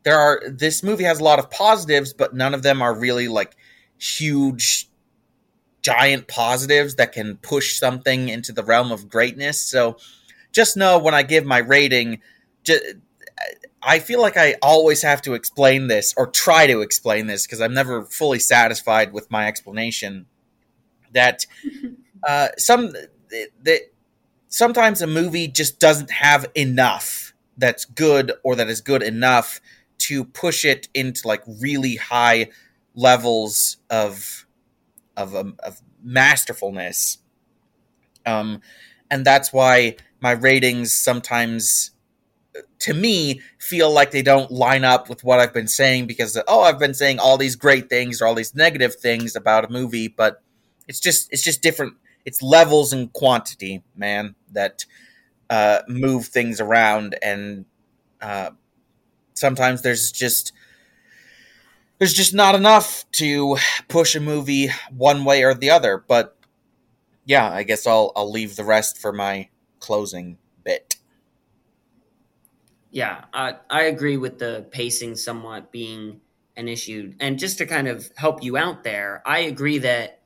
there 0.03 0.17
are 0.17 0.41
this 0.49 0.83
movie 0.83 1.03
has 1.03 1.19
a 1.19 1.23
lot 1.23 1.39
of 1.39 1.49
positives, 1.51 2.13
but 2.13 2.33
none 2.33 2.53
of 2.53 2.63
them 2.63 2.81
are 2.81 2.97
really 2.97 3.27
like 3.27 3.55
huge, 3.97 4.89
giant 5.81 6.27
positives 6.27 6.95
that 6.95 7.13
can 7.13 7.37
push 7.37 7.77
something 7.79 8.29
into 8.29 8.51
the 8.51 8.63
realm 8.63 8.91
of 8.91 9.09
greatness. 9.09 9.61
So, 9.61 9.97
just 10.51 10.77
know 10.77 10.97
when 10.97 11.13
I 11.13 11.23
give 11.23 11.45
my 11.45 11.59
rating, 11.59 12.21
just, 12.63 12.83
I 13.81 13.99
feel 13.99 14.21
like 14.21 14.37
I 14.37 14.55
always 14.61 15.01
have 15.03 15.21
to 15.23 15.33
explain 15.33 15.87
this 15.87 16.13
or 16.17 16.27
try 16.27 16.67
to 16.67 16.81
explain 16.81 17.27
this 17.27 17.45
because 17.45 17.61
I'm 17.61 17.73
never 17.73 18.03
fully 18.05 18.39
satisfied 18.39 19.13
with 19.13 19.29
my 19.31 19.47
explanation. 19.47 20.25
That 21.13 21.45
uh, 22.27 22.49
some 22.57 22.93
that 23.63 23.81
sometimes 24.49 25.01
a 25.01 25.07
movie 25.07 25.47
just 25.47 25.79
doesn't 25.79 26.11
have 26.11 26.49
enough 26.55 27.33
that's 27.57 27.85
good 27.85 28.31
or 28.43 28.55
that 28.55 28.69
is 28.69 28.81
good 28.81 29.03
enough 29.03 29.61
to 29.97 30.23
push 30.23 30.63
it 30.63 30.87
into 30.93 31.27
like 31.27 31.43
really 31.61 31.95
high 31.95 32.49
levels 32.97 33.77
of 33.89 34.45
of, 35.15 35.35
um, 35.35 35.55
of 35.63 35.81
masterfulness. 36.03 37.19
Um, 38.25 38.61
and 39.09 39.25
that's 39.25 39.53
why 39.53 39.95
my 40.19 40.31
ratings 40.31 40.93
sometimes 40.93 41.91
to 42.79 42.93
me 42.93 43.41
feel 43.59 43.91
like 43.91 44.11
they 44.11 44.21
don't 44.21 44.51
line 44.51 44.83
up 44.83 45.09
with 45.09 45.23
what 45.23 45.39
I've 45.39 45.53
been 45.53 45.67
saying 45.67 46.07
because 46.07 46.37
oh 46.47 46.61
I've 46.61 46.79
been 46.79 46.93
saying 46.93 47.19
all 47.19 47.37
these 47.37 47.55
great 47.55 47.89
things 47.89 48.21
or 48.21 48.27
all 48.27 48.35
these 48.35 48.55
negative 48.55 48.95
things 48.95 49.35
about 49.35 49.65
a 49.65 49.69
movie 49.69 50.07
but 50.07 50.41
it's 50.87 50.99
just 50.99 51.31
it's 51.31 51.43
just 51.43 51.61
different 51.61 51.93
it's 52.25 52.41
levels 52.41 52.93
and 52.93 53.13
quantity 53.13 53.83
man 53.95 54.35
that 54.51 54.85
uh, 55.51 55.81
move 55.87 56.25
things 56.25 56.59
around 56.59 57.15
and 57.21 57.65
uh, 58.21 58.49
sometimes 59.35 59.83
there's 59.83 60.11
just 60.11 60.51
there's 61.97 62.13
just 62.13 62.33
not 62.33 62.55
enough 62.55 63.09
to 63.11 63.57
push 63.87 64.15
a 64.15 64.19
movie 64.19 64.69
one 64.91 65.23
way 65.23 65.43
or 65.43 65.53
the 65.53 65.69
other 65.69 66.03
but 66.07 66.37
yeah 67.25 67.49
I 67.51 67.63
guess 67.63 67.87
I'll 67.87 68.11
I'll 68.15 68.31
leave 68.31 68.55
the 68.55 68.63
rest 68.63 68.97
for 68.97 69.11
my 69.11 69.49
closing 69.79 70.37
bit 70.63 70.97
yeah, 72.97 73.25
I, 73.33 73.55
I 73.69 73.83
agree 73.83 74.17
with 74.17 74.39
the 74.39 74.65
pacing 74.71 75.17
somewhat 75.17 75.71
being 75.71 76.21
an 76.55 76.67
issue. 76.67 77.13
And 77.19 77.37
just 77.37 77.57
to 77.59 77.65
kind 77.65 77.87
of 77.87 78.09
help 78.15 78.43
you 78.43 78.57
out 78.57 78.83
there, 78.83 79.21
I 79.25 79.39
agree 79.39 79.77
that 79.79 80.21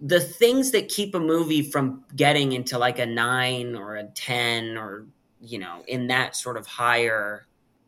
the 0.00 0.20
things 0.20 0.70
that 0.70 0.88
keep 0.88 1.14
a 1.14 1.20
movie 1.20 1.62
from 1.62 2.04
getting 2.14 2.52
into 2.52 2.78
like 2.78 2.98
a 2.98 3.04
nine 3.04 3.74
or 3.74 3.96
a 3.96 4.04
10 4.04 4.76
or, 4.76 5.06
you 5.40 5.58
know, 5.58 5.82
in 5.86 6.06
that 6.06 6.36
sort 6.36 6.56
of 6.56 6.66
higher 6.66 7.46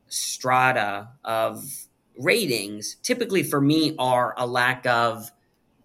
strata 0.08 1.08
of 1.24 1.64
ratings 2.18 2.96
typically 3.02 3.42
for 3.42 3.60
me 3.60 3.94
are 3.98 4.34
a 4.36 4.46
lack 4.46 4.86
of 4.86 5.30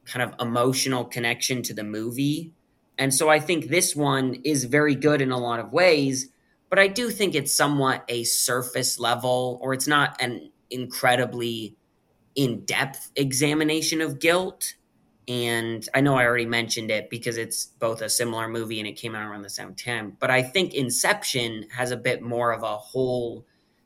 kind 0.06 0.22
of 0.24 0.40
emotional 0.40 1.06
connection 1.06 1.62
to 1.64 1.74
the 1.74 1.84
movie. 1.84 2.52
And 2.98 3.14
so 3.14 3.30
I 3.30 3.40
think 3.40 3.68
this 3.68 3.96
one 3.96 4.36
is 4.44 4.66
very 4.66 4.96
good 4.96 5.22
in 5.22 5.32
a 5.32 5.38
lot 5.38 5.60
of 5.60 5.72
ways 5.72 6.30
but 6.74 6.80
I 6.80 6.88
do 6.88 7.12
think 7.12 7.36
it's 7.36 7.54
somewhat 7.54 8.04
a 8.10 8.24
surface 8.24 8.98
level, 8.98 9.60
or 9.62 9.76
it's 9.76 9.86
not 9.86 10.20
an 10.20 10.50
incredibly 10.72 11.78
in 12.34 12.66
depth 12.66 13.12
examination 13.16 14.02
of 14.02 14.18
guilt. 14.18 14.74
And 15.28 15.88
I 15.94 16.02
know 16.02 16.16
I 16.16 16.26
already 16.26 16.48
mentioned 16.48 16.90
it 16.90 17.12
because 17.12 17.38
it's 17.38 17.68
both 17.68 18.02
a 18.02 18.10
similar 18.10 18.48
movie 18.48 18.80
and 18.80 18.88
it 18.88 18.94
came 18.94 19.14
out 19.14 19.30
around 19.30 19.44
the 19.44 19.52
same 19.52 19.76
time. 19.76 20.18
But 20.20 20.32
I 20.32 20.42
think 20.42 20.74
Inception 20.74 21.68
has 21.70 21.92
a 21.92 21.96
bit 21.96 22.24
more 22.24 22.52
of 22.52 22.64
a 22.64 22.76
whole 22.76 23.46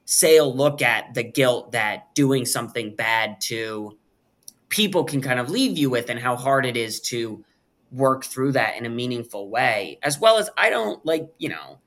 sale 0.09 0.55
look 0.55 0.81
at 0.81 1.13
the 1.15 1.23
guilt 1.23 1.73
that 1.73 2.15
doing 2.15 2.45
something 2.45 2.95
bad 2.95 3.41
to 3.41 3.97
people 4.69 5.03
can 5.03 5.21
kind 5.21 5.37
of 5.37 5.49
leave 5.49 5.77
you 5.77 5.89
with 5.89 6.09
and 6.09 6.17
how 6.17 6.37
hard 6.37 6.65
it 6.65 6.77
is 6.77 7.01
to 7.01 7.43
work 7.91 8.23
through 8.23 8.53
that 8.53 8.77
in 8.77 8.85
a 8.85 8.89
meaningful 8.89 9.49
way. 9.49 9.99
As 10.01 10.17
well 10.17 10.37
as 10.37 10.49
I 10.57 10.69
don't 10.69 11.05
like, 11.05 11.27
you 11.37 11.49
know, 11.49 11.79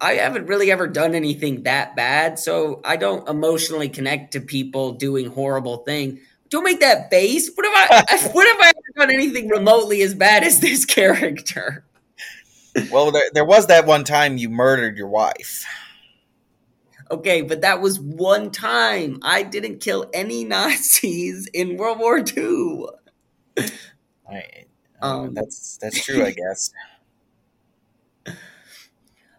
I 0.00 0.14
haven't 0.14 0.46
really 0.46 0.70
ever 0.70 0.86
done 0.86 1.16
anything 1.16 1.64
that 1.64 1.96
bad, 1.96 2.38
so 2.38 2.80
I 2.84 2.96
don't 2.96 3.28
emotionally 3.28 3.88
connect 3.88 4.32
to 4.34 4.40
people 4.40 4.92
doing 4.92 5.26
horrible 5.26 5.78
things. 5.78 6.20
Don't 6.50 6.64
make 6.64 6.80
that 6.80 7.10
face. 7.10 7.50
What 7.52 7.66
have 7.66 8.06
I? 8.08 8.28
what 8.32 8.46
have 8.46 8.60
I 8.60 8.68
ever 8.68 9.06
done 9.06 9.10
anything 9.12 9.48
remotely 9.48 10.02
as 10.02 10.14
bad 10.14 10.44
as 10.44 10.60
this 10.60 10.84
character? 10.86 11.84
Well, 12.92 13.10
there, 13.10 13.28
there 13.34 13.44
was 13.44 13.66
that 13.66 13.86
one 13.86 14.04
time 14.04 14.36
you 14.36 14.48
murdered 14.48 14.96
your 14.96 15.08
wife. 15.08 15.64
Okay, 17.12 17.42
but 17.42 17.60
that 17.60 17.82
was 17.82 18.00
one 18.00 18.50
time. 18.50 19.18
I 19.20 19.42
didn't 19.42 19.80
kill 19.80 20.08
any 20.14 20.44
Nazis 20.46 21.46
in 21.52 21.76
World 21.76 21.98
War 21.98 22.18
II. 22.18 22.86
I, 24.26 24.64
uh, 25.02 25.06
um, 25.06 25.34
that's 25.34 25.76
that's 25.76 26.02
true, 26.02 26.24
I 26.24 26.30
guess. 26.36 26.72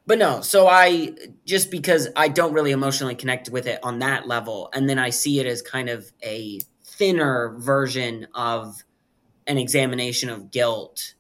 But 0.06 0.20
no, 0.20 0.42
so 0.42 0.68
I 0.68 1.16
just 1.46 1.72
because 1.72 2.10
I 2.16 2.28
don't 2.28 2.54
really 2.54 2.72
emotionally 2.72 3.16
connect 3.16 3.50
with 3.50 3.66
it 3.66 3.80
on 3.82 4.00
that 4.00 4.28
level, 4.28 4.70
and 4.74 4.88
then 4.88 5.00
I 5.00 5.10
see 5.10 5.40
it 5.40 5.48
as 5.48 5.64
kind 5.64 5.90
of 5.90 6.12
a 6.24 6.60
thinner 6.86 7.56
version 7.58 8.28
of 8.36 8.84
an 9.48 9.58
examination 9.58 10.30
of 10.30 10.52
guilt. 10.52 11.16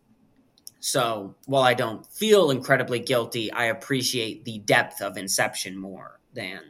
So 0.81 1.33
while 1.45 1.63
I 1.63 1.73
don't 1.73 2.05
feel 2.05 2.51
incredibly 2.51 2.99
guilty, 2.99 3.51
I 3.51 3.65
appreciate 3.65 4.45
the 4.45 4.59
depth 4.59 5.01
of 5.01 5.17
Inception 5.17 5.77
more 5.77 6.19
than 6.33 6.61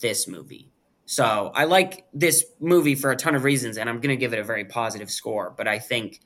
this 0.00 0.28
movie. 0.28 0.70
So 1.06 1.52
I 1.54 1.64
like 1.64 2.06
this 2.12 2.44
movie 2.60 2.96
for 2.96 3.12
a 3.12 3.16
ton 3.16 3.34
of 3.34 3.44
reasons, 3.44 3.78
and 3.78 3.88
I'm 3.88 4.00
going 4.00 4.10
to 4.10 4.16
give 4.16 4.32
it 4.32 4.38
a 4.38 4.44
very 4.44 4.64
positive 4.64 5.10
score. 5.10 5.54
But 5.56 5.68
I 5.68 5.78
think 5.78 6.20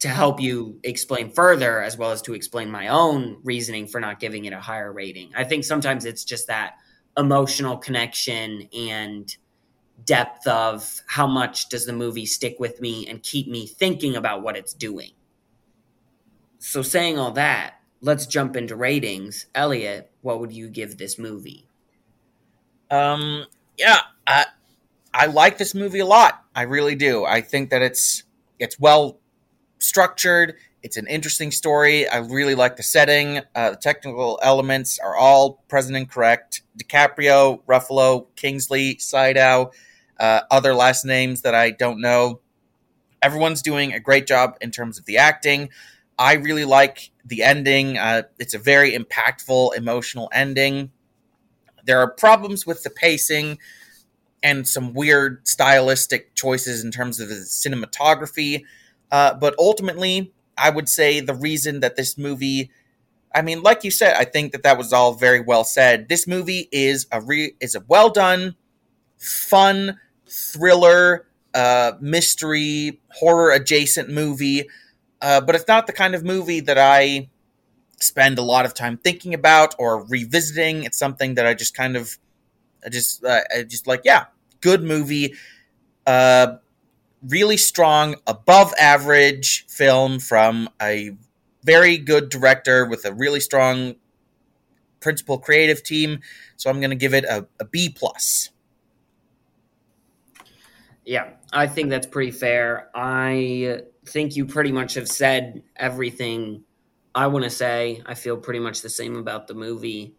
to 0.00 0.08
help 0.08 0.40
you 0.40 0.80
explain 0.82 1.30
further, 1.30 1.82
as 1.82 1.96
well 1.96 2.10
as 2.10 2.22
to 2.22 2.34
explain 2.34 2.70
my 2.70 2.88
own 2.88 3.38
reasoning 3.44 3.86
for 3.86 4.00
not 4.00 4.18
giving 4.18 4.46
it 4.46 4.52
a 4.54 4.60
higher 4.60 4.92
rating. 4.92 5.30
I 5.36 5.44
think 5.44 5.64
sometimes 5.64 6.06
it's 6.06 6.24
just 6.24 6.46
that 6.46 6.76
emotional 7.18 7.76
connection 7.76 8.66
and 8.74 9.36
depth 10.06 10.46
of 10.46 11.02
how 11.06 11.26
much 11.26 11.68
does 11.68 11.84
the 11.84 11.92
movie 11.92 12.24
stick 12.24 12.56
with 12.58 12.80
me 12.80 13.06
and 13.08 13.22
keep 13.22 13.46
me 13.46 13.66
thinking 13.66 14.16
about 14.16 14.42
what 14.42 14.56
it's 14.56 14.72
doing. 14.72 15.10
So, 16.60 16.80
saying 16.80 17.18
all 17.18 17.32
that, 17.32 17.74
let's 18.00 18.26
jump 18.26 18.56
into 18.56 18.76
ratings. 18.76 19.46
Elliot, 19.54 20.10
what 20.22 20.40
would 20.40 20.52
you 20.52 20.68
give 20.68 20.98
this 20.98 21.18
movie? 21.18 21.66
Um, 22.90 23.46
yeah, 23.78 24.00
I 24.26 24.46
I 25.12 25.26
like 25.26 25.58
this 25.58 25.74
movie 25.74 26.00
a 26.00 26.06
lot. 26.06 26.44
I 26.54 26.62
really 26.62 26.94
do. 26.94 27.24
I 27.24 27.40
think 27.40 27.70
that 27.70 27.82
it's 27.82 28.24
it's 28.58 28.78
well 28.78 29.18
structured. 29.78 30.54
It's 30.82 30.96
an 30.96 31.06
interesting 31.06 31.50
story. 31.50 32.08
I 32.08 32.18
really 32.18 32.54
like 32.54 32.76
the 32.76 32.82
setting. 32.82 33.40
Uh, 33.54 33.70
the 33.70 33.76
technical 33.76 34.38
elements 34.42 34.98
are 34.98 35.14
all 35.14 35.62
present 35.68 35.96
and 35.96 36.10
correct. 36.10 36.62
DiCaprio, 36.78 37.62
Ruffalo, 37.64 38.26
Kingsley, 38.34 38.96
Sydow, 38.98 39.72
uh, 40.18 40.40
other 40.50 40.74
last 40.74 41.04
names 41.04 41.42
that 41.42 41.54
I 41.54 41.70
don't 41.70 42.00
know. 42.00 42.40
Everyone's 43.22 43.60
doing 43.60 43.92
a 43.92 44.00
great 44.00 44.26
job 44.26 44.56
in 44.62 44.70
terms 44.70 44.98
of 44.98 45.04
the 45.04 45.18
acting. 45.18 45.68
I 46.20 46.34
really 46.34 46.66
like 46.66 47.12
the 47.26 47.44
ending. 47.44 47.98
Uh, 47.98 48.24
it's 48.38 48.54
a 48.54 48.60
very 48.60 48.92
impactful, 48.92 49.76
emotional 49.76 50.30
ending. 50.34 50.92
There 51.84 52.00
are 52.00 52.10
problems 52.10 52.66
with 52.66 52.82
the 52.82 52.90
pacing 52.90 53.58
and 54.42 54.66
some 54.68 54.94
weird 54.94 55.46
stylistic 55.46 56.34
choices 56.34 56.84
in 56.84 56.90
terms 56.90 57.20
of 57.20 57.28
the 57.28 57.36
cinematography 57.36 58.64
uh, 59.12 59.34
but 59.34 59.54
ultimately, 59.58 60.32
I 60.58 60.70
would 60.70 60.88
say 60.88 61.20
the 61.20 61.34
reason 61.34 61.80
that 61.80 61.96
this 61.96 62.18
movie, 62.18 62.70
I 63.34 63.42
mean, 63.42 63.62
like 63.62 63.84
you 63.84 63.90
said, 63.90 64.16
I 64.16 64.24
think 64.24 64.52
that 64.52 64.62
that 64.64 64.78
was 64.78 64.92
all 64.92 65.14
very 65.14 65.40
well 65.40 65.64
said. 65.64 66.08
This 66.08 66.26
movie 66.26 66.68
is 66.72 67.06
a 67.12 67.20
re- 67.20 67.54
is 67.60 67.74
a 67.74 67.80
well 67.88 68.10
done, 68.10 68.56
fun 69.18 69.98
thriller, 70.28 71.26
uh, 71.54 71.92
mystery, 72.00 73.00
horror 73.10 73.52
adjacent 73.52 74.10
movie. 74.10 74.68
Uh, 75.22 75.40
but 75.40 75.54
it's 75.54 75.68
not 75.68 75.86
the 75.86 75.92
kind 75.92 76.14
of 76.14 76.24
movie 76.24 76.60
that 76.60 76.78
I 76.78 77.28
spend 78.00 78.38
a 78.38 78.42
lot 78.42 78.64
of 78.64 78.74
time 78.74 78.96
thinking 78.96 79.34
about 79.34 79.74
or 79.78 80.04
revisiting. 80.06 80.84
It's 80.84 80.98
something 80.98 81.34
that 81.34 81.46
I 81.46 81.54
just 81.54 81.74
kind 81.74 81.96
of, 81.96 82.18
I 82.84 82.88
just, 82.88 83.24
uh, 83.24 83.42
I 83.54 83.62
just 83.64 83.86
like, 83.86 84.02
yeah, 84.04 84.26
good 84.60 84.82
movie. 84.82 85.34
Uh, 86.06 86.56
really 87.28 87.58
strong, 87.58 88.16
above 88.26 88.72
average 88.80 89.66
film 89.66 90.18
from 90.18 90.70
a 90.80 91.10
very 91.62 91.98
good 91.98 92.30
director 92.30 92.86
with 92.86 93.04
a 93.04 93.12
really 93.12 93.40
strong 93.40 93.96
principal 95.00 95.38
creative 95.38 95.82
team. 95.82 96.20
So 96.56 96.70
I'm 96.70 96.80
going 96.80 96.90
to 96.90 96.96
give 96.96 97.14
it 97.14 97.24
a, 97.24 97.46
a 97.58 97.64
B 97.64 97.90
plus. 97.90 98.50
Yeah, 101.04 101.30
I 101.52 101.66
think 101.66 101.90
that's 101.90 102.06
pretty 102.06 102.30
fair. 102.30 102.88
I 102.94 103.82
think 104.10 104.36
you 104.36 104.46
pretty 104.46 104.72
much 104.72 104.94
have 104.94 105.08
said 105.08 105.62
everything 105.76 106.64
I 107.14 107.26
want 107.28 107.44
to 107.44 107.50
say. 107.50 108.02
I 108.06 108.14
feel 108.14 108.36
pretty 108.36 108.60
much 108.60 108.82
the 108.82 108.88
same 108.88 109.16
about 109.16 109.46
the 109.46 109.54
movie. 109.54 110.14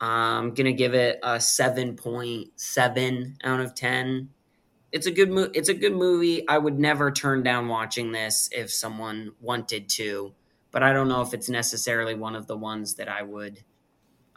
I'm 0.00 0.54
gonna 0.54 0.72
give 0.72 0.94
it 0.94 1.18
a 1.22 1.40
seven 1.40 1.96
point 1.96 2.48
seven 2.56 3.36
out 3.44 3.60
of 3.60 3.74
ten. 3.74 4.30
It's 4.92 5.06
a 5.06 5.10
good 5.10 5.30
mo- 5.30 5.50
It's 5.54 5.68
a 5.68 5.74
good 5.74 5.92
movie. 5.94 6.48
I 6.48 6.58
would 6.58 6.78
never 6.78 7.10
turn 7.10 7.42
down 7.42 7.68
watching 7.68 8.12
this 8.12 8.48
if 8.52 8.72
someone 8.72 9.32
wanted 9.40 9.88
to, 9.90 10.34
but 10.70 10.82
I 10.82 10.92
don't 10.92 11.08
know 11.08 11.20
if 11.20 11.34
it's 11.34 11.48
necessarily 11.50 12.14
one 12.14 12.34
of 12.34 12.46
the 12.46 12.56
ones 12.56 12.94
that 12.94 13.08
I 13.08 13.22
would 13.22 13.62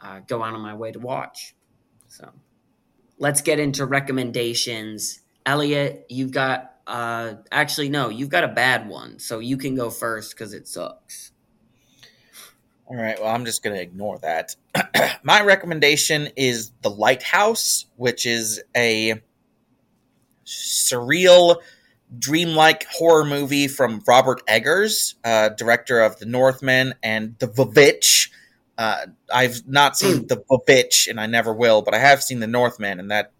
uh, 0.00 0.20
go 0.26 0.42
out 0.42 0.54
of 0.54 0.60
my 0.60 0.74
way 0.74 0.92
to 0.92 0.98
watch. 0.98 1.54
So, 2.08 2.30
let's 3.18 3.40
get 3.40 3.58
into 3.58 3.86
recommendations. 3.86 5.20
Elliot, 5.46 6.06
you've 6.10 6.30
got 6.30 6.73
uh 6.86 7.34
actually 7.50 7.88
no, 7.88 8.08
you've 8.08 8.28
got 8.28 8.44
a 8.44 8.48
bad 8.48 8.88
one, 8.88 9.18
so 9.18 9.38
you 9.38 9.56
can 9.56 9.74
go 9.74 9.90
first 9.90 10.32
because 10.32 10.52
it 10.52 10.68
sucks. 10.68 11.32
All 12.86 12.96
right, 12.96 13.18
well, 13.18 13.34
I'm 13.34 13.46
just 13.46 13.62
going 13.62 13.74
to 13.74 13.80
ignore 13.80 14.18
that. 14.18 14.56
My 15.22 15.42
recommendation 15.42 16.28
is 16.36 16.70
The 16.82 16.90
Lighthouse, 16.90 17.86
which 17.96 18.26
is 18.26 18.62
a 18.76 19.22
surreal, 20.44 21.62
dreamlike 22.18 22.84
horror 22.84 23.24
movie 23.24 23.68
from 23.68 24.02
Robert 24.06 24.42
Eggers, 24.46 25.14
uh, 25.24 25.48
director 25.50 26.00
of 26.00 26.18
The 26.18 26.26
Northman 26.26 26.94
and 27.02 27.38
The 27.38 27.48
Vivitch. 27.48 28.28
Uh, 28.76 29.06
I've 29.32 29.66
not 29.66 29.96
seen 29.96 30.26
The 30.26 30.44
Vivitch, 30.50 31.08
and 31.08 31.18
I 31.18 31.26
never 31.26 31.54
will, 31.54 31.80
but 31.80 31.94
I 31.94 31.98
have 31.98 32.22
seen 32.22 32.40
The 32.40 32.46
Northman, 32.46 33.00
and 33.00 33.10
that 33.10 33.32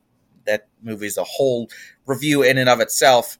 that 0.46 0.68
movie 0.82 1.06
is 1.06 1.16
a 1.16 1.24
whole 1.24 1.68
review 2.06 2.42
in 2.42 2.58
and 2.58 2.68
of 2.68 2.80
itself. 2.80 3.38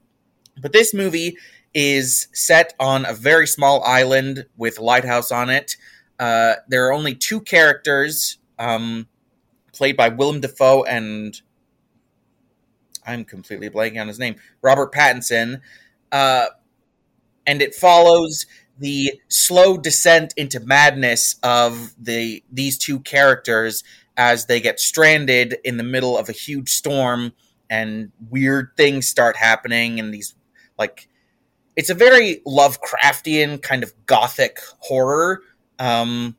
But 0.61 0.73
this 0.73 0.93
movie 0.93 1.37
is 1.73 2.27
set 2.33 2.73
on 2.79 3.05
a 3.05 3.13
very 3.13 3.47
small 3.47 3.83
island 3.83 4.45
with 4.57 4.79
lighthouse 4.79 5.31
on 5.31 5.49
it. 5.49 5.75
Uh, 6.17 6.55
there 6.67 6.87
are 6.87 6.93
only 6.93 7.13
two 7.13 7.41
characters, 7.41 8.37
um, 8.57 9.07
played 9.73 9.97
by 9.97 10.07
Willem 10.07 10.39
Dafoe 10.39 10.83
and 10.83 11.41
I'm 13.05 13.23
completely 13.23 13.69
blanking 13.69 14.01
on 14.01 14.07
his 14.07 14.19
name, 14.19 14.35
Robert 14.61 14.91
Pattinson, 14.93 15.61
uh, 16.11 16.47
and 17.45 17.61
it 17.61 17.75
follows 17.75 18.45
the 18.77 19.21
slow 19.27 19.77
descent 19.77 20.33
into 20.35 20.59
madness 20.59 21.35
of 21.43 21.93
the 21.97 22.43
these 22.51 22.77
two 22.77 22.99
characters 22.99 23.83
as 24.17 24.45
they 24.45 24.59
get 24.59 24.79
stranded 24.79 25.57
in 25.63 25.77
the 25.77 25.83
middle 25.83 26.17
of 26.17 26.29
a 26.29 26.33
huge 26.33 26.69
storm 26.69 27.33
and 27.69 28.11
weird 28.29 28.69
things 28.77 29.07
start 29.07 29.35
happening 29.35 29.99
and 29.99 30.13
these 30.13 30.35
like 30.77 31.07
it's 31.75 31.89
a 31.89 31.95
very 31.95 32.41
Lovecraftian 32.47 33.61
kind 33.61 33.83
of 33.83 33.93
gothic 34.05 34.59
horror 34.79 35.41
um, 35.79 36.35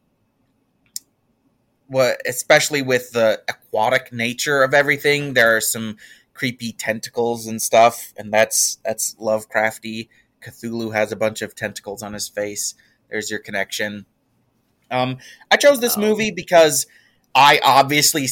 what 1.89 2.21
especially 2.27 2.83
with 2.83 3.13
the 3.13 3.43
aquatic 3.49 4.13
nature 4.13 4.63
of 4.63 4.75
everything, 4.75 5.35
there 5.35 5.57
are 5.57 5.61
some 5.61 5.97
creepy 6.35 6.73
tentacles 6.73 7.47
and 7.47 7.61
stuff, 7.61 8.13
and 8.17 8.33
that's 8.33 8.79
that's 8.85 9.15
Lovecrafty. 9.17 10.09
Cthulhu 10.43 10.93
has 10.93 11.13
a 11.13 11.17
bunch 11.17 11.43
of 11.43 11.55
tentacles 11.55 12.03
on 12.03 12.13
his 12.13 12.29
face. 12.29 12.75
There's 13.11 13.31
your 13.31 13.41
connection. 13.41 14.07
Um, 14.91 15.19
I 15.51 15.57
chose 15.57 15.81
this 15.81 15.97
movie 15.97 16.31
because 16.31 16.87
I 17.37 17.61
obviously 17.63 18.27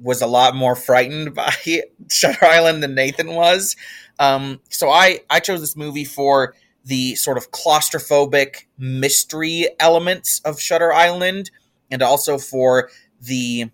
was 0.00 0.22
a 0.22 0.28
lot 0.28 0.54
more 0.54 0.76
frightened 0.76 1.34
by 1.34 1.52
Shutter 2.10 2.44
Island 2.46 2.84
than 2.84 2.94
Nathan 2.94 3.34
was. 3.34 3.74
Um, 4.20 4.60
so 4.70 4.90
I 4.90 5.20
I 5.28 5.40
chose 5.40 5.60
this 5.60 5.76
movie 5.76 6.04
for 6.04 6.54
the 6.84 7.16
sort 7.16 7.36
of 7.36 7.50
claustrophobic 7.50 8.66
mystery 8.78 9.66
elements 9.80 10.40
of 10.44 10.60
Shutter 10.60 10.92
Island, 10.92 11.50
and 11.90 12.00
also 12.00 12.38
for 12.38 12.90
the 13.20 13.70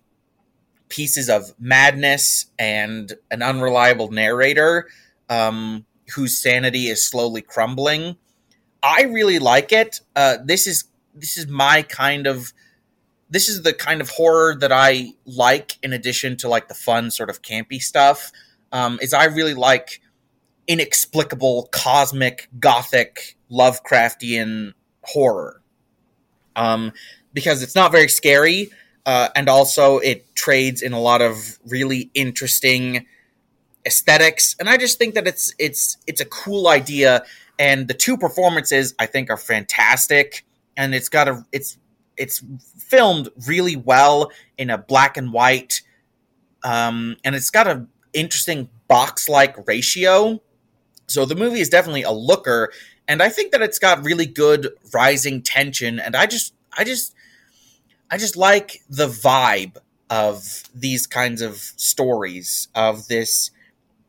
pieces 0.89 1.29
of 1.29 1.53
madness 1.59 2.47
and 2.57 3.13
an 3.29 3.43
unreliable 3.43 4.09
narrator 4.09 4.87
um, 5.29 5.85
whose 6.15 6.37
sanity 6.37 6.87
is 6.87 7.07
slowly 7.07 7.41
crumbling. 7.43 8.17
I 8.81 9.03
really 9.03 9.37
like 9.37 9.71
it. 9.71 10.01
Uh, 10.15 10.37
this 10.43 10.65
is 10.65 10.85
this 11.13 11.37
is 11.37 11.47
my 11.47 11.83
kind 11.83 12.25
of 12.25 12.51
this 13.31 13.47
is 13.47 13.63
the 13.63 13.73
kind 13.73 14.01
of 14.01 14.09
horror 14.09 14.55
that 14.55 14.71
I 14.71 15.13
like. 15.25 15.77
In 15.81 15.93
addition 15.93 16.37
to 16.37 16.49
like 16.49 16.67
the 16.67 16.73
fun 16.73 17.09
sort 17.09 17.29
of 17.29 17.41
campy 17.41 17.81
stuff, 17.81 18.31
um, 18.71 18.99
is 19.01 19.13
I 19.13 19.25
really 19.25 19.53
like 19.53 20.01
inexplicable 20.67 21.69
cosmic 21.71 22.49
gothic 22.59 23.37
Lovecraftian 23.49 24.73
horror. 25.03 25.61
Um, 26.55 26.91
because 27.33 27.63
it's 27.63 27.75
not 27.75 27.93
very 27.93 28.09
scary, 28.09 28.69
uh, 29.05 29.29
and 29.35 29.47
also 29.47 29.99
it 29.99 30.35
trades 30.35 30.81
in 30.81 30.91
a 30.91 30.99
lot 30.99 31.21
of 31.21 31.57
really 31.65 32.11
interesting 32.13 33.05
aesthetics. 33.85 34.55
And 34.59 34.69
I 34.69 34.75
just 34.75 34.97
think 34.97 35.15
that 35.15 35.25
it's 35.25 35.55
it's 35.57 35.97
it's 36.05 36.19
a 36.19 36.25
cool 36.25 36.67
idea, 36.67 37.23
and 37.57 37.87
the 37.87 37.93
two 37.93 38.17
performances 38.17 38.93
I 38.99 39.05
think 39.05 39.29
are 39.29 39.37
fantastic. 39.37 40.45
And 40.75 40.93
it's 40.93 41.09
got 41.09 41.29
a 41.29 41.45
it's 41.53 41.77
it's 42.17 42.43
filmed 42.77 43.29
really 43.47 43.75
well 43.75 44.31
in 44.57 44.69
a 44.69 44.77
black 44.77 45.17
and 45.17 45.33
white, 45.33 45.81
um, 46.63 47.17
and 47.23 47.35
it's 47.35 47.49
got 47.49 47.67
a 47.67 47.85
interesting 48.13 48.69
box 48.87 49.29
like 49.29 49.67
ratio 49.67 50.41
so 51.11 51.25
the 51.25 51.35
movie 51.35 51.59
is 51.59 51.67
definitely 51.67 52.03
a 52.03 52.11
looker, 52.11 52.71
and 53.05 53.21
I 53.21 53.27
think 53.27 53.51
that 53.51 53.61
it's 53.61 53.79
got 53.79 54.05
really 54.05 54.25
good 54.25 54.69
rising 54.93 55.41
tension. 55.41 55.99
And 55.99 56.15
I 56.15 56.25
just, 56.25 56.53
I 56.77 56.85
just, 56.85 57.13
I 58.09 58.17
just 58.17 58.37
like 58.37 58.81
the 58.89 59.07
vibe 59.07 59.75
of 60.09 60.63
these 60.73 61.05
kinds 61.07 61.41
of 61.41 61.57
stories 61.57 62.69
of 62.75 63.09
this, 63.09 63.51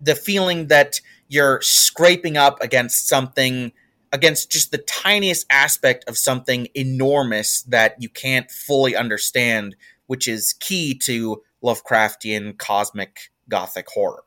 the 0.01 0.15
feeling 0.15 0.69
that 0.69 1.01
you're 1.29 1.61
scraping 1.61 2.37
up 2.37 2.63
against 2.63 3.09
something 3.09 3.73
against 4.13 4.53
just 4.53 4.71
the 4.71 4.79
tiniest 4.79 5.47
aspect 5.51 6.05
of 6.09 6.19
something 6.19 6.69
enormous 6.75 7.63
that 7.63 7.97
you 8.01 8.09
can't 8.09 8.51
fully 8.51 8.95
understand, 8.95 9.75
which 10.07 10.29
is 10.29 10.55
key 10.61 10.95
to 10.99 11.43
Lovecraftian 11.63 12.59
cosmic 12.59 13.33
gothic 13.49 13.89
horror. 13.89 14.25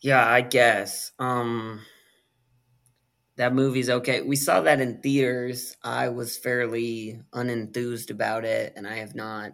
Yeah, 0.00 0.26
I 0.26 0.42
guess. 0.42 1.12
Um 1.18 1.80
that 3.36 3.54
movie's 3.54 3.88
okay. 3.88 4.20
We 4.20 4.34
saw 4.34 4.62
that 4.62 4.80
in 4.80 5.00
theaters. 5.00 5.76
I 5.82 6.08
was 6.08 6.36
fairly 6.36 7.20
unenthused 7.32 8.10
about 8.10 8.44
it 8.44 8.72
and 8.76 8.86
I 8.86 8.96
have 8.96 9.14
not 9.14 9.52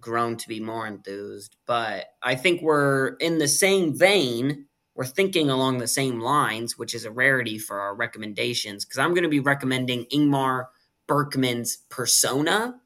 grown 0.00 0.36
to 0.36 0.48
be 0.48 0.60
more 0.60 0.86
enthused, 0.86 1.56
but 1.66 2.06
I 2.22 2.36
think 2.36 2.62
we're 2.62 3.16
in 3.16 3.38
the 3.38 3.48
same 3.48 3.96
vein. 3.96 4.65
We're 4.96 5.04
thinking 5.04 5.50
along 5.50 5.78
the 5.78 5.86
same 5.86 6.20
lines, 6.20 6.78
which 6.78 6.94
is 6.94 7.04
a 7.04 7.10
rarity 7.10 7.58
for 7.58 7.80
our 7.80 7.94
recommendations 7.94 8.84
because 8.84 8.98
I'm 8.98 9.12
going 9.12 9.24
to 9.24 9.28
be 9.28 9.40
recommending 9.40 10.06
Ingmar 10.06 10.68
Bergman's 11.06 11.76
Persona, 11.90 12.80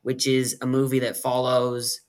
which 0.00 0.26
is 0.26 0.56
a 0.62 0.66
movie 0.66 1.00
that 1.00 1.18
follows 1.18 2.00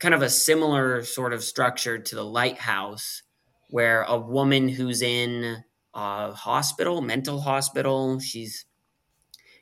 kind 0.00 0.14
of 0.14 0.22
a 0.22 0.28
similar 0.28 1.04
sort 1.04 1.32
of 1.32 1.44
structure 1.44 1.96
to 1.96 2.14
the 2.16 2.24
lighthouse 2.24 3.22
where 3.70 4.02
a 4.02 4.18
woman 4.18 4.68
who's 4.68 5.00
in 5.00 5.62
a 5.94 6.32
hospital 6.32 7.00
mental 7.00 7.40
hospital 7.40 8.20
she's 8.20 8.66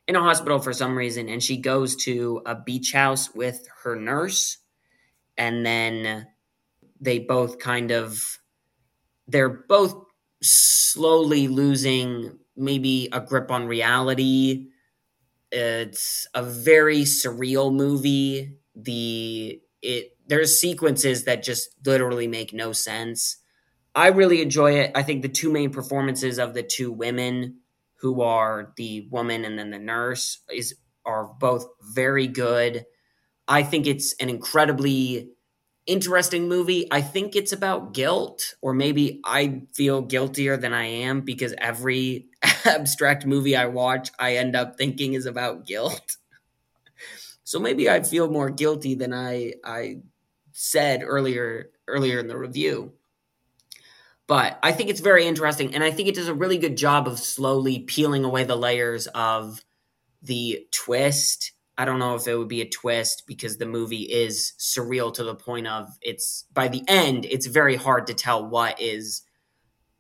in 0.09 0.17
a 0.17 0.21
hospital 0.21 0.59
for 0.59 0.73
some 0.73 0.99
reason 0.99 1.29
and 1.29 1.43
she 1.43 1.57
goes 1.57 1.95
to 1.95 2.43
a 2.45 2.57
beach 2.57 2.93
house 2.93 3.33
with 3.33 3.69
her 3.85 3.95
nurse 3.95 4.59
and 5.39 5.65
then 5.65 6.27
they 7.01 7.21
both 7.21 7.61
kind 7.61 7.93
of 7.93 8.41
they're 9.29 9.49
both 9.69 9.95
slowly 10.43 11.49
losing 11.49 12.39
maybe 12.57 13.09
a 13.13 13.21
grip 13.21 13.51
on 13.51 13.67
reality 13.67 14.69
it's 15.51 16.27
a 16.35 16.43
very 16.43 17.03
surreal 17.03 17.73
movie 17.73 18.57
the 18.75 19.61
it 19.83 20.17
there's 20.27 20.61
sequences 20.61 21.25
that 21.25 21.43
just 21.43 21.69
literally 21.85 22.27
make 22.27 22.53
no 22.53 22.73
sense. 22.73 23.37
I 23.95 24.09
really 24.09 24.43
enjoy 24.43 24.73
it. 24.81 24.93
I 24.95 25.03
think 25.03 25.23
the 25.23 25.29
two 25.29 25.53
main 25.53 25.71
performances 25.71 26.39
of 26.39 26.55
the 26.55 26.63
two 26.63 26.91
women 26.91 27.59
who 28.01 28.23
are 28.23 28.73
the 28.77 29.09
woman 29.11 29.45
and 29.45 29.59
then 29.59 29.71
the 29.71 29.79
nurse 29.79 30.43
is 30.53 30.75
are 31.07 31.31
both 31.39 31.67
very 31.95 32.27
good. 32.27 32.85
I 33.49 33.63
think 33.63 33.87
it's 33.87 34.15
an 34.21 34.31
incredibly 34.31 35.31
interesting 35.87 36.49
movie. 36.49 36.87
I 36.91 37.01
think 37.01 37.37
it's 37.37 37.53
about 37.53 37.93
guilt, 37.95 38.55
or 38.63 38.75
maybe 38.75 39.21
I 39.25 39.63
feel 39.75 40.03
guiltier 40.03 40.57
than 40.57 40.73
I 40.73 40.85
am 40.85 41.23
because 41.23 41.55
every 41.59 42.27
abstract 42.65 43.27
movie 43.27 43.57
I 43.57 43.67
watch, 43.67 44.11
I 44.19 44.37
end 44.37 44.57
up 44.57 44.77
thinking 44.77 45.15
is 45.15 45.27
about 45.27 45.67
guilt. 45.67 46.17
So 47.45 47.61
maybe 47.61 47.91
I 47.91 48.03
feel 48.03 48.31
more 48.31 48.51
guilty 48.51 48.95
than 48.95 49.13
I 49.13 49.55
I 49.65 49.99
said 50.53 51.03
earlier 51.05 51.71
earlier 51.87 52.19
in 52.19 52.27
the 52.27 52.39
review. 52.39 52.93
But 54.27 54.59
I 54.63 54.73
think 54.73 54.89
it's 54.89 55.01
very 55.01 55.27
interesting, 55.27 55.75
and 55.75 55.85
I 55.85 55.91
think 55.91 56.09
it 56.09 56.15
does 56.15 56.29
a 56.29 56.35
really 56.35 56.57
good 56.57 56.77
job 56.79 57.07
of 57.07 57.19
slowly 57.19 57.81
peeling 57.81 58.25
away 58.25 58.45
the 58.45 58.57
layers 58.57 59.07
of 59.09 59.63
the 60.23 60.67
twist. 60.73 61.54
I 61.77 61.85
don't 61.85 61.99
know 61.99 62.15
if 62.15 62.27
it 62.29 62.37
would 62.37 62.49
be 62.49 62.61
a 62.61 62.69
twist 62.69 63.25
because 63.27 63.57
the 63.57 63.67
movie 63.67 64.03
is 64.03 64.53
surreal 64.59 65.13
to 65.15 65.25
the 65.25 65.35
point 65.35 65.67
of 65.67 65.89
it's 66.01 66.45
by 66.53 66.69
the 66.69 66.83
end, 66.87 67.25
it's 67.25 67.47
very 67.47 67.77
hard 67.77 68.07
to 68.07 68.15
tell 68.15 68.49
what 68.49 68.81
is 68.81 69.23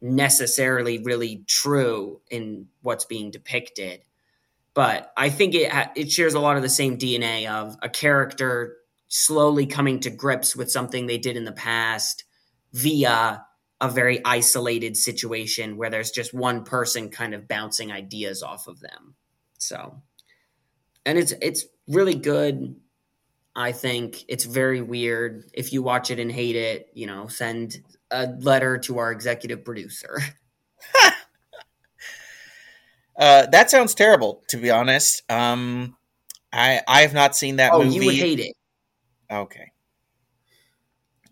necessarily 0.01 1.03
really 1.03 1.45
true 1.49 2.20
in 2.31 2.66
what's 2.83 3.07
being 3.07 3.31
depicted. 3.31 4.05
But 4.75 5.12
I 5.16 5.31
think 5.31 5.55
it 5.55 5.72
it 5.97 6.12
shares 6.12 6.35
a 6.35 6.41
lot 6.41 6.57
of 6.57 6.62
the 6.62 6.68
same 6.68 6.99
DNA 6.99 7.49
of 7.49 7.77
a 7.83 7.89
character 7.89 8.77
slowly 9.09 9.66
coming 9.66 10.01
to 10.01 10.11
grips 10.11 10.57
with 10.57 10.70
something 10.70 11.07
they 11.07 11.18
did 11.18 11.37
in 11.37 11.45
the 11.45 11.53
past 11.53 12.25
via 12.72 13.45
a 13.81 13.89
very 13.89 14.20
isolated 14.25 14.97
situation 14.97 15.77
where 15.77 15.91
there's 15.91 16.11
just 16.11 16.35
one 16.35 16.64
person 16.64 17.09
kind 17.11 17.35
of 17.35 17.47
bouncing 17.47 17.93
ideas 17.93 18.43
off 18.43 18.66
of 18.66 18.81
them. 18.81 19.14
So, 19.59 20.03
and 21.07 21.19
it's 21.19 21.33
it's 21.41 21.67
really 21.89 22.15
good. 22.15 22.77
I 23.57 23.73
think 23.73 24.25
it's 24.29 24.45
very 24.45 24.81
weird. 24.81 25.45
If 25.53 25.73
you 25.73 25.83
watch 25.83 26.11
it 26.11 26.19
and 26.19 26.31
hate 26.31 26.57
it, 26.57 26.89
you 26.95 27.07
know, 27.07 27.29
send 27.29 27.77
a 28.11 28.27
letter 28.27 28.79
to 28.79 28.99
our 28.99 29.13
executive 29.13 29.65
producer. 29.65 30.19
uh, 33.19 33.47
that 33.47 33.71
sounds 33.71 33.95
terrible, 33.95 34.43
to 34.49 34.57
be 34.57 34.71
honest. 34.71 35.23
Um, 35.31 35.97
I 36.53 36.81
I 36.87 37.03
have 37.03 37.15
not 37.15 37.37
seen 37.37 37.57
that 37.57 37.73
oh, 37.73 37.83
movie. 37.83 37.97
you 37.97 38.07
would 38.07 38.15
hate 38.15 38.41
it. 38.41 38.55
Okay. 39.31 39.73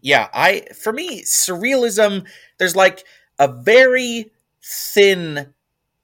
Yeah, 0.00 0.28
I 0.32 0.66
for 0.82 0.92
me 0.92 1.22
surrealism 1.22 2.26
there's 2.58 2.74
like 2.74 3.04
a 3.38 3.48
very 3.48 4.32
thin 4.62 5.54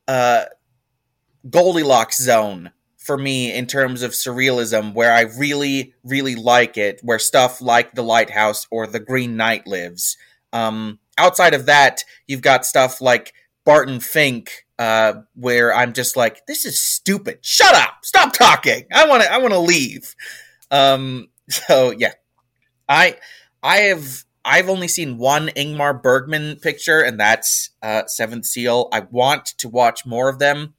uh 0.07 0.45
Goldilocks 1.49 2.21
zone 2.21 2.71
for 3.09 3.19
me 3.19 3.53
in 3.53 3.67
terms 3.67 4.03
of 4.03 4.13
surrealism 4.13 4.93
where 4.93 5.13
I 5.13 5.23
really 5.23 5.95
really 6.05 6.35
like 6.35 6.77
it 6.77 7.01
where 7.03 7.19
stuff 7.19 7.61
like 7.61 7.95
The 7.95 8.03
Lighthouse 8.03 8.67
or 8.71 8.87
The 8.87 9.01
Green 9.01 9.37
Knight 9.37 9.67
lives. 9.67 10.17
Um 10.53 10.99
outside 11.19 11.55
of 11.55 11.67
that, 11.67 12.05
you've 12.27 12.43
got 12.43 12.65
stuff 12.65 13.01
like 13.01 13.33
Barton 13.65 14.01
Fink 14.01 14.67
uh, 14.79 15.15
where 15.35 15.75
I'm 15.75 15.93
just 15.93 16.17
like, 16.17 16.47
this 16.47 16.65
is 16.65 16.81
stupid. 16.81 17.39
Shut 17.43 17.75
up. 17.75 17.97
Stop 18.03 18.33
talking. 18.33 18.87
I 18.93 19.07
want 19.07 19.23
to. 19.23 19.33
I 19.33 19.39
want 19.39 19.53
to 19.53 19.59
leave. 19.59 20.15
Um, 20.71 21.29
so 21.51 21.91
yeah, 21.91 22.13
I 22.89 23.17
I 23.63 23.79
have 23.79 24.25
I've 24.45 24.69
only 24.71 24.89
seen 24.89 25.19
one 25.19 25.49
Ingmar 25.49 26.03
Bergman 26.03 26.57
picture, 26.57 27.01
and 27.01 27.19
that's 27.21 27.71
uh, 27.83 28.05
Seventh 28.07 28.47
Seal. 28.47 28.89
I 28.93 29.01
want 29.01 29.47
to 29.59 29.69
watch 29.69 30.07
more 30.07 30.29
of 30.29 30.39
them. 30.39 30.75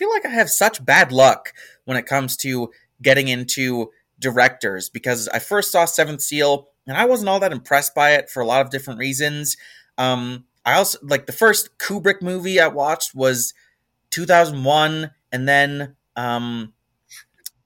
Feel 0.00 0.08
like 0.08 0.24
I 0.24 0.30
have 0.30 0.48
such 0.48 0.82
bad 0.82 1.12
luck 1.12 1.52
when 1.84 1.98
it 1.98 2.06
comes 2.06 2.34
to 2.38 2.70
getting 3.02 3.28
into 3.28 3.90
directors 4.18 4.88
because 4.88 5.28
I 5.28 5.40
first 5.40 5.70
saw 5.70 5.84
Seventh 5.84 6.22
Seal 6.22 6.68
and 6.86 6.96
I 6.96 7.04
wasn't 7.04 7.28
all 7.28 7.38
that 7.40 7.52
impressed 7.52 7.94
by 7.94 8.12
it 8.12 8.30
for 8.30 8.40
a 8.40 8.46
lot 8.46 8.62
of 8.62 8.70
different 8.70 8.98
reasons. 8.98 9.58
Um, 9.98 10.46
I 10.64 10.72
also 10.72 10.98
like 11.02 11.26
the 11.26 11.34
first 11.34 11.76
Kubrick 11.76 12.22
movie 12.22 12.58
I 12.58 12.68
watched 12.68 13.14
was 13.14 13.52
2001, 14.08 15.10
and 15.32 15.46
then 15.46 15.96
um, 16.16 16.72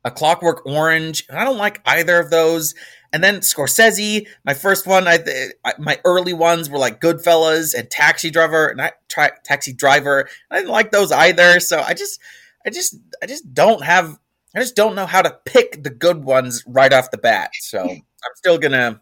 A 0.05 0.11
Clockwork 0.11 0.67
Orange. 0.67 1.27
I 1.31 1.45
don't 1.45 1.59
like 1.59 1.81
either 1.87 2.19
of 2.19 2.31
those. 2.31 2.75
And 3.13 3.23
then 3.23 3.37
Scorsese, 3.37 4.27
my 4.45 4.55
first 4.55 4.87
one, 4.87 5.07
I, 5.07 5.21
I 5.65 5.75
my 5.79 6.01
early 6.05 6.33
ones 6.33 6.69
were 6.69 6.79
like 6.79 7.01
Goodfellas 7.01 7.73
and 7.73 7.89
Taxi 7.89 8.31
Driver, 8.31 8.67
and 8.67 8.83
I 8.83 8.93
Taxi 9.45 9.73
Driver. 9.73 10.29
I 10.51 10.57
didn't 10.57 10.73
like 10.73 10.91
those 10.91 11.13
either. 11.13 11.61
So 11.61 11.81
I 11.81 11.95
just, 11.95 12.21
I 12.67 12.71
just, 12.71 12.97
I 13.23 13.27
just 13.27 13.55
don't 13.55 13.85
have, 13.85 14.19
I 14.55 14.61
just 14.61 14.75
don't 14.75 14.97
know 14.97 15.07
how 15.07 15.23
to 15.23 15.39
pick 15.45 15.85
the 15.85 15.91
good 15.91 16.25
ones 16.25 16.65
right 16.67 16.93
off 16.93 17.13
the 17.13 17.19
bat. 17.19 17.51
So 17.61 17.83
I'm 17.83 18.35
still 18.35 18.59
gonna 18.59 19.01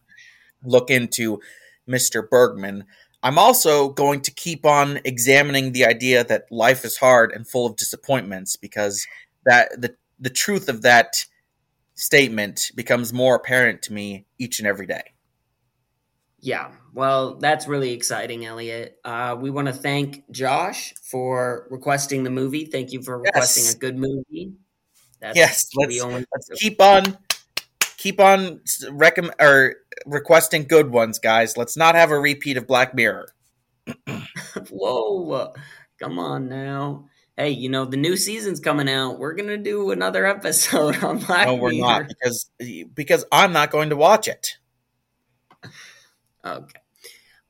look 0.62 0.90
into 0.90 1.40
Mr. 1.88 2.28
Bergman. 2.28 2.84
I'm 3.22 3.38
also 3.38 3.90
going 3.90 4.20
to 4.22 4.30
keep 4.30 4.66
on 4.66 5.00
examining 5.04 5.72
the 5.72 5.84
idea 5.86 6.24
that 6.24 6.50
life 6.50 6.84
is 6.84 6.96
hard 6.96 7.32
and 7.32 7.46
full 7.46 7.66
of 7.66 7.76
disappointments 7.76 8.56
because 8.56 9.06
that 9.44 9.80
the 9.80 9.94
the 10.22 10.30
truth 10.30 10.68
of 10.68 10.82
that 10.82 11.26
statement 11.94 12.70
becomes 12.74 13.12
more 13.12 13.34
apparent 13.34 13.82
to 13.82 13.92
me 13.92 14.24
each 14.38 14.60
and 14.60 14.66
every 14.66 14.86
day. 14.86 15.02
Yeah, 16.40 16.70
well, 16.94 17.36
that's 17.36 17.68
really 17.68 17.92
exciting, 17.92 18.44
Elliot. 18.44 18.98
Uh, 19.04 19.36
we 19.38 19.50
want 19.50 19.68
to 19.68 19.72
thank 19.72 20.28
Josh 20.30 20.94
for 21.02 21.66
requesting 21.70 22.24
the 22.24 22.30
movie. 22.30 22.64
Thank 22.64 22.92
you 22.92 23.02
for 23.02 23.18
requesting 23.18 23.64
yes. 23.64 23.74
a 23.74 23.78
good 23.78 23.96
movie. 23.96 24.54
That's 25.20 25.36
yes, 25.36 25.68
let's, 25.76 26.00
only- 26.00 26.24
let's 26.32 26.48
keep 26.60 26.80
on 26.80 27.16
keep 27.96 28.18
on 28.18 28.60
recommend 28.90 29.34
or 29.40 29.76
requesting 30.04 30.64
good 30.64 30.90
ones, 30.90 31.20
guys. 31.20 31.56
Let's 31.56 31.76
not 31.76 31.94
have 31.94 32.10
a 32.10 32.18
repeat 32.18 32.56
of 32.56 32.66
Black 32.66 32.92
Mirror. 32.92 33.28
Whoa, 34.70 35.52
come 35.98 36.18
on 36.18 36.48
now 36.48 37.08
hey, 37.36 37.50
you 37.50 37.68
know, 37.68 37.84
the 37.84 37.96
new 37.96 38.16
season's 38.16 38.60
coming 38.60 38.88
out. 38.88 39.18
We're 39.18 39.34
gonna 39.34 39.58
do 39.58 39.90
another 39.90 40.26
episode 40.36 41.02
on 41.02 41.18
Black 41.18 41.46
No, 41.46 41.54
we're 41.54 41.72
not 41.72 42.08
because 42.08 42.50
because 42.94 43.24
I'm 43.32 43.52
not 43.52 43.70
going 43.70 43.90
to 43.90 43.96
watch 43.96 44.28
it. 44.28 44.56
Okay. 46.44 46.80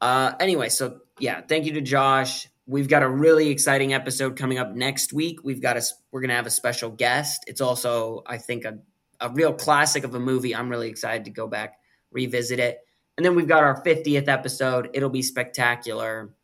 Uh, 0.01 0.33
anyway, 0.41 0.69
so 0.69 1.01
yeah, 1.19 1.41
thank 1.41 1.65
you 1.65 1.73
to 1.75 1.81
Josh. 1.81 2.49
We've 2.67 2.89
got 2.89 3.03
a 3.03 3.09
really 3.09 3.49
exciting 3.49 3.95
episode 3.95 4.37
coming 4.37 4.59
up 4.59 4.75
next 4.75 5.13
week. 5.13 5.41
We've 5.43 5.63
got 5.63 5.77
a 5.77 5.83
we're 6.11 6.21
gonna 6.21 6.35
have 6.35 6.47
a 6.47 6.51
special 6.51 6.91
guest. 6.91 7.45
It's 7.47 7.61
also, 7.61 8.23
I 8.27 8.39
think, 8.39 8.65
a 8.65 8.79
a 9.21 9.31
real 9.31 9.53
classic 9.53 10.05
of 10.05 10.15
a 10.15 10.21
movie. 10.21 10.55
I'm 10.55 10.69
really 10.69 10.89
excited 10.89 11.25
to 11.27 11.31
go 11.31 11.47
back 11.47 11.79
revisit 12.13 12.59
it. 12.59 12.79
And 13.17 13.27
then 13.27 13.35
we've 13.35 13.49
got 13.49 13.63
our 13.63 13.83
50th 13.83 14.29
episode. 14.29 14.91
It'll 14.95 15.11
be 15.11 15.23
spectacular. 15.23 16.35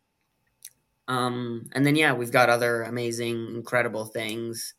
Um, 1.09 1.65
and 1.73 1.85
then 1.85 1.95
yeah, 1.95 2.13
we've 2.13 2.31
got 2.31 2.49
other 2.49 2.83
amazing, 2.83 3.55
incredible 3.55 4.05
things 4.05 4.75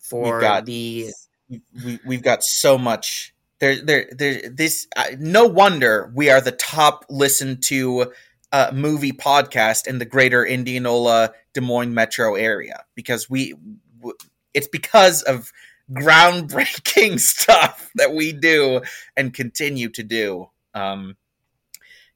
for 0.00 0.40
got, 0.40 0.66
the. 0.66 1.10
We, 1.48 2.00
we've 2.04 2.22
got 2.22 2.42
so 2.42 2.76
much. 2.76 3.32
There, 3.60 3.80
there, 3.80 4.08
there. 4.10 4.50
This. 4.50 4.88
Uh, 4.96 5.12
no 5.20 5.46
wonder 5.46 6.12
we 6.14 6.30
are 6.30 6.40
the 6.40 6.50
top 6.50 7.06
listened 7.08 7.62
to 7.64 8.12
uh, 8.50 8.72
movie 8.74 9.12
podcast 9.12 9.86
in 9.86 10.00
the 10.00 10.04
greater 10.04 10.44
Indianola, 10.44 11.32
Des 11.54 11.60
Moines 11.60 11.94
metro 11.94 12.34
area 12.34 12.84
because 12.96 13.30
we. 13.30 13.54
W- 13.98 14.18
it's 14.52 14.68
because 14.68 15.22
of 15.22 15.52
groundbreaking 15.92 17.20
stuff 17.20 17.90
that 17.94 18.12
we 18.12 18.32
do 18.32 18.82
and 19.16 19.32
continue 19.32 19.88
to 19.90 20.02
do. 20.02 20.50
Um, 20.74 21.16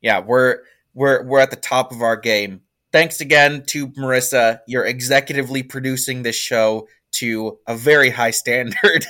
yeah, 0.00 0.18
we're 0.18 0.62
we're 0.94 1.22
we're 1.22 1.40
at 1.40 1.50
the 1.50 1.56
top 1.56 1.92
of 1.92 2.02
our 2.02 2.16
game 2.16 2.62
thanks 2.96 3.20
again 3.20 3.62
to 3.66 3.88
Marissa. 3.88 4.60
You're 4.66 4.86
executively 4.86 5.68
producing 5.68 6.22
this 6.22 6.34
show 6.34 6.88
to 7.12 7.58
a 7.66 7.76
very 7.76 8.08
high 8.08 8.30
standard. 8.30 9.04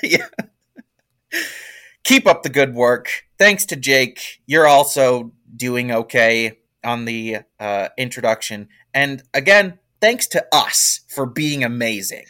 Keep 2.03 2.26
up 2.26 2.43
the 2.43 2.49
good 2.49 2.74
work. 2.74 3.09
Thanks 3.39 3.64
to 3.66 3.76
Jake. 3.76 4.43
You're 4.45 4.66
also 4.66 5.30
doing 5.55 5.93
okay 5.93 6.59
on 6.82 7.05
the 7.05 7.43
uh, 7.61 7.91
introduction. 7.97 8.70
And 8.93 9.22
again, 9.32 9.78
thanks 10.01 10.26
to 10.28 10.45
us 10.53 11.03
for 11.07 11.24
being 11.24 11.62
amazing. 11.62 12.26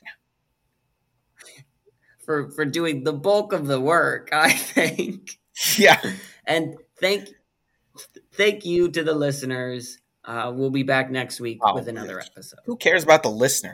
For 2.23 2.51
for 2.51 2.67
doing 2.67 3.05
the 3.05 3.15
bulk 3.15 3.55
of 3.55 3.67
the 3.67 3.81
work, 3.81 4.29
I 4.31 4.51
think. 4.51 5.39
Yeah. 5.79 6.03
And 6.45 6.77
thank 7.01 7.31
thank 8.35 8.67
you 8.67 8.91
to 8.91 9.03
the 9.03 9.15
listeners 9.15 10.01
uh, 10.27 10.53
we'll 10.55 10.71
be 10.71 10.83
back 10.83 11.11
next 11.11 11.41
week 11.41 11.59
oh, 11.63 11.75
with 11.75 11.89
another 11.89 12.21
episode. 12.21 12.61
Who 12.65 12.77
cares 12.77 13.05
about 13.05 13.23
the 13.23 13.31
listener? 13.31 13.65